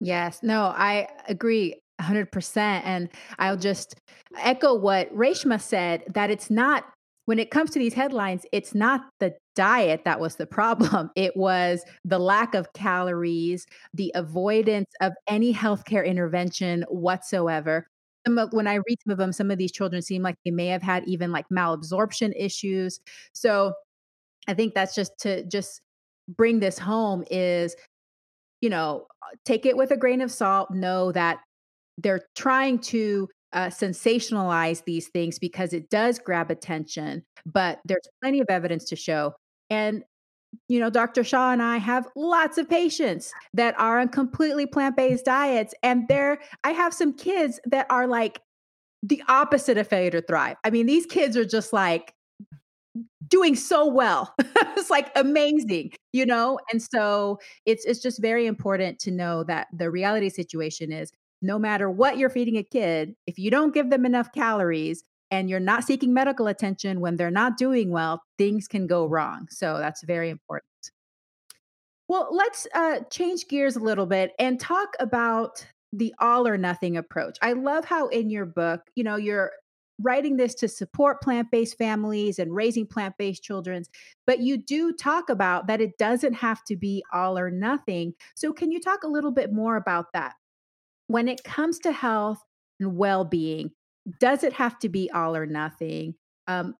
Yes, 0.00 0.40
no, 0.42 0.74
I 0.76 1.06
agree 1.28 1.76
100%. 2.00 2.56
And 2.56 3.10
I'll 3.38 3.56
just 3.56 3.94
echo 4.38 4.74
what 4.74 5.14
Reshma 5.14 5.60
said 5.60 6.02
that 6.14 6.30
it's 6.30 6.50
not 6.50 6.90
when 7.26 7.38
it 7.38 7.52
comes 7.52 7.70
to 7.70 7.78
these 7.78 7.94
headlines, 7.94 8.44
it's 8.50 8.74
not 8.74 9.08
the 9.20 9.36
diet 9.54 10.02
that 10.04 10.20
was 10.20 10.36
the 10.36 10.46
problem. 10.46 11.10
It 11.16 11.36
was 11.36 11.84
the 12.04 12.18
lack 12.18 12.54
of 12.54 12.72
calories, 12.72 13.66
the 13.94 14.12
avoidance 14.14 14.90
of 15.00 15.12
any 15.28 15.54
healthcare 15.54 16.04
intervention 16.06 16.84
whatsoever. 16.88 17.86
When 18.26 18.66
I 18.66 18.74
read 18.76 18.98
some 19.04 19.12
of 19.12 19.18
them, 19.18 19.32
some 19.32 19.50
of 19.50 19.58
these 19.58 19.72
children 19.72 20.02
seem 20.02 20.22
like 20.22 20.36
they 20.44 20.50
may 20.50 20.66
have 20.68 20.82
had 20.82 21.04
even 21.06 21.30
like 21.30 21.46
malabsorption 21.50 22.32
issues. 22.36 23.00
So 23.34 23.74
I 24.48 24.54
think 24.54 24.74
that's 24.74 24.94
just 24.94 25.12
to 25.20 25.44
just 25.44 25.80
bring 26.28 26.60
this 26.60 26.78
home 26.78 27.24
is, 27.30 27.76
you 28.60 28.70
know, 28.70 29.06
take 29.44 29.66
it 29.66 29.76
with 29.76 29.90
a 29.90 29.96
grain 29.96 30.20
of 30.20 30.30
salt. 30.32 30.70
Know 30.70 31.12
that 31.12 31.38
they're 31.98 32.22
trying 32.34 32.78
to 32.80 33.28
uh, 33.52 33.66
sensationalize 33.68 34.84
these 34.84 35.08
things 35.08 35.38
because 35.38 35.72
it 35.72 35.88
does 35.88 36.18
grab 36.18 36.50
attention, 36.50 37.24
but 37.46 37.80
there's 37.84 38.08
plenty 38.22 38.40
of 38.40 38.46
evidence 38.50 38.84
to 38.86 38.96
show. 38.96 39.32
And, 39.74 40.04
you 40.68 40.78
know, 40.78 40.90
Dr. 40.90 41.24
Shah 41.24 41.52
and 41.52 41.62
I 41.62 41.78
have 41.78 42.06
lots 42.14 42.58
of 42.58 42.68
patients 42.68 43.32
that 43.54 43.78
are 43.78 43.98
on 43.98 44.08
completely 44.08 44.66
plant 44.66 44.96
based 44.96 45.24
diets. 45.24 45.74
And 45.82 46.06
there, 46.08 46.38
I 46.62 46.70
have 46.70 46.94
some 46.94 47.12
kids 47.12 47.60
that 47.66 47.86
are 47.90 48.06
like 48.06 48.40
the 49.02 49.22
opposite 49.28 49.76
of 49.78 49.88
failure 49.88 50.10
to 50.10 50.22
thrive. 50.22 50.56
I 50.64 50.70
mean, 50.70 50.86
these 50.86 51.06
kids 51.06 51.36
are 51.36 51.44
just 51.44 51.72
like, 51.72 52.14
doing 53.26 53.56
so 53.56 53.86
well 53.86 54.32
it's 54.76 54.90
like 54.90 55.10
amazing 55.16 55.90
you 56.12 56.24
know 56.24 56.60
and 56.70 56.80
so 56.80 57.40
it's 57.66 57.84
it's 57.86 58.00
just 58.00 58.22
very 58.22 58.46
important 58.46 59.00
to 59.00 59.10
know 59.10 59.42
that 59.42 59.66
the 59.72 59.90
reality 59.90 60.28
situation 60.28 60.92
is 60.92 61.10
no 61.44 61.58
matter 61.58 61.90
what 61.90 62.16
you're 62.16 62.30
feeding 62.30 62.56
a 62.56 62.62
kid, 62.62 63.14
if 63.26 63.38
you 63.38 63.50
don't 63.50 63.74
give 63.74 63.90
them 63.90 64.06
enough 64.06 64.32
calories 64.32 65.04
and 65.34 65.50
you're 65.50 65.60
not 65.60 65.84
seeking 65.84 66.12
medical 66.14 66.46
attention 66.46 67.00
when 67.00 67.16
they're 67.16 67.30
not 67.30 67.56
doing 67.56 67.90
well, 67.90 68.22
things 68.38 68.66
can 68.66 68.86
go 68.86 69.06
wrong. 69.06 69.46
So 69.50 69.78
that's 69.78 70.02
very 70.04 70.30
important. 70.30 70.70
Well, 72.08 72.28
let's 72.30 72.66
uh, 72.74 73.00
change 73.10 73.48
gears 73.48 73.76
a 73.76 73.80
little 73.80 74.06
bit 74.06 74.32
and 74.38 74.60
talk 74.60 74.94
about 75.00 75.66
the 75.92 76.14
all 76.20 76.46
or 76.46 76.58
nothing 76.58 76.96
approach. 76.96 77.38
I 77.40 77.52
love 77.52 77.84
how 77.84 78.08
in 78.08 78.30
your 78.30 78.46
book, 78.46 78.82
you 78.94 79.04
know, 79.04 79.16
you're 79.16 79.52
writing 80.00 80.36
this 80.36 80.54
to 80.56 80.68
support 80.68 81.22
plant 81.22 81.50
based 81.52 81.78
families 81.78 82.38
and 82.38 82.54
raising 82.54 82.86
plant 82.86 83.14
based 83.16 83.42
children, 83.42 83.84
but 84.26 84.40
you 84.40 84.56
do 84.56 84.92
talk 84.92 85.28
about 85.28 85.68
that 85.68 85.80
it 85.80 85.96
doesn't 85.98 86.34
have 86.34 86.64
to 86.64 86.76
be 86.76 87.02
all 87.12 87.38
or 87.38 87.50
nothing. 87.50 88.12
So, 88.34 88.52
can 88.52 88.72
you 88.72 88.80
talk 88.80 89.04
a 89.04 89.08
little 89.08 89.30
bit 89.30 89.52
more 89.52 89.76
about 89.76 90.06
that? 90.14 90.34
when 91.06 91.28
it 91.28 91.44
comes 91.44 91.78
to 91.80 91.92
health 91.92 92.42
and 92.80 92.96
well 92.96 93.24
being, 93.24 93.70
does 94.20 94.44
it 94.44 94.52
have 94.52 94.78
to 94.80 94.88
be 94.88 95.10
all 95.12 95.34
or 95.34 95.46
nothing? 95.46 96.14
Um, 96.46 96.74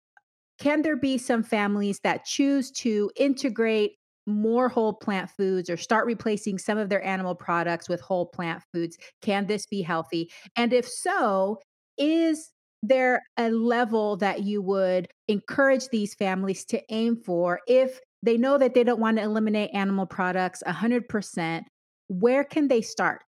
can 0.58 0.82
there 0.82 0.96
be 0.96 1.18
some 1.18 1.42
families 1.42 2.00
that 2.04 2.24
choose 2.24 2.70
to 2.72 3.10
integrate 3.16 3.92
more 4.26 4.68
whole 4.68 4.94
plant 4.94 5.30
foods 5.30 5.68
or 5.68 5.76
start 5.76 6.06
replacing 6.06 6.58
some 6.58 6.78
of 6.78 6.88
their 6.88 7.04
animal 7.04 7.34
products 7.34 7.88
with 7.88 8.00
whole 8.00 8.26
plant 8.26 8.62
foods? 8.72 8.96
Can 9.22 9.46
this 9.46 9.66
be 9.66 9.82
healthy? 9.82 10.30
And 10.56 10.72
if 10.72 10.88
so, 10.88 11.58
is 11.98 12.50
there 12.82 13.22
a 13.36 13.50
level 13.50 14.16
that 14.18 14.42
you 14.42 14.62
would 14.62 15.08
encourage 15.28 15.88
these 15.88 16.14
families 16.14 16.64
to 16.66 16.80
aim 16.90 17.16
for 17.16 17.60
if 17.66 17.98
they 18.22 18.36
know 18.36 18.58
that 18.58 18.74
they 18.74 18.84
don't 18.84 19.00
want 19.00 19.16
to 19.16 19.22
eliminate 19.22 19.70
animal 19.74 20.06
products 20.06 20.62
100%? 20.66 21.62
Where 22.08 22.44
can 22.44 22.68
they 22.68 22.82
start? 22.82 23.22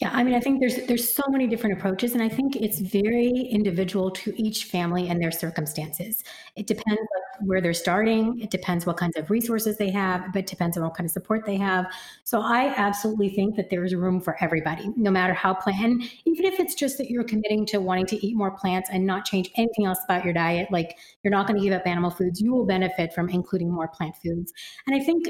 Yeah, 0.00 0.10
I 0.12 0.22
mean, 0.22 0.34
I 0.34 0.40
think 0.40 0.60
there's 0.60 0.86
there's 0.86 1.12
so 1.12 1.22
many 1.28 1.46
different 1.46 1.78
approaches, 1.78 2.12
and 2.12 2.22
I 2.22 2.28
think 2.28 2.56
it's 2.56 2.80
very 2.80 3.30
individual 3.30 4.10
to 4.10 4.34
each 4.40 4.64
family 4.64 5.08
and 5.08 5.20
their 5.22 5.30
circumstances. 5.30 6.22
It 6.56 6.66
depends 6.66 7.00
where 7.40 7.60
they're 7.60 7.72
starting. 7.74 8.40
It 8.40 8.50
depends 8.50 8.86
what 8.86 8.96
kinds 8.96 9.16
of 9.16 9.30
resources 9.30 9.76
they 9.76 9.90
have, 9.90 10.32
but 10.32 10.40
it 10.40 10.46
depends 10.46 10.76
on 10.76 10.84
what 10.84 10.94
kind 10.94 11.06
of 11.06 11.10
support 11.10 11.44
they 11.44 11.56
have. 11.56 11.86
So 12.24 12.40
I 12.40 12.72
absolutely 12.76 13.30
think 13.30 13.56
that 13.56 13.70
there 13.70 13.84
is 13.84 13.94
room 13.94 14.20
for 14.20 14.36
everybody, 14.42 14.90
no 14.96 15.10
matter 15.10 15.34
how 15.34 15.54
plant. 15.54 16.04
even 16.24 16.44
if 16.44 16.60
it's 16.60 16.74
just 16.74 16.98
that 16.98 17.10
you're 17.10 17.24
committing 17.24 17.66
to 17.66 17.80
wanting 17.80 18.06
to 18.06 18.26
eat 18.26 18.36
more 18.36 18.52
plants 18.52 18.90
and 18.92 19.06
not 19.06 19.24
change 19.24 19.50
anything 19.56 19.86
else 19.86 19.98
about 20.04 20.24
your 20.24 20.34
diet, 20.34 20.68
like 20.70 20.98
you're 21.22 21.32
not 21.32 21.46
going 21.46 21.58
to 21.58 21.64
give 21.64 21.72
up 21.74 21.86
animal 21.86 22.10
foods, 22.10 22.40
you 22.40 22.52
will 22.52 22.66
benefit 22.66 23.12
from 23.12 23.28
including 23.28 23.72
more 23.72 23.88
plant 23.88 24.14
foods. 24.22 24.52
And 24.86 24.94
I 24.94 25.04
think 25.04 25.28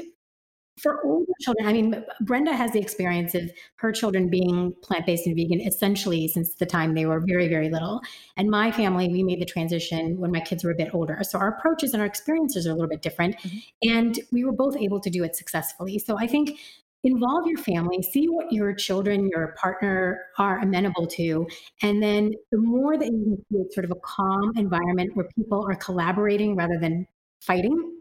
for 0.77 1.03
older 1.05 1.31
children, 1.41 1.67
I 1.67 1.73
mean, 1.73 2.03
Brenda 2.21 2.53
has 2.53 2.71
the 2.71 2.79
experience 2.79 3.33
of 3.33 3.49
her 3.77 3.91
children 3.91 4.29
being 4.29 4.73
plant 4.81 5.05
based 5.05 5.25
and 5.25 5.35
vegan 5.35 5.61
essentially 5.61 6.27
since 6.27 6.55
the 6.55 6.65
time 6.65 6.93
they 6.93 7.05
were 7.05 7.21
very, 7.25 7.47
very 7.47 7.69
little. 7.69 8.01
And 8.35 8.49
my 8.49 8.71
family, 8.71 9.07
we 9.07 9.23
made 9.23 9.39
the 9.39 9.45
transition 9.45 10.19
when 10.19 10.31
my 10.31 10.41
kids 10.41 10.63
were 10.63 10.71
a 10.71 10.75
bit 10.75 10.93
older. 10.93 11.19
So 11.23 11.39
our 11.39 11.57
approaches 11.57 11.93
and 11.93 12.01
our 12.01 12.07
experiences 12.07 12.67
are 12.67 12.71
a 12.71 12.73
little 12.73 12.89
bit 12.89 13.01
different. 13.01 13.37
Mm-hmm. 13.37 13.89
And 13.89 14.19
we 14.31 14.43
were 14.43 14.51
both 14.51 14.75
able 14.75 14.99
to 14.99 15.09
do 15.09 15.23
it 15.23 15.35
successfully. 15.35 15.97
So 15.97 16.17
I 16.19 16.27
think 16.27 16.59
involve 17.05 17.47
your 17.47 17.59
family, 17.59 18.01
see 18.01 18.25
what 18.27 18.51
your 18.51 18.73
children, 18.73 19.29
your 19.29 19.55
partner 19.61 20.25
are 20.39 20.59
amenable 20.59 21.07
to. 21.07 21.47
And 21.83 22.01
then 22.03 22.33
the 22.51 22.57
more 22.57 22.97
that 22.97 23.05
you 23.05 23.11
can 23.11 23.45
create 23.49 23.73
sort 23.73 23.85
of 23.85 23.91
a 23.91 23.99
calm 24.03 24.51
environment 24.57 25.15
where 25.15 25.27
people 25.37 25.65
are 25.69 25.75
collaborating 25.75 26.55
rather 26.55 26.77
than 26.79 27.07
fighting 27.41 27.94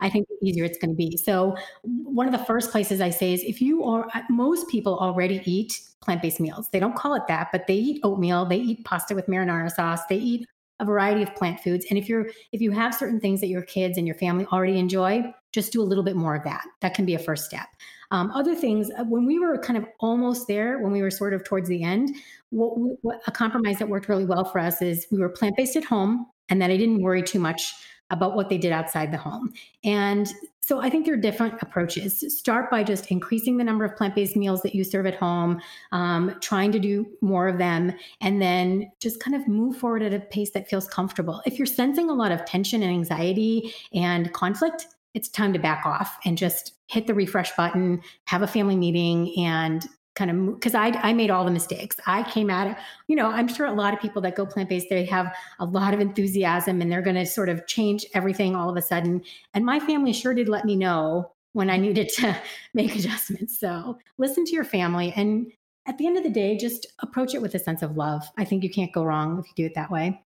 I 0.00 0.10
think 0.10 0.28
the 0.28 0.36
easier 0.46 0.64
it's 0.64 0.78
going 0.78 0.90
to 0.90 0.96
be. 0.96 1.16
So, 1.16 1.56
one 1.82 2.26
of 2.26 2.32
the 2.32 2.44
first 2.44 2.70
places 2.70 3.00
I 3.00 3.10
say 3.10 3.32
is 3.32 3.42
if 3.42 3.60
you 3.60 3.84
are, 3.84 4.06
uh, 4.14 4.22
most 4.28 4.68
people 4.68 4.98
already 4.98 5.40
eat 5.44 5.80
plant 6.02 6.22
based 6.22 6.40
meals. 6.40 6.68
They 6.72 6.80
don't 6.80 6.96
call 6.96 7.14
it 7.14 7.22
that, 7.28 7.48
but 7.52 7.66
they 7.66 7.74
eat 7.74 8.00
oatmeal, 8.02 8.46
they 8.46 8.58
eat 8.58 8.84
pasta 8.84 9.14
with 9.14 9.26
marinara 9.26 9.70
sauce, 9.70 10.00
they 10.08 10.16
eat 10.16 10.46
a 10.78 10.84
variety 10.84 11.22
of 11.22 11.34
plant 11.34 11.60
foods. 11.60 11.86
And 11.88 11.98
if 11.98 12.08
you're, 12.08 12.26
if 12.52 12.60
you 12.60 12.70
have 12.70 12.94
certain 12.94 13.18
things 13.18 13.40
that 13.40 13.48
your 13.48 13.62
kids 13.62 13.96
and 13.96 14.06
your 14.06 14.16
family 14.16 14.46
already 14.52 14.78
enjoy, 14.78 15.24
just 15.52 15.72
do 15.72 15.80
a 15.80 15.84
little 15.84 16.04
bit 16.04 16.16
more 16.16 16.36
of 16.36 16.44
that. 16.44 16.64
That 16.82 16.94
can 16.94 17.06
be 17.06 17.14
a 17.14 17.18
first 17.18 17.46
step. 17.46 17.66
Um, 18.10 18.30
other 18.32 18.54
things, 18.54 18.90
uh, 18.90 19.04
when 19.04 19.26
we 19.26 19.38
were 19.38 19.58
kind 19.58 19.78
of 19.78 19.86
almost 20.00 20.46
there, 20.46 20.78
when 20.78 20.92
we 20.92 21.02
were 21.02 21.10
sort 21.10 21.32
of 21.32 21.44
towards 21.44 21.68
the 21.68 21.82
end, 21.82 22.10
what, 22.50 22.74
what 23.02 23.20
a 23.26 23.32
compromise 23.32 23.78
that 23.78 23.88
worked 23.88 24.08
really 24.08 24.26
well 24.26 24.44
for 24.44 24.58
us 24.58 24.80
is 24.82 25.06
we 25.10 25.18
were 25.18 25.28
plant 25.28 25.56
based 25.56 25.76
at 25.76 25.84
home, 25.84 26.26
and 26.48 26.60
then 26.60 26.70
I 26.70 26.76
didn't 26.76 27.02
worry 27.02 27.22
too 27.22 27.40
much 27.40 27.72
about 28.10 28.36
what 28.36 28.48
they 28.48 28.58
did 28.58 28.72
outside 28.72 29.12
the 29.12 29.16
home. 29.16 29.52
And 29.84 30.32
so 30.60 30.80
I 30.80 30.90
think 30.90 31.04
there 31.04 31.14
are 31.14 31.18
different 31.18 31.54
approaches. 31.62 32.24
Start 32.36 32.70
by 32.70 32.82
just 32.82 33.10
increasing 33.10 33.56
the 33.56 33.64
number 33.64 33.84
of 33.84 33.96
plant 33.96 34.14
based 34.14 34.36
meals 34.36 34.62
that 34.62 34.74
you 34.74 34.84
serve 34.84 35.06
at 35.06 35.14
home, 35.14 35.60
um, 35.92 36.34
trying 36.40 36.72
to 36.72 36.78
do 36.78 37.06
more 37.20 37.48
of 37.48 37.58
them, 37.58 37.92
and 38.20 38.42
then 38.42 38.90
just 39.00 39.20
kind 39.20 39.36
of 39.36 39.46
move 39.46 39.76
forward 39.76 40.02
at 40.02 40.12
a 40.12 40.20
pace 40.20 40.50
that 40.52 40.68
feels 40.68 40.88
comfortable. 40.88 41.42
If 41.46 41.58
you're 41.58 41.66
sensing 41.66 42.10
a 42.10 42.14
lot 42.14 42.32
of 42.32 42.44
tension 42.44 42.82
and 42.82 42.90
anxiety 42.90 43.72
and 43.94 44.32
conflict, 44.32 44.86
it's 45.14 45.28
time 45.28 45.52
to 45.52 45.58
back 45.58 45.86
off 45.86 46.18
and 46.24 46.36
just 46.36 46.74
hit 46.88 47.06
the 47.06 47.14
refresh 47.14 47.54
button, 47.56 48.02
have 48.26 48.42
a 48.42 48.46
family 48.46 48.76
meeting, 48.76 49.32
and 49.38 49.86
kind 50.16 50.30
of 50.30 50.54
because 50.54 50.74
I, 50.74 50.88
I 50.88 51.12
made 51.12 51.30
all 51.30 51.44
the 51.44 51.50
mistakes. 51.50 51.96
I 52.06 52.28
came 52.30 52.50
at 52.50 52.66
it, 52.66 52.76
you 53.06 53.14
know, 53.14 53.26
I'm 53.26 53.46
sure 53.46 53.66
a 53.66 53.72
lot 53.72 53.94
of 53.94 54.00
people 54.00 54.20
that 54.22 54.34
go 54.34 54.44
plant 54.44 54.68
based, 54.68 54.88
they 54.90 55.04
have 55.04 55.32
a 55.60 55.64
lot 55.64 55.94
of 55.94 56.00
enthusiasm 56.00 56.80
and 56.80 56.90
they're 56.90 57.02
going 57.02 57.16
to 57.16 57.26
sort 57.26 57.48
of 57.48 57.66
change 57.66 58.04
everything 58.14 58.56
all 58.56 58.68
of 58.68 58.76
a 58.76 58.82
sudden. 58.82 59.22
And 59.54 59.64
my 59.64 59.78
family 59.78 60.12
sure 60.12 60.34
did 60.34 60.48
let 60.48 60.64
me 60.64 60.74
know 60.74 61.32
when 61.52 61.70
I 61.70 61.76
needed 61.76 62.08
to 62.16 62.36
make 62.74 62.96
adjustments. 62.96 63.60
So 63.60 63.98
listen 64.18 64.44
to 64.46 64.52
your 64.52 64.64
family. 64.64 65.12
And 65.14 65.52
at 65.86 65.98
the 65.98 66.06
end 66.06 66.16
of 66.16 66.24
the 66.24 66.30
day, 66.30 66.56
just 66.56 66.86
approach 67.00 67.34
it 67.34 67.42
with 67.42 67.54
a 67.54 67.58
sense 67.58 67.82
of 67.82 67.96
love. 67.96 68.28
I 68.36 68.44
think 68.44 68.64
you 68.64 68.70
can't 68.70 68.92
go 68.92 69.04
wrong 69.04 69.38
if 69.38 69.46
you 69.46 69.52
do 69.54 69.66
it 69.66 69.74
that 69.76 69.90
way. 69.90 70.20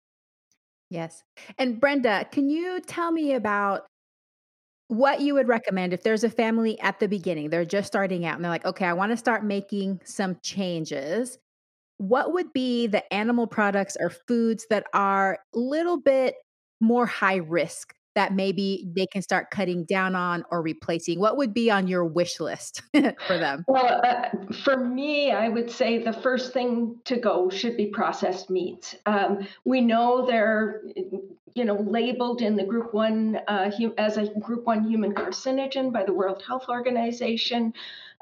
Yes. 0.89 1.23
And 1.57 1.79
Brenda, 1.79 2.27
can 2.31 2.49
you 2.49 2.81
tell 2.81 3.11
me 3.11 3.33
about 3.33 3.85
what 4.91 5.21
you 5.21 5.33
would 5.33 5.47
recommend 5.47 5.93
if 5.93 6.03
there's 6.03 6.25
a 6.25 6.29
family 6.29 6.77
at 6.81 6.99
the 6.99 7.07
beginning, 7.07 7.49
they're 7.49 7.63
just 7.63 7.87
starting 7.87 8.25
out 8.25 8.35
and 8.35 8.43
they're 8.43 8.51
like, 8.51 8.65
okay, 8.65 8.83
I 8.85 8.91
want 8.91 9.13
to 9.13 9.17
start 9.17 9.45
making 9.45 10.01
some 10.03 10.35
changes. 10.43 11.37
What 11.95 12.33
would 12.33 12.51
be 12.51 12.87
the 12.87 13.01
animal 13.13 13.47
products 13.47 13.95
or 14.01 14.09
foods 14.09 14.65
that 14.69 14.83
are 14.93 15.39
a 15.55 15.57
little 15.57 15.97
bit 15.97 16.35
more 16.81 17.05
high 17.05 17.37
risk 17.37 17.93
that 18.15 18.33
maybe 18.33 18.87
they 18.95 19.05
can 19.07 19.21
start 19.21 19.51
cutting 19.51 19.85
down 19.85 20.15
on 20.15 20.43
or 20.51 20.61
replacing? 20.61 21.19
What 21.19 21.37
would 21.37 21.53
be 21.53 21.71
on 21.71 21.87
your 21.87 22.05
wish 22.05 22.39
list 22.39 22.81
for 22.93 23.37
them? 23.37 23.65
Well, 23.67 24.01
uh, 24.03 24.53
for 24.63 24.77
me, 24.77 25.31
I 25.31 25.49
would 25.49 25.71
say 25.71 26.03
the 26.03 26.13
first 26.13 26.53
thing 26.53 26.97
to 27.05 27.17
go 27.17 27.49
should 27.49 27.77
be 27.77 27.87
processed 27.87 28.49
meats. 28.49 28.95
Um, 29.05 29.47
we 29.65 29.81
know 29.81 30.25
they're 30.25 30.81
you 31.53 31.65
know, 31.65 31.75
labeled 31.75 32.41
in 32.41 32.55
the 32.55 32.63
group 32.63 32.93
one 32.93 33.39
uh, 33.47 33.71
as 33.97 34.17
a 34.17 34.27
group 34.39 34.65
one 34.65 34.83
human 34.83 35.13
carcinogen 35.13 35.91
by 35.91 36.03
the 36.03 36.13
World 36.13 36.43
Health 36.47 36.65
Organization. 36.69 37.73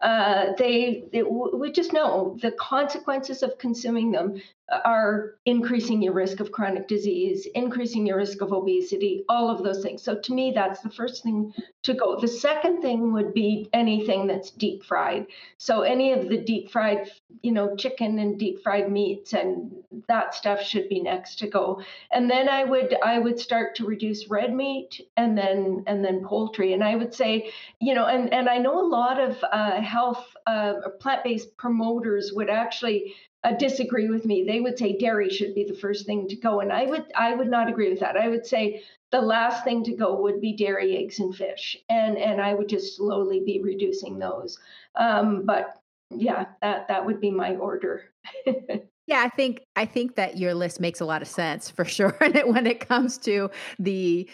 Uh, 0.01 0.53
they, 0.57 1.03
they, 1.11 1.23
we 1.23 1.71
just 1.71 1.93
know 1.93 2.37
the 2.41 2.51
consequences 2.53 3.43
of 3.43 3.57
consuming 3.57 4.11
them 4.11 4.41
are 4.71 5.35
increasing 5.45 6.01
your 6.01 6.13
risk 6.13 6.39
of 6.39 6.51
chronic 6.51 6.87
disease, 6.87 7.47
increasing 7.55 8.05
your 8.05 8.17
risk 8.17 8.41
of 8.41 8.51
obesity, 8.51 9.23
all 9.29 9.49
of 9.49 9.63
those 9.63 9.81
things. 9.81 10.03
So 10.03 10.15
to 10.15 10.33
me, 10.33 10.51
that's 10.53 10.81
the 10.81 10.89
first 10.89 11.23
thing 11.23 11.53
to 11.83 11.93
go. 11.93 12.19
The 12.19 12.27
second 12.27 12.81
thing 12.81 13.13
would 13.13 13.33
be 13.33 13.69
anything 13.73 14.27
that's 14.27 14.51
deep 14.51 14.83
fried. 14.83 15.27
So 15.57 15.81
any 15.81 16.13
of 16.13 16.29
the 16.29 16.37
deep 16.37 16.71
fried, 16.71 17.09
you 17.41 17.51
know, 17.51 17.75
chicken 17.75 18.19
and 18.19 18.37
deep 18.37 18.61
fried 18.61 18.91
meats 18.91 19.33
and 19.33 19.71
that 20.07 20.35
stuff 20.35 20.61
should 20.61 20.89
be 20.89 21.01
next 21.01 21.39
to 21.39 21.47
go. 21.47 21.81
And 22.11 22.29
then 22.29 22.49
I 22.49 22.63
would 22.63 22.95
I 23.03 23.19
would 23.19 23.39
start 23.39 23.75
to 23.75 23.85
reduce 23.85 24.29
red 24.29 24.53
meat 24.53 25.01
and 25.17 25.37
then 25.37 25.83
and 25.87 26.03
then 26.03 26.23
poultry. 26.23 26.73
And 26.73 26.83
I 26.83 26.95
would 26.95 27.13
say, 27.13 27.51
you 27.79 27.93
know, 27.93 28.05
and 28.05 28.31
and 28.33 28.49
I 28.49 28.57
know 28.57 28.79
a 28.79 28.87
lot 28.87 29.19
of 29.19 29.43
uh, 29.51 29.81
health 29.81 30.25
uh, 30.45 30.73
plant-based 30.99 31.55
promoters 31.57 32.31
would 32.33 32.49
actually 32.49 33.15
uh, 33.43 33.53
disagree 33.53 34.09
with 34.09 34.25
me. 34.25 34.43
They 34.43 34.59
would 34.59 34.77
say 34.77 34.97
dairy 34.97 35.29
should 35.29 35.55
be 35.55 35.63
the 35.63 35.73
first 35.73 36.05
thing 36.05 36.27
to 36.27 36.35
go, 36.35 36.59
and 36.59 36.71
I 36.71 36.85
would 36.85 37.05
I 37.15 37.33
would 37.35 37.49
not 37.49 37.69
agree 37.69 37.89
with 37.89 37.99
that. 38.01 38.17
I 38.17 38.27
would 38.27 38.45
say 38.45 38.83
the 39.11 39.21
last 39.21 39.63
thing 39.63 39.83
to 39.85 39.95
go 39.95 40.21
would 40.21 40.41
be 40.41 40.55
dairy, 40.55 40.97
eggs, 40.97 41.19
and 41.19 41.35
fish, 41.35 41.77
and 41.89 42.17
and 42.17 42.41
I 42.41 42.53
would 42.53 42.67
just 42.67 42.97
slowly 42.97 43.41
be 43.45 43.61
reducing 43.61 44.19
those. 44.19 44.59
Um, 44.95 45.45
but 45.45 45.81
yeah, 46.09 46.45
that 46.61 46.87
that 46.89 47.05
would 47.05 47.21
be 47.21 47.31
my 47.31 47.55
order. 47.55 48.05
yeah, 48.45 49.23
I 49.23 49.29
think 49.29 49.61
I 49.75 49.85
think 49.85 50.15
that 50.15 50.37
your 50.37 50.53
list 50.53 50.79
makes 50.79 50.99
a 50.99 51.05
lot 51.05 51.21
of 51.21 51.27
sense 51.27 51.69
for 51.69 51.85
sure. 51.85 52.17
And 52.21 52.35
when 52.53 52.67
it 52.67 52.87
comes 52.87 53.17
to 53.19 53.51
the 53.77 54.29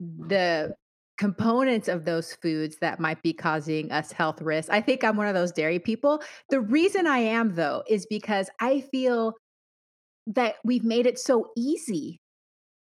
the 0.00 0.74
components 1.16 1.88
of 1.88 2.04
those 2.04 2.34
foods 2.34 2.76
that 2.80 3.00
might 3.00 3.22
be 3.22 3.32
causing 3.32 3.90
us 3.92 4.12
health 4.12 4.40
risks. 4.42 4.70
I 4.70 4.80
think 4.80 5.04
I'm 5.04 5.16
one 5.16 5.28
of 5.28 5.34
those 5.34 5.52
dairy 5.52 5.78
people. 5.78 6.22
The 6.50 6.60
reason 6.60 7.06
I 7.06 7.18
am, 7.18 7.54
though, 7.54 7.82
is 7.88 8.06
because 8.06 8.50
I 8.60 8.80
feel 8.80 9.34
that 10.26 10.56
we've 10.64 10.84
made 10.84 11.06
it 11.06 11.18
so 11.18 11.50
easy 11.56 12.20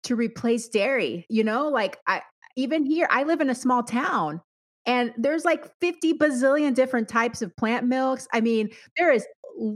to 0.03 0.15
replace 0.15 0.67
dairy. 0.67 1.26
You 1.30 1.43
know, 1.43 1.67
like 1.67 1.97
I, 2.07 2.21
even 2.55 2.86
here, 2.86 3.07
I 3.11 3.23
live 3.23 3.41
in 3.41 3.49
a 3.49 3.55
small 3.55 3.84
town 3.84 4.41
and 4.86 5.13
there's 5.17 5.45
like 5.45 5.69
50 5.82 6.13
bazillion 6.13 6.73
different 6.73 7.09
types 7.09 7.41
of 7.41 7.55
plant 7.57 7.86
milks. 7.86 8.28
I 8.34 8.41
mean, 8.41 8.69
there 8.97 9.11
is 9.11 9.26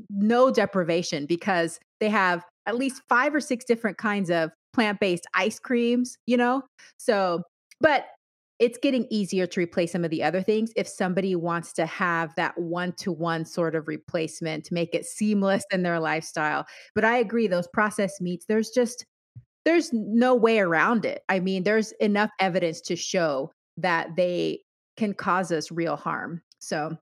no 0.10 0.52
deprivation 0.52 1.26
because 1.26 1.80
they 2.00 2.10
have 2.10 2.43
at 2.66 2.78
least 2.78 3.02
five 3.10 3.34
or 3.34 3.39
six 3.39 3.66
different 3.66 3.97
kinds 3.97 4.30
of 4.30 4.52
plant 4.74 5.00
based 5.00 5.26
ice 5.34 5.60
creams, 5.60 6.18
you 6.28 6.38
know? 6.38 6.62
So, 6.97 7.41
but 7.82 8.06
it's 8.60 8.78
getting 8.78 9.07
easier 9.10 9.47
to 9.47 9.60
replace 9.60 9.91
some 9.93 10.03
of 10.03 10.12
the 10.12 10.24
other 10.24 10.41
things 10.41 10.72
if 10.76 10.88
somebody 10.88 11.36
wants 11.36 11.74
to 11.74 11.86
have 11.86 12.36
that 12.36 12.57
one 12.57 12.91
to 12.93 13.12
one 13.12 13.45
sort 13.45 13.74
of 13.76 13.88
replacement 13.88 14.66
to 14.66 14.74
make 14.74 14.93
it 14.93 15.05
seamless 15.05 15.64
in 15.72 15.84
their 15.84 15.99
lifestyle. 15.99 16.66
But 16.93 17.05
I 17.05 17.18
agree, 17.18 17.47
those 17.47 17.68
processed 17.68 18.22
meats, 18.22 18.45
there's 18.47 18.70
just, 18.70 19.05
there's 19.66 19.91
no 19.93 20.36
way 20.36 20.60
around 20.60 21.05
it. 21.05 21.24
I 21.30 21.39
mean, 21.39 21.64
there's 21.64 21.93
enough 21.93 22.32
evidence 22.39 22.82
to 22.82 22.95
show 22.95 23.51
that 23.78 24.16
they 24.16 24.60
can 24.97 25.14
cause 25.14 25.51
us 25.51 25.72
real 25.72 25.95
harm. 25.95 26.41
So 26.60 26.97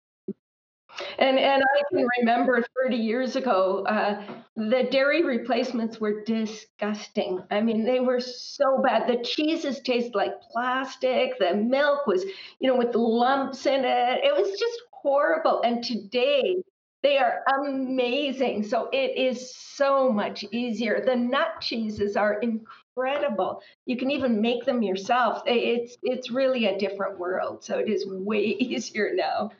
and 1.19 1.37
and 1.37 1.63
I 1.63 1.81
can 1.91 2.07
remember 2.19 2.63
30 2.81 2.97
years 2.97 3.35
ago, 3.35 3.85
uh, 3.87 4.23
the 4.55 4.87
dairy 4.91 5.23
replacements 5.23 5.99
were 5.99 6.23
disgusting. 6.23 7.41
I 7.51 7.61
mean, 7.61 7.83
they 7.85 7.99
were 7.99 8.19
so 8.19 8.81
bad. 8.83 9.07
The 9.07 9.23
cheeses 9.23 9.79
tasted 9.81 10.15
like 10.15 10.33
plastic. 10.51 11.37
The 11.39 11.55
milk 11.55 12.07
was, 12.07 12.23
you 12.59 12.67
know, 12.69 12.75
with 12.75 12.95
lumps 12.95 13.65
in 13.65 13.85
it. 13.85 14.19
It 14.23 14.33
was 14.35 14.57
just 14.59 14.81
horrible. 14.91 15.61
And 15.63 15.83
today, 15.83 16.57
they 17.03 17.17
are 17.17 17.43
amazing. 17.59 18.63
So 18.63 18.89
it 18.91 19.17
is 19.17 19.55
so 19.55 20.11
much 20.11 20.43
easier. 20.51 21.03
The 21.05 21.15
nut 21.15 21.61
cheeses 21.61 22.17
are 22.17 22.39
incredible. 22.39 23.61
You 23.85 23.97
can 23.97 24.09
even 24.11 24.41
make 24.41 24.65
them 24.65 24.81
yourself. 24.81 25.43
It's 25.45 25.97
it's 26.01 26.31
really 26.31 26.65
a 26.65 26.77
different 26.77 27.19
world. 27.19 27.63
So 27.63 27.77
it 27.77 27.87
is 27.87 28.05
way 28.07 28.39
easier 28.59 29.11
now. 29.13 29.51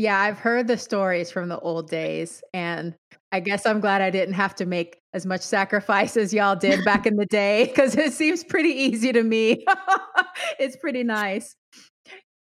Yeah, 0.00 0.18
I've 0.18 0.38
heard 0.38 0.66
the 0.66 0.78
stories 0.78 1.30
from 1.30 1.50
the 1.50 1.58
old 1.58 1.90
days. 1.90 2.42
And 2.54 2.94
I 3.32 3.40
guess 3.40 3.66
I'm 3.66 3.80
glad 3.80 4.00
I 4.00 4.08
didn't 4.08 4.32
have 4.32 4.54
to 4.54 4.64
make 4.64 4.96
as 5.12 5.26
much 5.26 5.42
sacrifice 5.42 6.16
as 6.16 6.32
y'all 6.32 6.56
did 6.56 6.82
back 6.86 7.04
in 7.04 7.16
the 7.16 7.26
day 7.26 7.66
because 7.66 7.94
it 7.98 8.14
seems 8.14 8.42
pretty 8.42 8.70
easy 8.70 9.12
to 9.12 9.22
me. 9.22 9.62
it's 10.58 10.78
pretty 10.78 11.04
nice. 11.04 11.54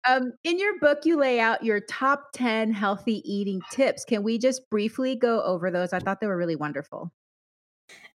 Um, 0.08 0.32
in 0.44 0.60
your 0.60 0.78
book, 0.78 1.00
you 1.04 1.16
lay 1.16 1.40
out 1.40 1.64
your 1.64 1.80
top 1.80 2.28
10 2.34 2.72
healthy 2.72 3.20
eating 3.24 3.60
tips. 3.72 4.04
Can 4.04 4.22
we 4.22 4.38
just 4.38 4.62
briefly 4.70 5.16
go 5.16 5.42
over 5.42 5.72
those? 5.72 5.92
I 5.92 5.98
thought 5.98 6.20
they 6.20 6.28
were 6.28 6.36
really 6.36 6.54
wonderful. 6.54 7.10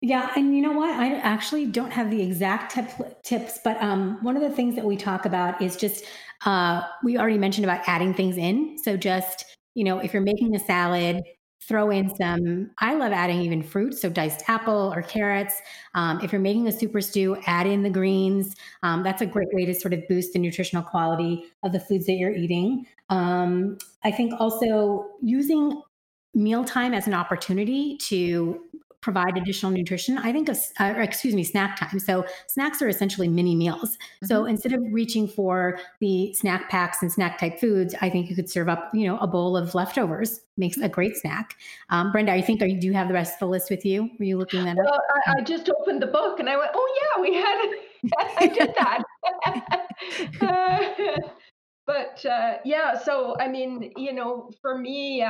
Yeah, 0.06 0.32
and 0.36 0.54
you 0.54 0.62
know 0.62 0.74
what? 0.74 0.89
I 0.89 1.16
actually 1.20 1.66
don't 1.66 1.91
have 1.91 2.12
the 2.12 2.22
exact 2.22 2.76
tip, 2.76 3.24
tips, 3.24 3.60
but 3.64 3.82
um, 3.82 4.22
one 4.22 4.36
of 4.36 4.41
the 4.41 4.49
things 4.49 4.76
that 4.76 4.84
we 4.84 4.97
talk 4.97 5.26
about 5.26 5.62
is 5.62 5.78
just 5.78 6.04
uh, 6.45 6.82
we 7.06 7.18
already 7.18 7.38
mentioned 7.38 7.64
about 7.64 7.88
adding 7.88 8.14
things 8.14 8.36
in. 8.36 8.78
So 8.84 8.97
just 8.97 9.45
you 9.76 9.86
know, 9.86 9.99
if 9.99 10.12
you're 10.12 10.22
making 10.22 10.54
a 10.58 10.60
salad, 10.60 11.24
throw 11.66 11.89
in 11.89 12.14
some. 12.18 12.72
I 12.80 12.95
love 12.95 13.14
adding 13.14 13.39
even 13.43 13.64
fruit, 13.64 13.93
so 13.93 14.10
diced 14.10 14.43
apple 14.49 14.91
or 14.93 15.01
carrots. 15.01 15.56
Um, 15.95 16.20
if 16.22 16.34
you're 16.34 16.41
making 16.41 16.68
a 16.68 16.74
super 16.74 16.99
stew, 16.99 17.38
add 17.45 17.66
in 17.66 17.82
the 17.82 17.89
greens. 17.89 18.58
Um, 18.84 19.04
that's 19.04 19.22
a 19.22 19.26
great 19.26 19.47
way 19.54 19.64
to 19.66 19.74
sort 19.74 19.93
of 19.93 20.06
boost 20.10 20.34
the 20.34 20.39
nutritional 20.39 20.84
quality 20.84 21.45
of 21.64 21.72
the 21.72 21.80
foods 21.80 22.08
that 22.08 22.16
you're 22.16 22.34
eating. 22.36 22.86
Um, 23.10 23.78
I 24.04 24.12
think 24.12 24.34
also 24.38 25.06
using 25.22 25.82
mealtime 26.34 26.93
as 26.93 27.08
an 27.08 27.14
opportunity 27.14 27.97
to 27.97 28.60
provide 29.04 29.38
additional 29.38 29.72
nutrition, 29.72 30.18
I 30.18 30.32
think, 30.32 30.49
of, 30.49 30.58
uh, 30.80 30.95
excuse 30.97 31.36
me, 31.36 31.43
snack 31.43 31.78
time. 31.78 31.99
So 31.99 32.26
snacks 32.47 32.82
are 32.82 32.88
essentially 32.88 33.28
mini 33.28 33.54
meals. 33.54 33.97
Mm-hmm. 33.97 34.26
So 34.28 34.45
instead 34.45 34.74
of 34.74 34.82
reaching 34.91 35.28
for 35.28 35.78
the 35.99 36.34
snack 36.34 36.70
packs 36.70 37.01
and 37.01 37.12
snack 37.12 37.38
type 37.38 37.60
foods, 37.60 37.93
I 38.01 38.10
think 38.10 38.30
you 38.30 38.36
could 38.36 38.49
serve 38.49 38.70
up, 38.70 38.89
you 38.93 39.06
know, 39.06 39.18
a 39.20 39.28
bowl 39.28 39.56
of 39.56 39.76
leftovers. 39.76 40.39
Makes 40.56 40.78
a 40.78 40.89
great 40.89 41.18
snack. 41.18 41.56
Um, 41.89 42.12
Brenda, 42.12 42.32
I 42.32 42.41
think 42.41 42.62
are 42.62 42.66
you, 42.66 42.80
do 42.80 42.88
you 42.88 42.93
have 42.93 43.08
the 43.08 43.14
rest 43.14 43.34
of 43.34 43.39
the 43.39 43.47
list 43.47 43.70
with 43.70 43.86
you? 43.86 44.10
Were 44.20 44.26
you 44.26 44.38
looking 44.38 44.64
that 44.66 44.78
well, 44.78 44.93
up? 44.93 45.01
I, 45.28 45.39
I 45.39 45.41
just 45.41 45.70
opened 45.70 46.01
the 46.01 46.08
book 46.08 46.39
and 46.39 46.49
I 46.49 46.58
went, 46.58 46.72
oh 46.74 46.99
yeah, 47.01 47.22
we 47.22 47.36
had, 47.36 47.72
Yes, 48.04 48.34
I 48.38 48.47
did 48.47 48.74
that. 48.78 49.04
uh, 50.41 51.28
but 51.88 52.26
uh, 52.26 52.58
yeah, 52.66 52.97
so 52.97 53.36
I 53.39 53.47
mean, 53.47 53.91
you 53.97 54.14
know, 54.14 54.49
for 54.62 54.78
me, 54.78 55.22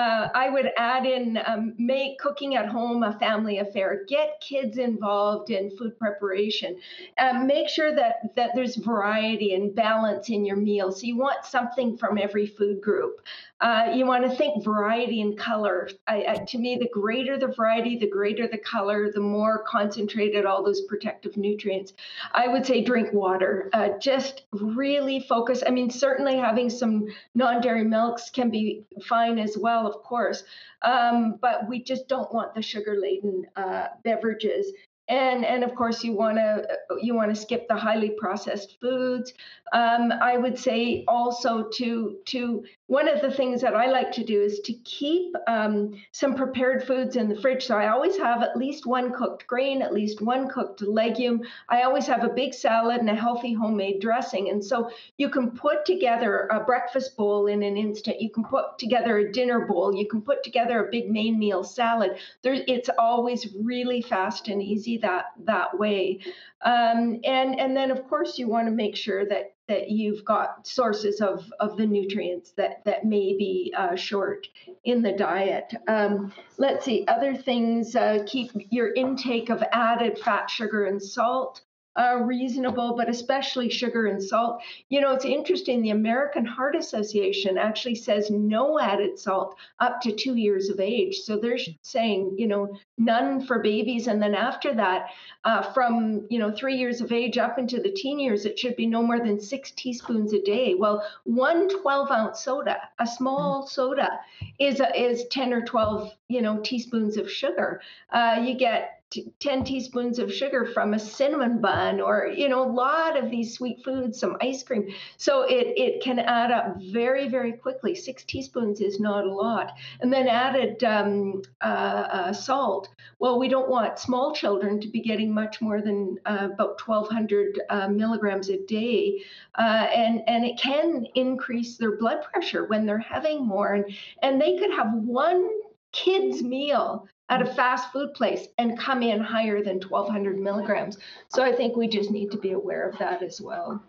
uh, 0.00 0.30
I 0.34 0.48
would 0.48 0.70
add 0.78 1.04
in 1.04 1.38
um, 1.44 1.74
make 1.76 2.18
cooking 2.18 2.56
at 2.56 2.66
home 2.66 3.02
a 3.02 3.18
family 3.18 3.58
affair. 3.58 4.06
Get 4.08 4.40
kids 4.40 4.78
involved 4.78 5.50
in 5.50 5.76
food 5.76 5.98
preparation. 5.98 6.80
Uh, 7.18 7.34
make 7.44 7.68
sure 7.68 7.94
that 7.94 8.34
that 8.34 8.52
there's 8.54 8.76
variety 8.76 9.52
and 9.54 9.74
balance 9.74 10.30
in 10.30 10.46
your 10.46 10.56
meals. 10.56 11.00
So 11.00 11.06
you 11.06 11.18
want 11.18 11.44
something 11.44 11.98
from 11.98 12.16
every 12.16 12.46
food 12.46 12.80
group. 12.80 13.20
Uh, 13.60 13.92
you 13.94 14.06
want 14.06 14.28
to 14.28 14.36
think 14.36 14.64
variety 14.64 15.20
and 15.20 15.38
color. 15.38 15.88
I, 16.06 16.24
I, 16.28 16.34
to 16.48 16.58
me, 16.58 16.76
the 16.76 16.88
greater 16.92 17.38
the 17.38 17.48
variety, 17.48 17.98
the 17.98 18.08
greater 18.08 18.48
the 18.48 18.58
color, 18.58 19.10
the 19.12 19.20
more 19.20 19.62
concentrated 19.64 20.46
all 20.46 20.64
those 20.64 20.82
protective 20.82 21.36
nutrients. 21.36 21.92
I 22.32 22.48
would 22.48 22.64
say 22.64 22.82
drink 22.82 23.12
water. 23.12 23.68
Uh, 23.72 23.90
just 24.00 24.42
really 24.52 25.20
focus. 25.20 25.62
I 25.66 25.70
mean, 25.70 25.90
certainly 25.90 26.36
having 26.36 26.70
some 26.70 27.06
non 27.34 27.60
dairy 27.60 27.84
milks 27.84 28.30
can 28.30 28.50
be 28.50 28.84
fine 29.04 29.38
as 29.38 29.58
well, 29.58 29.86
of 29.86 30.02
course. 30.02 30.44
Um, 30.82 31.38
but 31.42 31.68
we 31.68 31.82
just 31.82 32.08
don't 32.08 32.32
want 32.32 32.54
the 32.54 32.62
sugar 32.62 32.96
laden 32.98 33.46
uh, 33.56 33.88
beverages 34.02 34.72
and 35.10 35.44
and 35.44 35.64
of 35.64 35.74
course 35.74 36.02
you 36.04 36.12
want 36.12 36.38
to 36.38 36.66
you 37.02 37.14
want 37.14 37.34
to 37.34 37.40
skip 37.40 37.66
the 37.68 37.76
highly 37.76 38.10
processed 38.10 38.78
foods. 38.80 39.34
Um, 39.72 40.12
i 40.20 40.36
would 40.36 40.58
say 40.58 41.04
also 41.06 41.68
to 41.74 42.16
to 42.26 42.64
one 42.86 43.06
of 43.06 43.20
the 43.20 43.30
things 43.30 43.60
that 43.60 43.74
i 43.74 43.86
like 43.86 44.10
to 44.12 44.24
do 44.24 44.40
is 44.42 44.58
to 44.60 44.72
keep 44.84 45.34
um, 45.46 45.94
some 46.10 46.34
prepared 46.34 46.84
foods 46.84 47.14
in 47.16 47.28
the 47.28 47.40
fridge. 47.40 47.64
So 47.66 47.76
i 47.76 47.88
always 47.88 48.16
have 48.16 48.42
at 48.42 48.56
least 48.56 48.86
one 48.86 49.12
cooked 49.12 49.46
grain 49.46 49.82
at 49.82 49.92
least 49.92 50.20
one 50.20 50.48
cooked 50.48 50.82
legume. 50.82 51.42
I 51.68 51.82
always 51.82 52.06
have 52.06 52.24
a 52.24 52.28
big 52.28 52.54
salad 52.54 53.00
and 53.00 53.10
a 53.10 53.14
healthy 53.14 53.52
homemade 53.52 54.00
dressing. 54.00 54.50
And 54.50 54.64
so 54.64 54.90
you 55.16 55.28
can 55.28 55.50
put 55.50 55.84
together 55.84 56.48
a 56.50 56.60
breakfast 56.60 57.16
bowl 57.16 57.46
in 57.46 57.62
an 57.62 57.76
instant. 57.76 58.20
You 58.20 58.30
can 58.30 58.44
put 58.44 58.78
together 58.78 59.18
a 59.18 59.32
dinner 59.32 59.66
bowl. 59.66 59.94
You 59.94 60.06
can 60.08 60.22
put 60.22 60.42
together 60.44 60.84
a 60.84 60.90
big 60.90 61.10
main 61.10 61.38
meal 61.38 61.64
salad. 61.64 62.16
There, 62.42 62.54
it's 62.66 62.90
always 62.98 63.48
really 63.54 64.02
fast 64.02 64.48
and 64.48 64.62
easy 64.62 64.96
that 65.00 65.26
that 65.44 65.78
way. 65.78 66.20
Um, 66.62 67.20
and 67.24 67.58
and 67.58 67.76
then 67.76 67.90
of 67.90 68.06
course 68.08 68.38
you 68.38 68.48
want 68.48 68.66
to 68.66 68.72
make 68.72 68.96
sure 68.96 69.24
that 69.26 69.54
that 69.68 69.90
you've 69.90 70.24
got 70.24 70.66
sources 70.66 71.20
of 71.20 71.50
of 71.60 71.76
the 71.76 71.86
nutrients 71.86 72.52
that 72.52 72.84
that 72.84 73.04
may 73.04 73.36
be 73.36 73.72
uh, 73.76 73.96
short 73.96 74.46
in 74.84 75.02
the 75.02 75.12
diet. 75.12 75.72
Um, 75.88 76.32
let's 76.58 76.84
see 76.84 77.04
other 77.06 77.36
things. 77.36 77.94
Uh, 77.94 78.24
keep 78.26 78.50
your 78.70 78.92
intake 78.94 79.48
of 79.48 79.62
added 79.72 80.18
fat, 80.18 80.50
sugar, 80.50 80.86
and 80.86 81.00
salt 81.00 81.62
uh, 81.96 82.16
reasonable, 82.22 82.94
but 82.96 83.08
especially 83.08 83.68
sugar 83.68 84.06
and 84.06 84.22
salt. 84.22 84.62
You 84.88 85.00
know, 85.00 85.12
it's 85.12 85.24
interesting. 85.24 85.82
The 85.82 85.90
American 85.90 86.46
Heart 86.46 86.76
Association 86.76 87.58
actually 87.58 87.96
says 87.96 88.30
no 88.30 88.78
added 88.78 89.18
salt 89.18 89.56
up 89.80 90.00
to 90.02 90.12
two 90.12 90.36
years 90.36 90.68
of 90.68 90.78
age. 90.78 91.18
So 91.18 91.36
they're 91.36 91.58
saying, 91.82 92.36
you 92.38 92.46
know, 92.46 92.76
none 92.96 93.44
for 93.44 93.58
babies. 93.58 94.06
And 94.06 94.22
then 94.22 94.34
after 94.34 94.72
that, 94.74 95.06
uh, 95.44 95.62
from, 95.72 96.26
you 96.30 96.38
know, 96.38 96.52
three 96.52 96.76
years 96.76 97.00
of 97.00 97.12
age 97.12 97.38
up 97.38 97.58
into 97.58 97.80
the 97.80 97.90
teen 97.90 98.20
years, 98.20 98.46
it 98.46 98.58
should 98.58 98.76
be 98.76 98.86
no 98.86 99.02
more 99.02 99.18
than 99.18 99.40
six 99.40 99.72
teaspoons 99.72 100.32
a 100.32 100.42
day. 100.42 100.74
Well, 100.74 101.04
one 101.24 101.68
12 101.68 102.10
ounce 102.10 102.40
soda, 102.40 102.76
a 102.98 103.06
small 103.06 103.66
soda, 103.66 104.20
is, 104.58 104.80
a, 104.80 104.96
is 104.96 105.26
10 105.28 105.52
or 105.52 105.62
12, 105.62 106.12
you 106.28 106.40
know, 106.40 106.60
teaspoons 106.60 107.16
of 107.16 107.30
sugar. 107.30 107.80
Uh, 108.12 108.42
you 108.44 108.54
get 108.54 108.99
t- 109.10 109.32
10 109.40 109.64
teaspoons 109.64 110.18
of 110.18 110.32
sugar 110.32 110.64
from 110.64 110.94
a 110.94 110.98
cinnamon 110.98 111.60
bun 111.60 112.00
or 112.00 112.28
you 112.28 112.48
know 112.48 112.62
a 112.62 112.72
lot 112.72 113.16
of 113.16 113.30
these 113.30 113.54
sweet 113.54 113.82
foods 113.84 114.18
some 114.18 114.36
ice 114.40 114.62
cream. 114.62 114.88
So 115.16 115.42
it 115.42 115.74
it 115.76 116.02
can 116.02 116.18
add 116.18 116.50
up 116.50 116.76
very 116.80 117.28
very 117.28 117.52
quickly. 117.52 117.94
Six 117.94 118.24
teaspoons 118.24 118.80
is 118.80 119.00
not 119.00 119.24
a 119.24 119.32
lot. 119.32 119.72
And 120.00 120.12
then 120.12 120.28
added 120.28 120.82
um, 120.84 121.42
uh, 121.60 121.64
uh, 121.64 122.32
salt. 122.32 122.88
Well 123.18 123.38
we 123.38 123.48
don't 123.48 123.68
want 123.68 123.98
small 123.98 124.32
children 124.32 124.80
to 124.80 124.88
be 124.88 125.00
getting 125.00 125.34
much 125.34 125.60
more 125.60 125.82
than 125.82 126.18
uh, 126.24 126.48
about 126.52 126.80
1200 126.80 127.60
uh, 127.68 127.88
milligrams 127.88 128.48
a 128.48 128.58
day. 128.66 129.22
Uh, 129.56 129.88
and 129.92 130.22
and 130.28 130.44
it 130.44 130.58
can 130.58 131.06
increase 131.14 131.76
their 131.76 131.96
blood 131.96 132.22
pressure 132.22 132.64
when 132.66 132.86
they're 132.86 132.98
having 132.98 133.44
more. 133.44 133.74
And 133.74 133.84
and 134.22 134.40
they 134.40 134.56
could 134.56 134.70
have 134.70 134.92
one 134.92 135.48
kids 135.92 136.42
meal 136.42 137.08
at 137.30 137.40
a 137.40 137.46
fast 137.46 137.92
food 137.92 138.12
place 138.12 138.48
and 138.58 138.78
come 138.78 139.02
in 139.02 139.20
higher 139.20 139.62
than 139.62 139.80
1200 139.80 140.38
milligrams. 140.38 140.98
So 141.28 141.42
I 141.42 141.52
think 141.52 141.76
we 141.76 141.88
just 141.88 142.10
need 142.10 142.30
to 142.32 142.38
be 142.38 142.52
aware 142.52 142.88
of 142.88 142.98
that 142.98 143.22
as 143.22 143.40
well. 143.40 143.82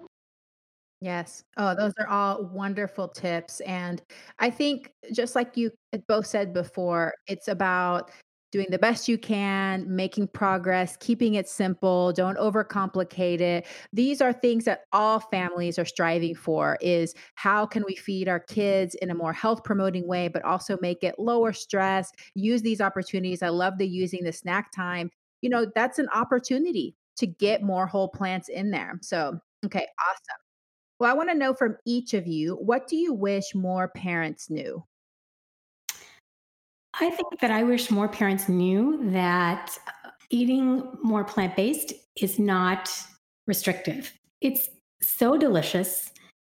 Yes. 1.01 1.43
Oh, 1.57 1.73
those 1.73 1.93
are 1.99 2.07
all 2.07 2.45
wonderful 2.45 3.07
tips. 3.07 3.59
And 3.61 4.01
I 4.37 4.51
think, 4.51 4.93
just 5.11 5.35
like 5.35 5.57
you 5.57 5.71
both 6.07 6.27
said 6.27 6.53
before, 6.53 7.15
it's 7.25 7.47
about 7.47 8.11
doing 8.51 8.67
the 8.69 8.77
best 8.79 9.07
you 9.07 9.17
can, 9.17 9.85
making 9.93 10.27
progress, 10.27 10.97
keeping 10.97 11.35
it 11.35 11.47
simple, 11.47 12.11
don't 12.13 12.37
overcomplicate 12.37 13.39
it. 13.39 13.65
These 13.93 14.21
are 14.21 14.33
things 14.33 14.65
that 14.65 14.81
all 14.91 15.19
families 15.19 15.79
are 15.79 15.85
striving 15.85 16.35
for 16.35 16.77
is 16.81 17.13
how 17.35 17.65
can 17.65 17.83
we 17.87 17.95
feed 17.95 18.27
our 18.27 18.39
kids 18.39 18.95
in 18.95 19.09
a 19.09 19.15
more 19.15 19.33
health 19.33 19.63
promoting 19.63 20.07
way 20.07 20.27
but 20.27 20.43
also 20.43 20.77
make 20.81 21.03
it 21.03 21.15
lower 21.17 21.53
stress, 21.53 22.11
use 22.35 22.61
these 22.61 22.81
opportunities. 22.81 23.41
I 23.41 23.49
love 23.49 23.77
the 23.77 23.87
using 23.87 24.23
the 24.23 24.33
snack 24.33 24.71
time. 24.71 25.09
You 25.41 25.49
know, 25.49 25.65
that's 25.73 25.99
an 25.99 26.09
opportunity 26.13 26.95
to 27.17 27.27
get 27.27 27.63
more 27.63 27.87
whole 27.87 28.09
plants 28.09 28.49
in 28.49 28.71
there. 28.71 28.99
So, 29.01 29.39
okay, 29.65 29.87
awesome. 30.09 30.41
Well, 30.99 31.11
I 31.11 31.13
want 31.15 31.29
to 31.29 31.35
know 31.37 31.53
from 31.53 31.77
each 31.85 32.13
of 32.13 32.27
you, 32.27 32.55
what 32.55 32.87
do 32.87 32.95
you 32.95 33.13
wish 33.13 33.55
more 33.55 33.89
parents 33.89 34.49
knew? 34.49 34.83
I 37.01 37.09
think 37.09 37.39
that 37.39 37.49
I 37.49 37.63
wish 37.63 37.89
more 37.89 38.07
parents 38.07 38.47
knew 38.47 38.99
that 39.11 39.75
eating 40.29 40.87
more 41.01 41.23
plant 41.23 41.55
based 41.55 41.93
is 42.15 42.37
not 42.37 42.89
restrictive. 43.47 44.13
It's 44.39 44.69
so 45.01 45.35
delicious, 45.35 46.11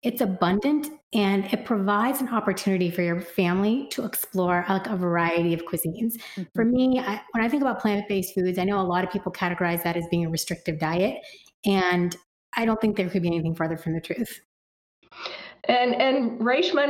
it's 0.02 0.20
abundant, 0.20 0.88
and 1.14 1.46
it 1.54 1.64
provides 1.64 2.22
an 2.22 2.30
opportunity 2.30 2.90
for 2.90 3.04
your 3.04 3.22
family 3.22 3.88
to 3.92 4.04
explore 4.04 4.66
like 4.68 4.88
a 4.88 4.96
variety 4.96 5.54
of 5.54 5.62
cuisines. 5.62 6.16
Mm-hmm. 6.36 6.44
For 6.56 6.66
me, 6.66 7.00
I, 7.00 7.22
when 7.34 7.44
I 7.44 7.48
think 7.48 7.62
about 7.62 7.80
plant 7.80 8.08
based 8.08 8.34
foods, 8.34 8.58
I 8.58 8.64
know 8.64 8.80
a 8.80 8.82
lot 8.82 9.04
of 9.04 9.12
people 9.12 9.32
categorize 9.32 9.84
that 9.84 9.96
as 9.96 10.08
being 10.10 10.26
a 10.26 10.30
restrictive 10.30 10.80
diet. 10.80 11.18
And 11.66 12.16
I 12.58 12.66
don't 12.66 12.82
think 12.82 12.98
there 12.98 13.10
could 13.10 13.22
be 13.22 13.28
anything 13.28 13.54
further 13.54 13.78
from 13.78 13.94
the 13.94 14.02
truth. 14.02 14.42
And 15.66 15.94
and 15.96 16.42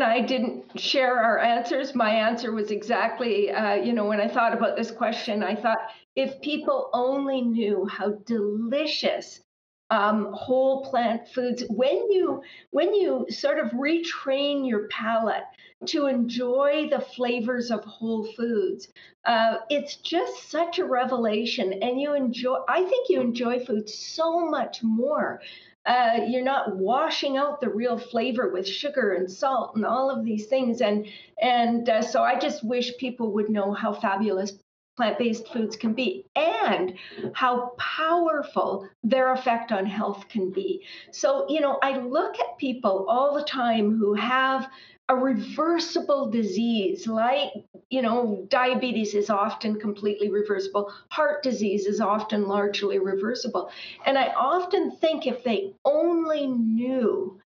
I 0.04 0.22
didn't 0.22 0.80
share 0.80 1.18
our 1.18 1.40
answers. 1.40 1.94
My 1.94 2.10
answer 2.10 2.54
was 2.54 2.72
exactly, 2.72 3.52
uh, 3.52 3.76
you 3.76 3.92
know, 3.94 4.06
when 4.06 4.22
I 4.22 4.28
thought 4.28 4.54
about 4.54 4.78
this 4.78 4.92
question, 4.92 5.44
I 5.44 5.56
thought 5.56 5.80
if 6.16 6.42
people 6.42 6.90
only 6.94 7.42
knew 7.42 7.86
how 7.86 8.12
delicious 8.26 9.42
um, 9.90 10.32
whole 10.32 10.86
plant 10.86 11.28
foods, 11.28 11.64
when 11.70 12.12
you 12.12 12.42
when 12.70 12.94
you 12.94 13.26
sort 13.30 13.60
of 13.60 13.72
retrain 13.72 14.68
your 14.68 14.88
palate 14.88 15.44
to 15.88 16.06
enjoy 16.08 16.88
the 16.90 17.02
flavors 17.02 17.72
of 17.72 17.84
whole 17.84 18.32
foods, 18.38 18.88
uh, 19.26 19.58
it's 19.70 19.98
just 19.98 20.50
such 20.50 20.80
a 20.80 20.86
revelation, 20.86 21.74
and 21.82 22.00
you 22.00 22.14
enjoy. 22.14 22.60
I 22.70 22.86
think 22.86 23.10
you 23.10 23.20
enjoy 23.20 23.66
food 23.66 23.90
so 23.90 24.50
much 24.50 24.82
more 24.82 25.42
uh, 25.86 26.20
you're 26.28 26.44
not 26.44 26.78
washing 26.78 27.38
out 27.38 27.60
the 27.60 27.70
real 27.70 27.98
flavor 27.98 28.50
with 28.50 28.68
sugar 28.68 29.14
and 29.14 29.32
salt 29.32 29.76
and 29.76 29.86
all 29.86 30.12
of 30.12 30.24
these 30.24 30.46
things. 30.48 30.82
And 30.82 31.08
and 31.42 31.90
uh, 31.90 32.02
so 32.02 32.24
I 32.24 32.38
just 32.38 32.64
wish 32.64 32.98
people 32.98 33.32
would 33.34 33.50
know 33.50 33.74
how 33.74 33.94
fabulous 33.94 34.54
plant-based 34.98 35.48
foods 35.48 35.78
can 35.78 35.94
be 35.94 36.26
and 36.36 36.94
how 37.34 37.72
powerful 37.78 38.88
their 39.04 39.32
effect 39.32 39.72
on 39.72 39.86
health 39.86 40.28
can 40.30 40.52
be. 40.52 40.86
So 41.12 41.48
you 41.50 41.62
know, 41.62 41.80
I 41.82 41.98
look 41.98 42.40
at 42.40 42.58
people 42.60 43.08
all 43.10 43.34
the 43.34 43.44
time 43.44 43.98
who 43.98 44.14
have 44.14 44.70
a 45.12 45.16
reversible 45.16 46.32
disease 46.32 47.05
like 47.05 47.51
you 47.89 48.01
know 48.01 48.45
diabetes 48.47 49.14
is 49.14 49.30
often 49.30 49.78
completely 49.78 50.30
reversible. 50.30 50.93
Heart 51.09 51.43
disease 51.43 51.86
is 51.86 51.99
often 51.99 52.47
largely 52.47 52.97
reversible. 52.97 53.70
And 54.05 54.18
i 54.18 54.28
often 54.30 54.91
think 54.91 55.28
if 55.28 55.43
they 55.43 55.74
only 55.84 56.47
knew 56.47 57.41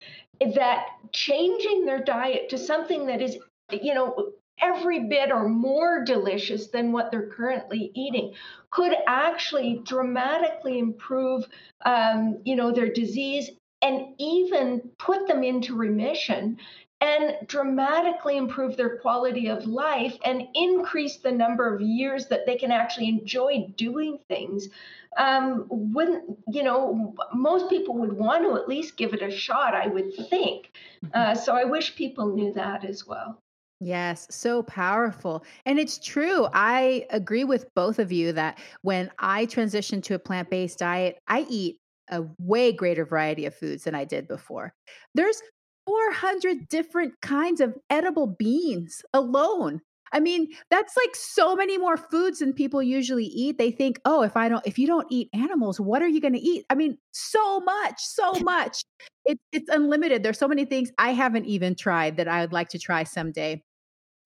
that 0.56 0.88
changing 1.14 1.86
their 1.86 2.04
diet 2.04 2.50
to 2.50 2.58
something 2.58 3.08
that 3.08 3.22
is 3.22 3.38
you 3.72 3.94
know 3.94 4.34
every 4.62 5.08
bit 5.08 5.32
or 5.32 5.48
more 5.48 6.04
delicious 6.04 6.68
than 6.68 6.92
what 6.92 7.12
they're 7.12 7.28
currently 7.30 7.92
eating 7.96 8.34
could 8.72 8.94
actually 9.08 9.82
dramatically 9.86 10.80
improve 10.80 11.46
um, 11.86 12.40
you 12.44 12.58
know 12.58 12.74
their 12.74 12.92
disease 12.92 13.52
and 13.84 14.16
even 14.18 14.82
put 14.98 15.28
them 15.28 15.44
into 15.44 15.76
remission 15.76 16.58
and 17.04 17.36
dramatically 17.48 18.38
improve 18.38 18.78
their 18.78 18.98
quality 18.98 19.48
of 19.48 19.66
life 19.66 20.16
and 20.24 20.48
increase 20.56 21.18
the 21.18 21.32
number 21.32 21.74
of 21.74 21.82
years 21.82 22.28
that 22.28 22.46
they 22.46 22.56
can 22.56 22.72
actually 22.72 23.10
enjoy 23.10 23.68
doing 23.76 24.18
things 24.30 24.70
um, 25.18 25.66
wouldn't 25.70 26.24
you 26.48 26.64
know 26.64 27.14
most 27.34 27.70
people 27.70 27.96
would 27.96 28.14
want 28.14 28.44
to 28.44 28.56
at 28.56 28.70
least 28.70 28.98
give 28.98 29.14
it 29.14 29.22
a 29.22 29.30
shot 29.30 29.76
i 29.76 29.86
would 29.86 30.16
think 30.30 30.72
mm-hmm. 31.04 31.10
uh, 31.14 31.36
so 31.36 31.54
i 31.54 31.66
wish 31.66 31.96
people 31.96 32.34
knew 32.34 32.54
that 32.54 32.84
as 32.86 33.06
well 33.06 33.38
Yes, 33.86 34.28
so 34.30 34.64
powerful. 34.64 35.44
And 35.66 35.78
it's 35.78 36.00
true. 36.00 36.48
I 36.54 37.06
agree 37.10 37.44
with 37.44 37.66
both 37.76 38.00
of 38.00 38.14
you 38.14 38.32
that 38.32 38.58
when 38.82 39.12
I 39.20 39.46
transitioned 39.46 40.04
to 40.04 40.14
a 40.14 40.20
plant 40.20 40.50
based 40.50 40.80
diet, 40.80 41.18
I 41.28 41.46
eat 41.50 41.80
a 42.10 42.24
way 42.40 42.72
greater 42.72 43.04
variety 43.04 43.46
of 43.46 43.54
foods 43.54 43.84
than 43.84 43.94
I 43.94 44.06
did 44.06 44.26
before. 44.26 44.74
There's 45.16 45.42
400 45.86 46.68
different 46.70 47.14
kinds 47.22 47.62
of 47.62 47.76
edible 47.90 48.28
beans 48.28 49.02
alone. 49.14 49.82
I 50.14 50.20
mean, 50.20 50.50
that's 50.70 50.96
like 50.96 51.16
so 51.16 51.56
many 51.56 51.78
more 51.80 51.98
foods 51.98 52.40
than 52.40 52.54
people 52.54 52.84
usually 52.84 53.26
eat. 53.26 53.58
They 53.58 53.72
think, 53.72 54.00
oh, 54.06 54.22
if 54.22 54.38
I 54.38 54.48
don't, 54.48 54.66
if 54.66 54.78
you 54.78 54.86
don't 54.86 55.08
eat 55.10 55.28
animals, 55.34 55.80
what 55.80 56.04
are 56.04 56.08
you 56.08 56.22
going 56.22 56.34
to 56.34 56.40
eat? 56.40 56.66
I 56.70 56.76
mean, 56.76 57.00
so 57.12 57.60
much, 57.62 57.96
so 57.98 58.34
much. 58.44 58.84
It, 59.26 59.40
it's 59.52 59.70
unlimited. 59.70 60.22
There's 60.22 60.38
so 60.38 60.48
many 60.48 60.66
things 60.66 60.92
I 61.00 61.14
haven't 61.14 61.46
even 61.46 61.74
tried 61.74 62.18
that 62.18 62.28
I 62.28 62.42
would 62.42 62.54
like 62.54 62.70
to 62.70 62.80
try 62.80 63.04
someday. 63.04 63.64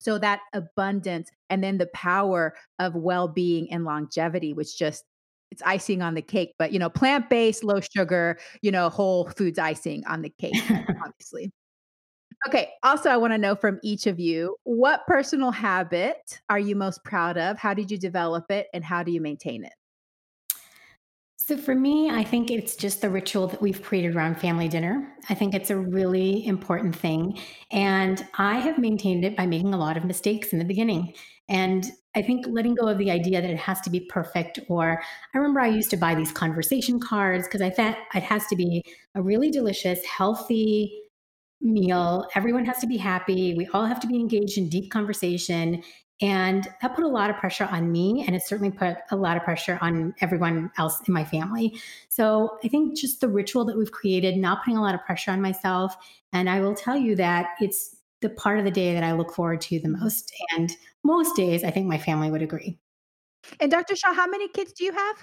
So 0.00 0.18
that 0.18 0.40
abundance 0.52 1.30
and 1.48 1.64
then 1.64 1.78
the 1.78 1.88
power 1.94 2.54
of 2.78 2.94
well-being 2.94 3.72
and 3.72 3.84
longevity, 3.84 4.52
which 4.52 4.78
just 4.78 5.04
it's 5.50 5.62
icing 5.62 6.02
on 6.02 6.14
the 6.14 6.22
cake, 6.22 6.54
but 6.58 6.72
you 6.72 6.78
know, 6.78 6.90
plant-based, 6.90 7.64
low 7.64 7.80
sugar, 7.80 8.38
you 8.62 8.70
know, 8.70 8.88
whole 8.88 9.28
foods 9.30 9.58
icing 9.58 10.04
on 10.06 10.22
the 10.22 10.30
cake, 10.30 10.54
obviously. 11.04 11.52
Okay. 12.46 12.70
Also, 12.84 13.10
I 13.10 13.16
want 13.16 13.32
to 13.32 13.38
know 13.38 13.56
from 13.56 13.80
each 13.82 14.06
of 14.06 14.20
you 14.20 14.56
what 14.62 15.06
personal 15.06 15.50
habit 15.50 16.40
are 16.48 16.58
you 16.58 16.76
most 16.76 17.02
proud 17.02 17.36
of? 17.36 17.58
How 17.58 17.74
did 17.74 17.90
you 17.90 17.98
develop 17.98 18.50
it 18.50 18.68
and 18.72 18.84
how 18.84 19.02
do 19.02 19.10
you 19.10 19.20
maintain 19.20 19.64
it? 19.64 19.72
So, 21.36 21.56
for 21.56 21.74
me, 21.74 22.10
I 22.10 22.24
think 22.24 22.50
it's 22.50 22.76
just 22.76 23.00
the 23.00 23.08
ritual 23.08 23.46
that 23.48 23.62
we've 23.62 23.82
created 23.82 24.14
around 24.14 24.38
family 24.38 24.68
dinner. 24.68 25.10
I 25.30 25.34
think 25.34 25.54
it's 25.54 25.70
a 25.70 25.76
really 25.76 26.46
important 26.46 26.94
thing. 26.94 27.38
And 27.72 28.24
I 28.36 28.58
have 28.58 28.78
maintained 28.78 29.24
it 29.24 29.34
by 29.34 29.46
making 29.46 29.72
a 29.72 29.78
lot 29.78 29.96
of 29.96 30.04
mistakes 30.04 30.52
in 30.52 30.58
the 30.58 30.64
beginning. 30.64 31.14
And 31.48 31.90
I 32.14 32.22
think 32.22 32.46
letting 32.48 32.74
go 32.74 32.88
of 32.88 32.98
the 32.98 33.10
idea 33.10 33.40
that 33.40 33.50
it 33.50 33.58
has 33.58 33.80
to 33.82 33.90
be 33.90 34.00
perfect, 34.00 34.60
or 34.68 35.02
I 35.34 35.38
remember 35.38 35.60
I 35.60 35.68
used 35.68 35.90
to 35.90 35.96
buy 35.96 36.14
these 36.14 36.32
conversation 36.32 37.00
cards 37.00 37.46
because 37.46 37.62
I 37.62 37.70
thought 37.70 37.96
it 38.14 38.22
has 38.22 38.46
to 38.48 38.56
be 38.56 38.84
a 39.14 39.22
really 39.22 39.50
delicious, 39.50 40.04
healthy, 40.04 41.02
meal. 41.60 42.26
Everyone 42.34 42.64
has 42.64 42.78
to 42.78 42.86
be 42.86 42.96
happy. 42.96 43.54
We 43.54 43.66
all 43.68 43.84
have 43.84 44.00
to 44.00 44.06
be 44.06 44.16
engaged 44.16 44.58
in 44.58 44.68
deep 44.68 44.90
conversation. 44.90 45.82
And 46.20 46.66
that 46.82 46.96
put 46.96 47.04
a 47.04 47.08
lot 47.08 47.30
of 47.30 47.36
pressure 47.36 47.68
on 47.70 47.92
me. 47.92 48.24
And 48.26 48.34
it 48.34 48.42
certainly 48.42 48.72
put 48.72 48.96
a 49.10 49.16
lot 49.16 49.36
of 49.36 49.44
pressure 49.44 49.78
on 49.80 50.14
everyone 50.20 50.70
else 50.76 51.00
in 51.06 51.14
my 51.14 51.24
family. 51.24 51.80
So 52.08 52.58
I 52.64 52.68
think 52.68 52.96
just 52.96 53.20
the 53.20 53.28
ritual 53.28 53.64
that 53.66 53.76
we've 53.76 53.92
created, 53.92 54.36
not 54.36 54.64
putting 54.64 54.78
a 54.78 54.82
lot 54.82 54.94
of 54.94 55.04
pressure 55.04 55.30
on 55.30 55.40
myself. 55.40 55.96
And 56.32 56.50
I 56.50 56.60
will 56.60 56.74
tell 56.74 56.96
you 56.96 57.14
that 57.16 57.50
it's 57.60 57.96
the 58.20 58.30
part 58.30 58.58
of 58.58 58.64
the 58.64 58.70
day 58.70 58.94
that 58.94 59.04
I 59.04 59.12
look 59.12 59.34
forward 59.34 59.60
to 59.62 59.78
the 59.78 59.88
mm-hmm. 59.88 60.02
most. 60.02 60.32
And 60.56 60.70
most 61.04 61.36
days, 61.36 61.64
I 61.64 61.70
think 61.70 61.86
my 61.86 61.98
family 61.98 62.30
would 62.30 62.42
agree. 62.42 62.78
And 63.60 63.70
Dr. 63.70 63.96
Shah, 63.96 64.14
how 64.14 64.26
many 64.26 64.48
kids 64.48 64.72
do 64.72 64.84
you 64.84 64.92
have? 64.92 65.16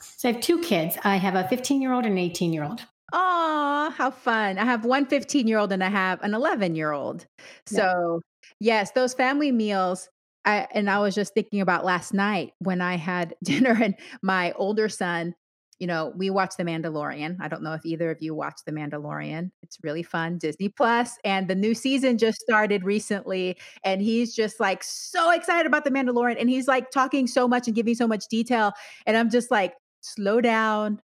So 0.00 0.28
I 0.28 0.32
have 0.32 0.40
two 0.40 0.60
kids. 0.60 0.96
I 1.04 1.16
have 1.16 1.34
a 1.34 1.46
15 1.48 1.82
year 1.82 1.92
old 1.92 2.04
and 2.04 2.12
an 2.12 2.18
18 2.18 2.52
year 2.52 2.64
old. 2.64 2.82
Oh, 3.12 3.92
how 3.96 4.10
fun. 4.10 4.58
I 4.58 4.64
have 4.64 4.84
one 4.84 5.06
15 5.06 5.48
year 5.48 5.58
old 5.58 5.72
and 5.72 5.82
I 5.82 5.88
have 5.88 6.22
an 6.22 6.34
11 6.34 6.74
year 6.74 6.92
old. 6.92 7.26
So, 7.66 8.20
yeah. 8.60 8.80
yes, 8.80 8.90
those 8.92 9.14
family 9.14 9.52
meals. 9.52 10.08
I, 10.44 10.66
and 10.72 10.88
I 10.88 11.00
was 11.00 11.14
just 11.14 11.34
thinking 11.34 11.60
about 11.60 11.84
last 11.84 12.14
night 12.14 12.52
when 12.58 12.80
I 12.80 12.96
had 12.96 13.34
dinner 13.42 13.76
and 13.80 13.94
my 14.22 14.52
older 14.52 14.88
son, 14.88 15.34
you 15.78 15.86
know, 15.86 16.12
we 16.16 16.30
watch 16.30 16.56
The 16.56 16.64
Mandalorian. 16.64 17.36
I 17.40 17.48
don't 17.48 17.62
know 17.62 17.72
if 17.72 17.84
either 17.84 18.10
of 18.10 18.18
you 18.20 18.34
watch 18.34 18.60
The 18.66 18.72
Mandalorian. 18.72 19.50
It's 19.62 19.78
really 19.82 20.02
fun, 20.02 20.38
Disney 20.38 20.68
Plus, 20.68 21.18
and 21.24 21.48
the 21.48 21.54
new 21.54 21.74
season 21.74 22.18
just 22.18 22.40
started 22.40 22.84
recently. 22.84 23.56
And 23.84 24.02
he's 24.02 24.34
just 24.34 24.60
like 24.60 24.82
so 24.82 25.30
excited 25.30 25.66
about 25.66 25.84
The 25.84 25.90
Mandalorian. 25.90 26.40
And 26.40 26.50
he's 26.50 26.68
like 26.68 26.90
talking 26.90 27.26
so 27.26 27.46
much 27.46 27.66
and 27.66 27.76
giving 27.76 27.94
so 27.94 28.08
much 28.08 28.26
detail. 28.28 28.72
And 29.06 29.16
I'm 29.16 29.30
just 29.30 29.50
like, 29.50 29.74
slow 30.00 30.40
down, 30.40 31.00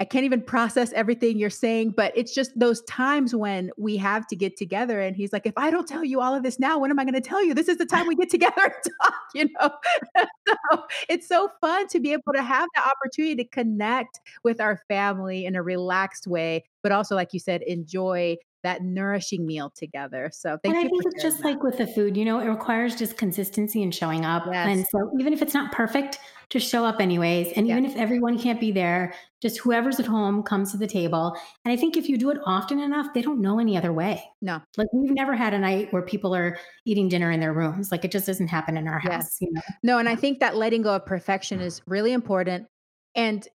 I 0.00 0.04
can't 0.04 0.24
even 0.24 0.40
process 0.40 0.94
everything 0.94 1.36
you're 1.36 1.50
saying, 1.50 1.90
but 1.90 2.16
it's 2.16 2.34
just 2.34 2.58
those 2.58 2.80
times 2.84 3.34
when 3.34 3.70
we 3.76 3.98
have 3.98 4.26
to 4.28 4.36
get 4.36 4.56
together. 4.56 4.98
And 4.98 5.14
he's 5.14 5.30
like, 5.30 5.44
if 5.44 5.52
I 5.58 5.70
don't 5.70 5.86
tell 5.86 6.02
you 6.02 6.22
all 6.22 6.34
of 6.34 6.42
this 6.42 6.58
now, 6.58 6.78
when 6.78 6.90
am 6.90 6.98
I 6.98 7.04
going 7.04 7.14
to 7.14 7.20
tell 7.20 7.44
you? 7.44 7.52
This 7.52 7.68
is 7.68 7.76
the 7.76 7.84
time 7.84 8.06
we 8.06 8.16
get 8.16 8.30
together 8.30 8.54
and 8.56 8.94
talk, 9.02 9.14
you 9.34 9.48
know? 9.60 9.70
so 10.48 10.82
it's 11.10 11.28
so 11.28 11.50
fun 11.60 11.86
to 11.88 12.00
be 12.00 12.14
able 12.14 12.32
to 12.34 12.42
have 12.42 12.66
the 12.74 12.82
opportunity 12.82 13.36
to 13.36 13.44
connect 13.44 14.20
with 14.42 14.58
our 14.58 14.80
family 14.88 15.44
in 15.44 15.54
a 15.54 15.62
relaxed 15.62 16.26
way, 16.26 16.64
but 16.82 16.92
also, 16.92 17.14
like 17.14 17.34
you 17.34 17.40
said, 17.40 17.60
enjoy 17.62 18.36
that 18.62 18.82
nourishing 18.82 19.46
meal 19.46 19.72
together. 19.74 20.30
So 20.32 20.58
thank 20.62 20.74
and 20.74 20.82
you. 20.82 20.88
I 20.88 20.90
think 20.90 21.04
it's 21.06 21.22
just 21.22 21.38
that. 21.38 21.44
like 21.44 21.62
with 21.62 21.78
the 21.78 21.86
food, 21.86 22.16
you 22.16 22.24
know, 22.24 22.40
it 22.40 22.46
requires 22.46 22.96
just 22.96 23.16
consistency 23.16 23.82
and 23.82 23.94
showing 23.94 24.24
up. 24.24 24.44
Yes. 24.50 24.68
And 24.68 24.86
so 24.86 25.10
even 25.18 25.32
if 25.32 25.42
it's 25.42 25.54
not 25.54 25.72
perfect, 25.72 26.18
just 26.50 26.68
show 26.68 26.84
up 26.84 27.00
anyways. 27.00 27.52
And 27.56 27.68
even 27.68 27.86
if 27.86 27.96
everyone 27.96 28.38
can't 28.38 28.58
be 28.58 28.72
there, 28.72 29.14
just 29.40 29.58
whoever's 29.58 30.00
at 30.00 30.06
home 30.06 30.42
comes 30.42 30.72
to 30.72 30.76
the 30.76 30.86
table. 30.86 31.36
And 31.64 31.72
I 31.72 31.76
think 31.76 31.96
if 31.96 32.08
you 32.08 32.18
do 32.18 32.30
it 32.30 32.38
often 32.44 32.80
enough, 32.80 33.14
they 33.14 33.22
don't 33.22 33.40
know 33.40 33.60
any 33.60 33.76
other 33.76 33.92
way. 33.92 34.22
No. 34.42 34.60
Like 34.76 34.88
we've 34.92 35.12
never 35.12 35.34
had 35.34 35.54
a 35.54 35.58
night 35.58 35.92
where 35.92 36.02
people 36.02 36.34
are 36.34 36.58
eating 36.84 37.08
dinner 37.08 37.30
in 37.30 37.38
their 37.38 37.52
rooms. 37.52 37.92
Like 37.92 38.04
it 38.04 38.10
just 38.10 38.26
doesn't 38.26 38.48
happen 38.48 38.76
in 38.76 38.88
our 38.88 38.98
house. 38.98 39.10
Yes. 39.10 39.36
You 39.40 39.52
know? 39.52 39.60
No, 39.84 39.98
and 39.98 40.08
I 40.08 40.16
think 40.16 40.40
that 40.40 40.56
letting 40.56 40.82
go 40.82 40.96
of 40.96 41.06
perfection 41.06 41.60
is 41.60 41.82
really 41.86 42.12
important. 42.12 42.66
And 43.14 43.46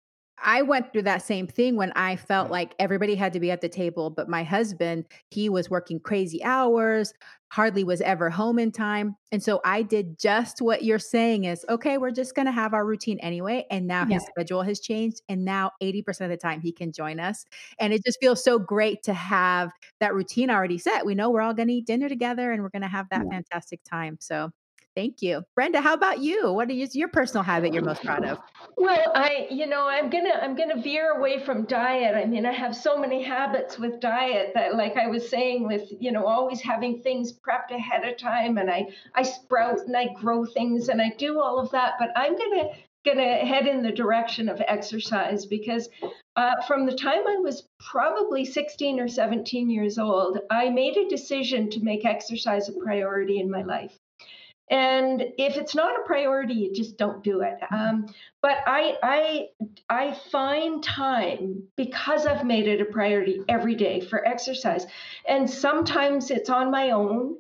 I 0.43 0.61
went 0.61 0.91
through 0.91 1.03
that 1.03 1.21
same 1.21 1.47
thing 1.47 1.75
when 1.75 1.91
I 1.95 2.15
felt 2.15 2.45
mm-hmm. 2.45 2.53
like 2.53 2.75
everybody 2.79 3.15
had 3.15 3.33
to 3.33 3.39
be 3.39 3.51
at 3.51 3.61
the 3.61 3.69
table, 3.69 4.09
but 4.09 4.29
my 4.29 4.43
husband, 4.43 5.05
he 5.29 5.49
was 5.49 5.69
working 5.69 5.99
crazy 5.99 6.43
hours, 6.43 7.13
hardly 7.51 7.83
was 7.83 8.01
ever 8.01 8.29
home 8.29 8.59
in 8.59 8.71
time. 8.71 9.15
And 9.31 9.41
so 9.41 9.61
I 9.63 9.81
did 9.81 10.19
just 10.19 10.61
what 10.61 10.83
you're 10.83 10.99
saying 10.99 11.45
is, 11.45 11.65
okay, 11.69 11.97
we're 11.97 12.11
just 12.11 12.35
going 12.35 12.47
to 12.47 12.51
have 12.51 12.73
our 12.73 12.85
routine 12.85 13.17
anyway. 13.19 13.65
And 13.71 13.87
now 13.87 14.05
yeah. 14.05 14.15
his 14.15 14.25
schedule 14.25 14.61
has 14.63 14.79
changed. 14.79 15.21
And 15.29 15.45
now 15.45 15.71
80% 15.81 16.21
of 16.21 16.29
the 16.29 16.37
time 16.37 16.59
he 16.59 16.71
can 16.71 16.91
join 16.91 17.19
us. 17.19 17.45
And 17.79 17.93
it 17.93 18.03
just 18.05 18.17
feels 18.19 18.43
so 18.43 18.59
great 18.59 19.03
to 19.03 19.13
have 19.13 19.71
that 19.99 20.13
routine 20.13 20.49
already 20.49 20.77
set. 20.77 21.05
We 21.05 21.15
know 21.15 21.29
we're 21.29 21.41
all 21.41 21.53
going 21.53 21.69
to 21.69 21.75
eat 21.75 21.87
dinner 21.87 22.09
together 22.09 22.51
and 22.51 22.61
we're 22.61 22.69
going 22.69 22.81
to 22.81 22.87
have 22.87 23.07
that 23.09 23.23
yeah. 23.23 23.31
fantastic 23.37 23.81
time. 23.83 24.17
So 24.19 24.51
Thank 24.95 25.21
you. 25.21 25.43
Brenda, 25.55 25.81
how 25.81 25.93
about 25.93 26.19
you? 26.19 26.53
What 26.53 26.71
is 26.71 26.95
your 26.95 27.09
personal 27.09 27.43
habit 27.43 27.73
you're 27.73 27.83
most 27.83 28.01
proud 28.01 28.23
of? 28.23 28.39
Well, 28.77 29.11
I, 29.13 29.47
you 29.51 29.67
know, 29.67 29.89
I'm 29.89 30.09
going 30.09 30.23
to 30.23 30.41
I'm 30.41 30.55
going 30.55 30.69
to 30.69 30.81
veer 30.81 31.11
away 31.11 31.43
from 31.43 31.65
diet. 31.65 32.15
I 32.15 32.23
mean, 32.23 32.45
I 32.45 32.53
have 32.53 32.73
so 32.73 32.97
many 32.97 33.21
habits 33.21 33.77
with 33.77 33.99
diet 33.99 34.53
that 34.55 34.75
like 34.75 34.95
I 34.95 35.07
was 35.07 35.27
saying 35.27 35.67
with, 35.67 35.91
you 35.99 36.13
know, 36.13 36.25
always 36.25 36.61
having 36.61 37.01
things 37.01 37.33
prepped 37.33 37.75
ahead 37.75 38.05
of 38.05 38.17
time 38.17 38.57
and 38.57 38.71
I 38.71 38.87
I 39.13 39.23
sprout 39.23 39.81
and 39.81 39.97
I 39.97 40.13
grow 40.13 40.45
things 40.45 40.87
and 40.87 41.01
I 41.01 41.11
do 41.17 41.41
all 41.41 41.59
of 41.59 41.71
that, 41.71 41.95
but 41.99 42.09
I'm 42.15 42.37
going 42.37 42.59
to 42.61 42.69
going 43.03 43.17
to 43.17 43.45
head 43.45 43.67
in 43.67 43.83
the 43.83 43.91
direction 43.91 44.49
of 44.49 44.61
exercise 44.67 45.45
because 45.45 45.89
uh, 46.35 46.61
from 46.67 46.85
the 46.85 46.95
time 46.95 47.27
I 47.27 47.37
was 47.37 47.67
probably 47.79 48.45
16 48.45 48.99
or 48.99 49.07
17 49.07 49.69
years 49.69 49.99
old, 49.99 50.39
I 50.49 50.69
made 50.69 50.97
a 50.97 51.07
decision 51.07 51.69
to 51.71 51.81
make 51.81 52.03
exercise 52.03 52.67
a 52.67 52.73
priority 52.73 53.39
in 53.39 53.51
my 53.51 53.61
life. 53.61 53.95
And 54.69 55.21
if 55.37 55.57
it's 55.57 55.75
not 55.75 55.99
a 55.99 56.03
priority, 56.05 56.55
you 56.55 56.73
just 56.73 56.97
don't 56.97 57.23
do 57.23 57.41
it. 57.41 57.57
Mm-hmm. 57.61 57.75
Um, 57.75 58.13
but 58.41 58.57
I, 58.65 58.97
I, 59.03 59.47
I 59.89 60.17
find 60.31 60.83
time 60.83 61.63
because 61.75 62.25
I've 62.25 62.45
made 62.45 62.67
it 62.67 62.81
a 62.81 62.85
priority 62.85 63.41
every 63.47 63.75
day 63.75 64.01
for 64.01 64.27
exercise, 64.27 64.87
and 65.27 65.49
sometimes 65.49 66.31
it's 66.31 66.49
on 66.49 66.71
my 66.71 66.91
own. 66.91 67.37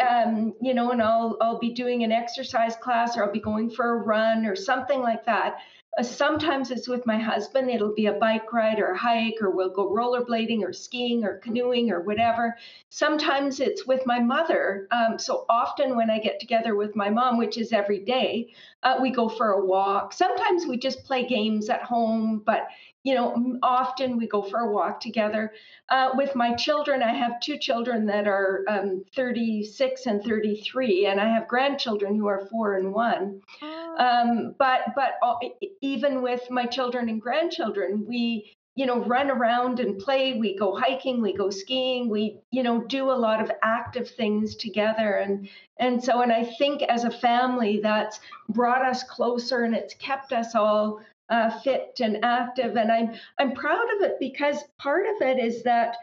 Um, 0.00 0.54
you 0.62 0.72
know, 0.72 0.90
and 0.90 1.02
I'll 1.02 1.36
I'll 1.40 1.58
be 1.58 1.74
doing 1.74 2.02
an 2.02 2.10
exercise 2.10 2.76
class, 2.76 3.16
or 3.16 3.24
I'll 3.24 3.32
be 3.32 3.40
going 3.40 3.68
for 3.70 3.90
a 3.90 3.96
run, 3.96 4.46
or 4.46 4.56
something 4.56 5.00
like 5.00 5.26
that. 5.26 5.58
Uh, 5.98 6.02
sometimes 6.02 6.70
it's 6.70 6.88
with 6.88 7.06
my 7.06 7.18
husband. 7.18 7.70
It'll 7.70 7.94
be 7.94 8.06
a 8.06 8.12
bike 8.12 8.52
ride 8.52 8.78
or 8.78 8.92
a 8.92 8.98
hike, 8.98 9.36
or 9.40 9.50
we'll 9.50 9.70
go 9.70 9.90
rollerblading 9.90 10.62
or 10.62 10.72
skiing 10.72 11.24
or 11.24 11.38
canoeing 11.38 11.90
or 11.90 12.00
whatever. 12.00 12.56
Sometimes 12.90 13.60
it's 13.60 13.86
with 13.86 14.04
my 14.06 14.18
mother. 14.18 14.88
Um, 14.90 15.18
so 15.18 15.46
often 15.48 15.96
when 15.96 16.10
I 16.10 16.18
get 16.18 16.38
together 16.40 16.76
with 16.76 16.96
my 16.96 17.08
mom, 17.08 17.38
which 17.38 17.56
is 17.56 17.72
every 17.72 18.00
day, 18.00 18.52
uh, 18.82 18.98
we 19.00 19.10
go 19.10 19.28
for 19.28 19.52
a 19.52 19.64
walk. 19.64 20.12
Sometimes 20.12 20.66
we 20.66 20.76
just 20.76 21.04
play 21.04 21.26
games 21.26 21.68
at 21.70 21.82
home, 21.82 22.42
but 22.44 22.68
you 23.06 23.14
know, 23.14 23.56
often 23.62 24.16
we 24.16 24.26
go 24.26 24.42
for 24.42 24.58
a 24.58 24.68
walk 24.68 24.98
together. 24.98 25.52
Uh, 25.88 26.10
with 26.14 26.34
my 26.34 26.54
children, 26.54 27.04
I 27.04 27.14
have 27.14 27.38
two 27.38 27.56
children 27.56 28.04
that 28.06 28.26
are 28.26 28.64
um, 28.66 29.04
36 29.14 30.06
and 30.06 30.24
33, 30.24 31.06
and 31.06 31.20
I 31.20 31.28
have 31.28 31.46
grandchildren 31.46 32.16
who 32.16 32.26
are 32.26 32.48
four 32.50 32.74
and 32.74 32.92
one. 32.92 33.42
Oh. 33.62 33.94
Um, 33.96 34.54
but 34.58 34.80
but 34.96 35.20
even 35.80 36.20
with 36.20 36.50
my 36.50 36.66
children 36.66 37.08
and 37.08 37.22
grandchildren, 37.22 38.04
we 38.08 38.52
you 38.74 38.86
know 38.86 38.98
run 39.04 39.30
around 39.30 39.78
and 39.78 40.00
play. 40.00 40.36
We 40.36 40.58
go 40.58 40.74
hiking, 40.74 41.22
we 41.22 41.32
go 41.32 41.48
skiing, 41.48 42.08
we 42.08 42.40
you 42.50 42.64
know 42.64 42.82
do 42.88 43.12
a 43.12 43.22
lot 43.26 43.40
of 43.40 43.52
active 43.62 44.10
things 44.10 44.56
together, 44.56 45.12
and 45.18 45.48
and 45.78 46.02
so 46.02 46.22
and 46.22 46.32
I 46.32 46.42
think 46.42 46.82
as 46.82 47.04
a 47.04 47.12
family 47.12 47.78
that's 47.80 48.18
brought 48.48 48.84
us 48.84 49.04
closer 49.04 49.62
and 49.62 49.76
it's 49.76 49.94
kept 49.94 50.32
us 50.32 50.56
all 50.56 51.02
uh, 51.28 51.58
fit 51.60 51.98
and 52.00 52.24
active. 52.24 52.76
And 52.76 52.90
I'm 52.90 53.14
I'm 53.38 53.52
proud 53.52 53.84
of 53.96 54.02
it 54.02 54.16
because 54.20 54.62
part 54.78 55.06
of 55.06 55.22
it 55.22 55.38
is 55.38 55.62
that 55.64 55.96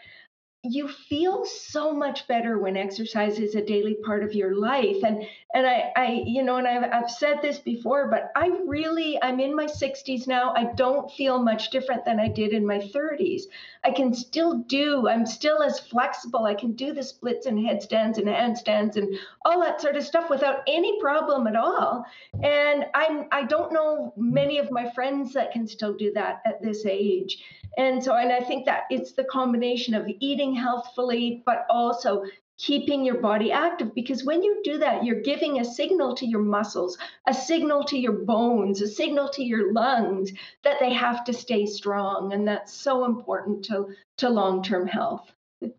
you 0.63 0.87
feel 0.87 1.45
so 1.45 1.93
much 1.93 2.25
better 2.27 2.57
when 2.57 2.77
exercise 2.77 3.37
is 3.37 3.55
a 3.55 3.65
daily 3.65 3.97
part 4.05 4.23
of 4.23 4.33
your 4.33 4.55
life 4.55 5.03
and 5.03 5.25
and 5.53 5.67
I, 5.67 5.91
I 5.95 6.23
you 6.25 6.41
know, 6.41 6.57
and 6.57 6.67
I've, 6.67 6.91
I've 6.91 7.11
said 7.11 7.39
this 7.41 7.59
before, 7.59 8.09
but 8.09 8.31
I 8.35 8.49
really, 8.65 9.21
I'm 9.21 9.39
in 9.39 9.55
my 9.55 9.65
60s 9.65 10.27
now. 10.27 10.53
I 10.55 10.73
don't 10.73 11.11
feel 11.11 11.41
much 11.41 11.69
different 11.69 12.05
than 12.05 12.19
I 12.19 12.27
did 12.27 12.53
in 12.53 12.65
my 12.65 12.79
30s. 12.79 13.43
I 13.83 13.91
can 13.91 14.13
still 14.13 14.59
do, 14.59 15.07
I'm 15.07 15.25
still 15.25 15.61
as 15.61 15.79
flexible. 15.79 16.45
I 16.45 16.55
can 16.55 16.73
do 16.73 16.93
the 16.93 17.03
splits 17.03 17.45
and 17.45 17.63
headstands 17.63 18.17
and 18.17 18.27
handstands 18.27 18.95
and 18.95 19.15
all 19.45 19.61
that 19.61 19.79
sort 19.79 19.95
of 19.95 20.03
stuff 20.03 20.29
without 20.29 20.61
any 20.67 20.99
problem 20.99 21.45
at 21.45 21.55
all. 21.55 22.03
And 22.41 22.85
I'm, 22.95 23.25
I 23.31 23.43
don't 23.43 23.71
know 23.71 24.13
many 24.17 24.57
of 24.57 24.71
my 24.71 24.89
friends 24.91 25.33
that 25.33 25.51
can 25.51 25.67
still 25.67 25.93
do 25.93 26.11
that 26.13 26.41
at 26.45 26.61
this 26.63 26.85
age. 26.85 27.43
And 27.77 28.03
so, 28.03 28.15
and 28.15 28.31
I 28.31 28.39
think 28.39 28.65
that 28.65 28.83
it's 28.89 29.13
the 29.13 29.23
combination 29.23 29.95
of 29.95 30.07
eating 30.19 30.53
healthfully, 30.53 31.41
but 31.45 31.65
also 31.69 32.23
keeping 32.59 33.03
your 33.03 33.19
body 33.19 33.51
active 33.51 33.95
because 33.95 34.23
when 34.23 34.43
you 34.43 34.61
do 34.63 34.77
that 34.77 35.03
you're 35.03 35.21
giving 35.21 35.59
a 35.59 35.65
signal 35.65 36.13
to 36.13 36.25
your 36.27 36.41
muscles 36.41 36.97
a 37.27 37.33
signal 37.33 37.83
to 37.83 37.97
your 37.97 38.11
bones 38.13 38.81
a 38.81 38.87
signal 38.87 39.27
to 39.27 39.43
your 39.43 39.73
lungs 39.73 40.31
that 40.63 40.79
they 40.79 40.93
have 40.93 41.23
to 41.23 41.33
stay 41.33 41.65
strong 41.65 42.31
and 42.31 42.47
that's 42.47 42.71
so 42.71 43.05
important 43.05 43.65
to 43.65 43.87
to 44.17 44.29
long-term 44.29 44.87
health 44.87 45.31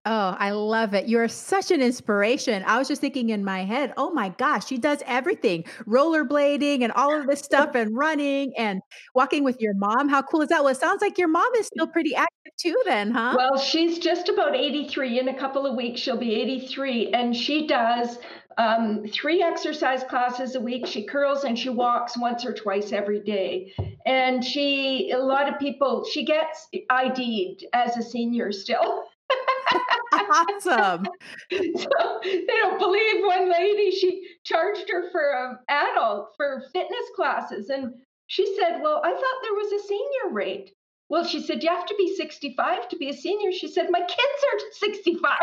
Oh, 0.07 0.37
I 0.39 0.51
love 0.51 0.95
it. 0.95 1.09
You're 1.09 1.28
such 1.28 1.70
an 1.70 1.80
inspiration. 1.80 2.62
I 2.66 2.78
was 2.78 2.89
just 2.89 3.01
thinking 3.01 3.30
in 3.30 3.45
my 3.45 3.64
head, 3.64 3.93
oh 3.97 4.12
my 4.12 4.28
gosh, 4.30 4.66
she 4.66 4.78
does 4.78 5.03
everything 5.07 5.64
rollerblading 5.87 6.82
and 6.82 6.93
all 6.93 7.18
of 7.18 7.26
this 7.26 7.41
stuff 7.41 7.74
and 7.74 7.97
running 7.97 8.53
and 8.57 8.80
walking 9.14 9.45
with 9.45 9.61
your 9.61 9.74
mom. 9.74 10.09
How 10.09 10.22
cool 10.22 10.43
is 10.43 10.49
that? 10.49 10.62
Well, 10.62 10.72
it 10.72 10.76
sounds 10.76 11.01
like 11.01 11.18
your 11.18 11.28
mom 11.28 11.53
is 11.57 11.66
still 11.66 11.87
pretty 11.87 12.14
active 12.14 12.53
too, 12.59 12.76
then, 12.85 13.11
huh? 13.11 13.35
Well, 13.37 13.59
she's 13.59 13.99
just 13.99 14.28
about 14.28 14.55
83. 14.55 15.20
In 15.20 15.28
a 15.28 15.39
couple 15.39 15.66
of 15.66 15.76
weeks, 15.76 16.01
she'll 16.01 16.18
be 16.18 16.35
83. 16.35 17.12
And 17.12 17.35
she 17.35 17.66
does 17.66 18.18
um, 18.59 19.05
three 19.12 19.43
exercise 19.43 20.05
classes 20.05 20.55
a 20.55 20.61
week. 20.61 20.87
She 20.87 21.07
curls 21.07 21.45
and 21.45 21.59
she 21.59 21.70
walks 21.70 22.16
once 22.16 22.45
or 22.45 22.53
twice 22.53 22.93
every 22.93 23.20
day. 23.20 23.72
And 24.07 24.45
she, 24.45 25.11
a 25.11 25.18
lot 25.18 25.49
of 25.49 25.59
people, 25.59 26.05
she 26.11 26.24
gets 26.24 26.68
ID'd 26.91 27.64
as 27.72 27.97
a 27.97 28.03
senior 28.03 28.53
still. 28.53 29.05
awesome. 30.12 31.06
So 31.50 32.20
they 32.22 32.46
don't 32.46 32.78
believe 32.78 33.24
one 33.24 33.50
lady, 33.50 33.90
she 33.90 34.26
charged 34.44 34.88
her 34.90 35.10
for 35.10 35.32
an 35.32 35.58
adult 35.68 36.30
for 36.36 36.64
fitness 36.72 37.06
classes. 37.16 37.68
And 37.70 37.92
she 38.26 38.56
said, 38.58 38.80
Well, 38.82 39.00
I 39.04 39.10
thought 39.10 39.42
there 39.42 39.54
was 39.54 39.72
a 39.72 39.86
senior 39.86 40.32
rate. 40.32 40.72
Well, 41.08 41.24
she 41.24 41.42
said, 41.42 41.62
You 41.62 41.70
have 41.70 41.86
to 41.86 41.94
be 41.96 42.14
65 42.16 42.88
to 42.88 42.96
be 42.96 43.10
a 43.10 43.14
senior. 43.14 43.52
She 43.52 43.68
said, 43.68 43.88
My 43.90 44.00
kids 44.00 44.44
are 44.52 44.58
65. 44.72 45.38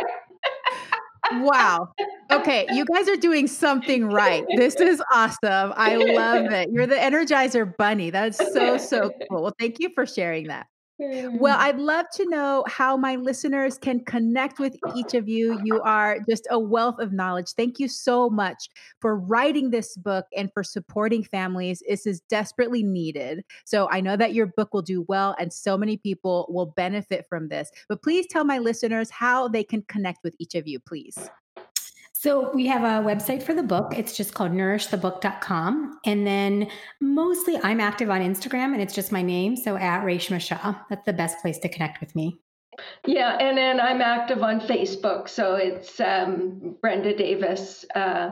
wow. 1.41 1.89
Okay, 2.32 2.65
you 2.71 2.86
guys 2.86 3.07
are 3.07 3.17
doing 3.17 3.47
something 3.47 4.07
right. 4.07 4.43
This 4.55 4.75
is 4.75 5.01
awesome. 5.13 5.73
I 5.75 5.95
love 5.95 6.45
it. 6.51 6.69
You're 6.71 6.88
the 6.88 6.95
Energizer 6.95 7.75
Bunny. 7.77 8.09
That's 8.09 8.38
so, 8.53 8.77
so 8.77 9.11
cool. 9.29 9.43
Well, 9.43 9.53
thank 9.59 9.79
you 9.79 9.89
for 9.93 10.05
sharing 10.05 10.47
that. 10.47 10.67
Well, 11.02 11.58
hmm. 11.58 11.64
I'd 11.64 11.80
love 11.80 12.06
to 12.16 12.30
know 12.30 12.64
how 12.68 12.95
my 12.95 13.16
listeners 13.16 13.78
can 13.78 14.04
connect 14.06 14.60
with 14.60 14.76
each 14.95 15.14
of 15.14 15.28
you. 15.28 15.60
You 15.64 15.82
are 15.82 16.20
just 16.30 16.47
a 16.52 16.60
wealth 16.60 16.99
of 16.99 17.12
knowledge. 17.12 17.54
Thank 17.58 17.80
you 17.80 17.88
so 17.88 18.30
much 18.30 18.70
for 18.99 19.18
writing 19.18 19.72
this 19.72 19.97
book 19.97 20.26
and 20.36 20.52
for 20.54 20.64
supporting 20.64 21.24
families. 21.24 21.82
This 21.88 22.06
is 22.06 22.22
desperately 22.30 22.84
needed. 22.84 23.43
So 23.66 23.89
I 23.89 24.02
know 24.02 24.16
that 24.16 24.34
your 24.34 24.45
book 24.45 24.74
will 24.74 24.84
do 24.84 25.04
well 25.08 25.36
and 25.39 25.52
so 25.52 25.78
many 25.78 25.97
people 25.97 26.45
will 26.49 26.68
benefit 26.68 27.26
from 27.28 27.47
this. 27.47 27.72
But 27.89 28.04
please 28.04 28.28
tell 28.28 28.43
my 28.43 28.60
listeners 28.60 29.10
how 29.10 29.47
they 29.47 29.64
can 29.64 29.82
connect 29.84 30.24
with 30.24 30.36
each 30.39 30.56
of 30.56 30.68
you, 30.68 30.80
please. 30.80 31.18
So 32.22 32.51
we 32.53 32.67
have 32.67 32.84
a 32.84 33.03
website 33.03 33.41
for 33.41 33.55
the 33.55 33.63
book. 33.63 33.97
It's 33.97 34.15
just 34.15 34.36
called 34.36 34.51
nourishthebook.com. 34.51 35.97
And 36.05 36.28
then 36.28 36.69
mostly 37.01 37.57
I'm 37.63 37.80
active 37.80 38.11
on 38.11 38.22
Instagram 38.22 38.74
and 38.74 38.80
it's 38.80 38.93
just 38.93 39.11
my 39.11 39.24
name. 39.24 39.55
So 39.55 39.76
at 39.76 40.03
Reshma 40.03 40.39
Shah. 40.39 40.76
That's 40.88 41.03
the 41.03 41.13
best 41.13 41.41
place 41.41 41.57
to 41.57 41.67
connect 41.67 41.99
with 41.99 42.15
me. 42.15 42.38
Yeah, 43.07 43.38
and 43.39 43.57
then 43.57 43.80
I'm 43.80 44.01
active 44.01 44.43
on 44.43 44.59
Facebook. 44.59 45.30
So 45.30 45.55
it's 45.55 45.99
um, 45.99 46.78
Brenda 46.80 47.17
Davis 47.17 47.86
uh, 47.95 48.30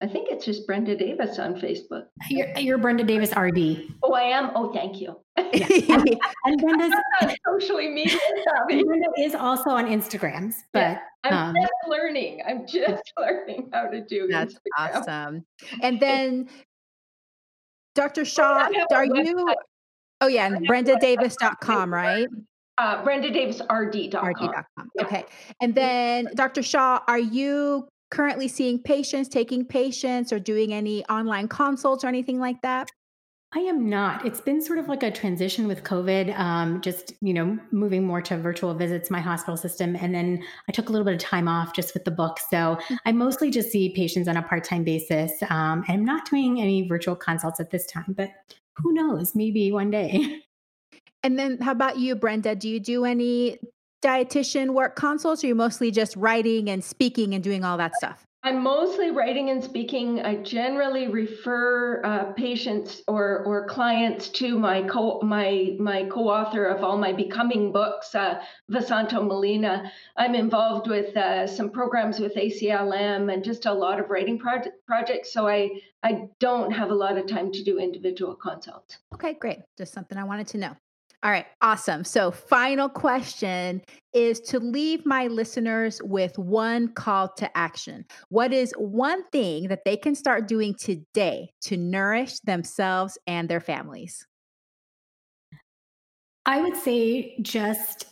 I 0.00 0.06
think 0.06 0.28
it's 0.30 0.44
just 0.44 0.64
Brenda 0.64 0.96
Davis 0.96 1.40
on 1.40 1.54
Facebook. 1.56 2.04
You're, 2.30 2.56
you're 2.56 2.78
Brenda 2.78 3.02
Davis 3.02 3.30
RD. 3.36 3.92
Oh, 4.04 4.12
I 4.12 4.22
am. 4.22 4.52
Oh, 4.54 4.72
thank 4.72 5.00
you. 5.00 5.18
Yeah. 5.36 5.66
and 6.44 6.60
Brenda's 6.60 6.94
socially 7.44 7.88
media. 7.88 8.18
Brenda 8.68 9.08
is 9.18 9.34
also 9.34 9.70
on 9.70 9.86
Instagrams, 9.86 10.54
but 10.72 10.80
yeah. 10.80 11.00
I'm 11.24 11.34
um, 11.34 11.56
just 11.60 11.72
learning. 11.88 12.42
I'm 12.46 12.64
just 12.64 13.12
learning 13.18 13.70
how 13.72 13.86
to 13.86 14.00
do. 14.00 14.28
That's 14.30 14.54
Instagram. 14.54 15.00
awesome. 15.00 15.44
And 15.82 15.98
then, 15.98 16.48
Dr. 17.96 18.24
Shah, 18.24 18.68
are 18.92 19.04
you? 19.04 19.54
Oh 20.20 20.28
yeah, 20.28 20.46
and 20.46 20.68
BrendaDavis.com, 20.68 21.92
right? 21.92 22.28
Uh, 22.76 23.02
BrendaDavisRD.com. 23.04 24.24
RD.com. 24.24 24.88
Okay. 25.00 25.24
And 25.60 25.74
then, 25.74 26.28
Dr. 26.36 26.62
Shah, 26.62 27.00
are 27.08 27.18
you 27.18 27.88
currently 28.10 28.48
seeing 28.48 28.82
patients, 28.82 29.28
taking 29.28 29.64
patients, 29.64 30.32
or 30.32 30.38
doing 30.38 30.72
any 30.72 31.04
online 31.06 31.48
consults 31.48 32.04
or 32.04 32.08
anything 32.08 32.38
like 32.38 32.60
that? 32.62 32.90
I 33.54 33.60
am 33.60 33.88
not. 33.88 34.26
It's 34.26 34.42
been 34.42 34.60
sort 34.60 34.78
of 34.78 34.88
like 34.88 35.02
a 35.02 35.10
transition 35.10 35.66
with 35.66 35.82
COVID, 35.82 36.38
um, 36.38 36.82
just, 36.82 37.14
you 37.22 37.32
know, 37.32 37.58
moving 37.70 38.04
more 38.04 38.20
to 38.20 38.36
virtual 38.36 38.74
visits, 38.74 39.10
my 39.10 39.20
hospital 39.20 39.56
system. 39.56 39.96
And 39.96 40.14
then 40.14 40.44
I 40.68 40.72
took 40.72 40.90
a 40.90 40.92
little 40.92 41.04
bit 41.06 41.14
of 41.14 41.20
time 41.20 41.48
off 41.48 41.72
just 41.74 41.94
with 41.94 42.04
the 42.04 42.10
book. 42.10 42.38
So 42.50 42.76
mm. 42.76 42.98
I 43.06 43.12
mostly 43.12 43.50
just 43.50 43.70
see 43.70 43.94
patients 43.94 44.28
on 44.28 44.36
a 44.36 44.42
part 44.42 44.64
time 44.64 44.84
basis. 44.84 45.32
Um, 45.48 45.82
and 45.88 45.96
I'm 45.96 46.04
not 46.04 46.28
doing 46.28 46.60
any 46.60 46.86
virtual 46.86 47.16
consults 47.16 47.58
at 47.58 47.70
this 47.70 47.86
time, 47.86 48.14
but 48.14 48.30
who 48.76 48.92
knows? 48.92 49.34
Maybe 49.34 49.72
one 49.72 49.90
day. 49.90 50.42
And 51.24 51.36
then 51.36 51.58
how 51.58 51.72
about 51.72 51.98
you, 51.98 52.14
Brenda? 52.14 52.54
Do 52.54 52.68
you 52.68 52.78
do 52.78 53.04
any 53.04 53.58
dietitian 54.02 54.70
work 54.70 54.96
consults, 54.96 55.42
or 55.42 55.46
are 55.46 55.48
you 55.48 55.54
mostly 55.54 55.90
just 55.90 56.16
writing 56.16 56.68
and 56.70 56.84
speaking 56.84 57.34
and 57.34 57.42
doing 57.42 57.64
all 57.64 57.76
that 57.78 57.94
stuff? 57.96 58.28
I'm 58.44 58.62
mostly 58.62 59.10
writing 59.10 59.50
and 59.50 59.62
speaking. 59.62 60.20
I 60.20 60.36
generally 60.36 61.08
refer 61.08 62.00
uh, 62.04 62.32
patients 62.32 63.02
or 63.08 63.42
or 63.44 63.66
clients 63.66 64.28
to 64.30 64.56
my 64.56 64.82
co 64.82 65.20
my 65.22 65.76
my 65.80 66.04
co-author 66.04 66.64
of 66.64 66.84
all 66.84 66.96
my 66.96 67.12
becoming 67.12 67.72
books, 67.72 68.14
uh, 68.14 68.40
Vesanto 68.70 69.26
Melina. 69.26 69.90
I'm 70.16 70.36
involved 70.36 70.88
with 70.88 71.16
uh, 71.16 71.48
some 71.48 71.70
programs 71.70 72.20
with 72.20 72.36
ACLM 72.36 73.32
and 73.32 73.42
just 73.42 73.66
a 73.66 73.72
lot 73.72 73.98
of 73.98 74.08
writing 74.08 74.38
project, 74.38 74.86
projects. 74.86 75.32
So 75.32 75.48
I 75.48 75.70
I 76.04 76.28
don't 76.38 76.70
have 76.70 76.90
a 76.90 76.94
lot 76.94 77.18
of 77.18 77.26
time 77.26 77.50
to 77.50 77.64
do 77.64 77.80
individual 77.80 78.36
consults. 78.36 78.98
Okay, 79.14 79.34
great. 79.34 79.58
Just 79.76 79.92
something 79.92 80.16
I 80.16 80.24
wanted 80.24 80.46
to 80.48 80.58
know. 80.58 80.76
All 81.24 81.32
right, 81.32 81.46
awesome. 81.60 82.04
So, 82.04 82.30
final 82.30 82.88
question 82.88 83.82
is 84.14 84.38
to 84.42 84.60
leave 84.60 85.04
my 85.04 85.26
listeners 85.26 86.00
with 86.04 86.38
one 86.38 86.92
call 86.94 87.28
to 87.34 87.58
action. 87.58 88.04
What 88.28 88.52
is 88.52 88.72
one 88.78 89.24
thing 89.30 89.66
that 89.66 89.84
they 89.84 89.96
can 89.96 90.14
start 90.14 90.46
doing 90.46 90.76
today 90.78 91.50
to 91.62 91.76
nourish 91.76 92.38
themselves 92.40 93.18
and 93.26 93.48
their 93.48 93.60
families? 93.60 94.24
I 96.46 96.60
would 96.60 96.76
say 96.76 97.36
just 97.42 98.06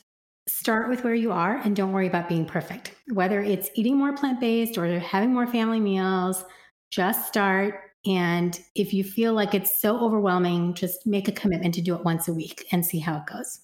start 0.49 0.89
with 0.89 1.05
where 1.05 1.15
you 1.15 1.31
are 1.31 1.57
and 1.59 1.77
don't 1.77 1.93
worry 1.93 2.09
about 2.09 2.29
being 2.29 2.45
perfect. 2.45 2.93
Whether 3.13 3.41
it's 3.41 3.71
eating 3.77 3.97
more 3.97 4.15
plant 4.15 4.41
based 4.41 4.77
or 4.79 4.99
having 4.99 5.33
more 5.33 5.47
family 5.47 5.81
meals, 5.81 6.45
just 6.91 7.29
start 7.29 7.81
and 8.05 8.59
if 8.75 8.93
you 8.93 9.03
feel 9.03 9.33
like 9.33 9.55
it's 9.55 9.81
so 9.81 9.99
overwhelming, 9.99 10.75
just 10.75 11.07
make 11.07 11.29
a 11.29 11.33
commitment 11.33 11.75
to 11.75 11.83
do 11.83 11.95
it 11.95 12.05
once 12.05 12.29
a 12.29 12.33
week 12.35 12.67
and 12.71 12.85
see 12.85 12.99
how 12.99 13.17
it 13.17 13.27
goes. 13.27 13.61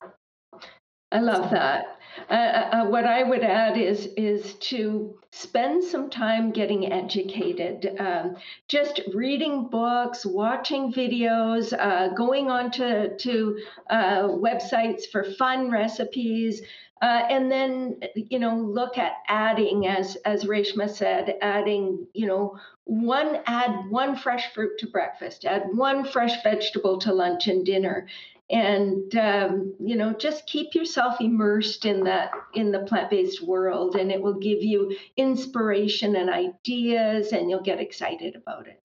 I 1.12 1.20
love 1.20 1.50
that. 1.50 1.98
Uh, 2.30 2.34
uh, 2.34 2.68
uh, 2.72 2.84
what 2.86 3.04
I 3.04 3.22
would 3.22 3.42
add 3.42 3.76
is 3.78 4.08
is 4.16 4.54
to 4.54 5.14
spend 5.30 5.82
some 5.82 6.10
time 6.10 6.50
getting 6.50 6.92
educated, 6.92 7.96
um, 7.98 8.36
just 8.68 9.00
reading 9.14 9.68
books, 9.68 10.26
watching 10.26 10.92
videos, 10.92 11.72
uh, 11.78 12.08
going 12.14 12.50
on 12.50 12.70
to 12.72 13.16
to 13.16 13.58
uh, 13.88 14.22
websites 14.28 15.02
for 15.10 15.24
fun 15.24 15.70
recipes, 15.70 16.62
uh, 17.02 17.26
and 17.28 17.50
then, 17.50 18.00
you 18.14 18.38
know, 18.38 18.56
look 18.56 18.96
at 18.96 19.14
adding, 19.26 19.88
as 19.88 20.14
as 20.24 20.44
Reshma 20.44 20.88
said, 20.88 21.36
adding, 21.42 22.06
you 22.14 22.26
know, 22.28 22.56
one 22.84 23.40
add 23.46 23.90
one 23.90 24.14
fresh 24.14 24.54
fruit 24.54 24.78
to 24.78 24.86
breakfast, 24.86 25.44
add 25.44 25.64
one 25.74 26.04
fresh 26.04 26.40
vegetable 26.44 26.98
to 26.98 27.12
lunch 27.12 27.48
and 27.48 27.66
dinner, 27.66 28.06
and 28.48 29.14
um, 29.16 29.74
you 29.80 29.96
know, 29.96 30.12
just 30.12 30.46
keep 30.46 30.76
yourself 30.76 31.20
immersed 31.20 31.86
in 31.86 32.04
that 32.04 32.30
in 32.54 32.70
the 32.70 32.80
plant-based 32.80 33.42
world, 33.42 33.96
and 33.96 34.12
it 34.12 34.22
will 34.22 34.38
give 34.38 34.62
you 34.62 34.96
inspiration 35.16 36.14
and 36.14 36.30
ideas, 36.30 37.32
and 37.32 37.50
you'll 37.50 37.62
get 37.62 37.80
excited 37.80 38.36
about 38.36 38.68
it. 38.68 38.81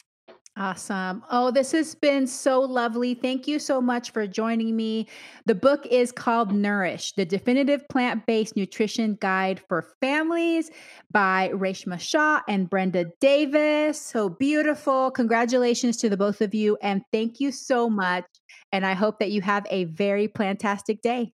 Awesome. 0.60 1.24
Oh, 1.30 1.52
this 1.52 1.72
has 1.74 1.94
been 1.94 2.26
so 2.26 2.62
lovely. 2.62 3.14
Thank 3.14 3.48
you 3.48 3.60
so 3.60 3.80
much 3.80 4.10
for 4.10 4.26
joining 4.26 4.76
me. 4.76 5.08
The 5.46 5.54
book 5.54 5.86
is 5.86 6.12
called 6.12 6.52
Nourish, 6.52 7.14
the 7.14 7.26
definitive 7.26 7.88
plant 7.90 8.26
based 8.26 8.56
nutrition 8.56 9.20
guide 9.22 9.62
for 9.68 9.86
families 10.02 10.72
by 11.12 11.52
Reshma 11.54 12.00
Shah 12.00 12.42
and 12.50 12.68
Brenda 12.68 13.06
Davis. 13.22 14.02
So 14.02 14.30
beautiful. 14.30 15.12
Congratulations 15.12 15.96
to 15.98 16.10
the 16.10 16.18
both 16.18 16.42
of 16.42 16.56
you. 16.56 16.76
And 16.82 17.04
thank 17.14 17.40
you 17.40 17.52
so 17.52 17.88
much. 17.88 18.26
And 18.72 18.84
I 18.84 18.94
hope 18.94 19.20
that 19.20 19.30
you 19.30 19.42
have 19.42 19.68
a 19.70 19.84
very 19.84 20.28
plantastic 20.28 21.02
day. 21.02 21.34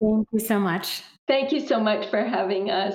Thank 0.00 0.28
you 0.32 0.38
so 0.38 0.60
much. 0.60 1.02
Thank 1.26 1.50
you 1.50 1.66
so 1.66 1.80
much 1.80 2.08
for 2.08 2.24
having 2.24 2.70
us. 2.70 2.94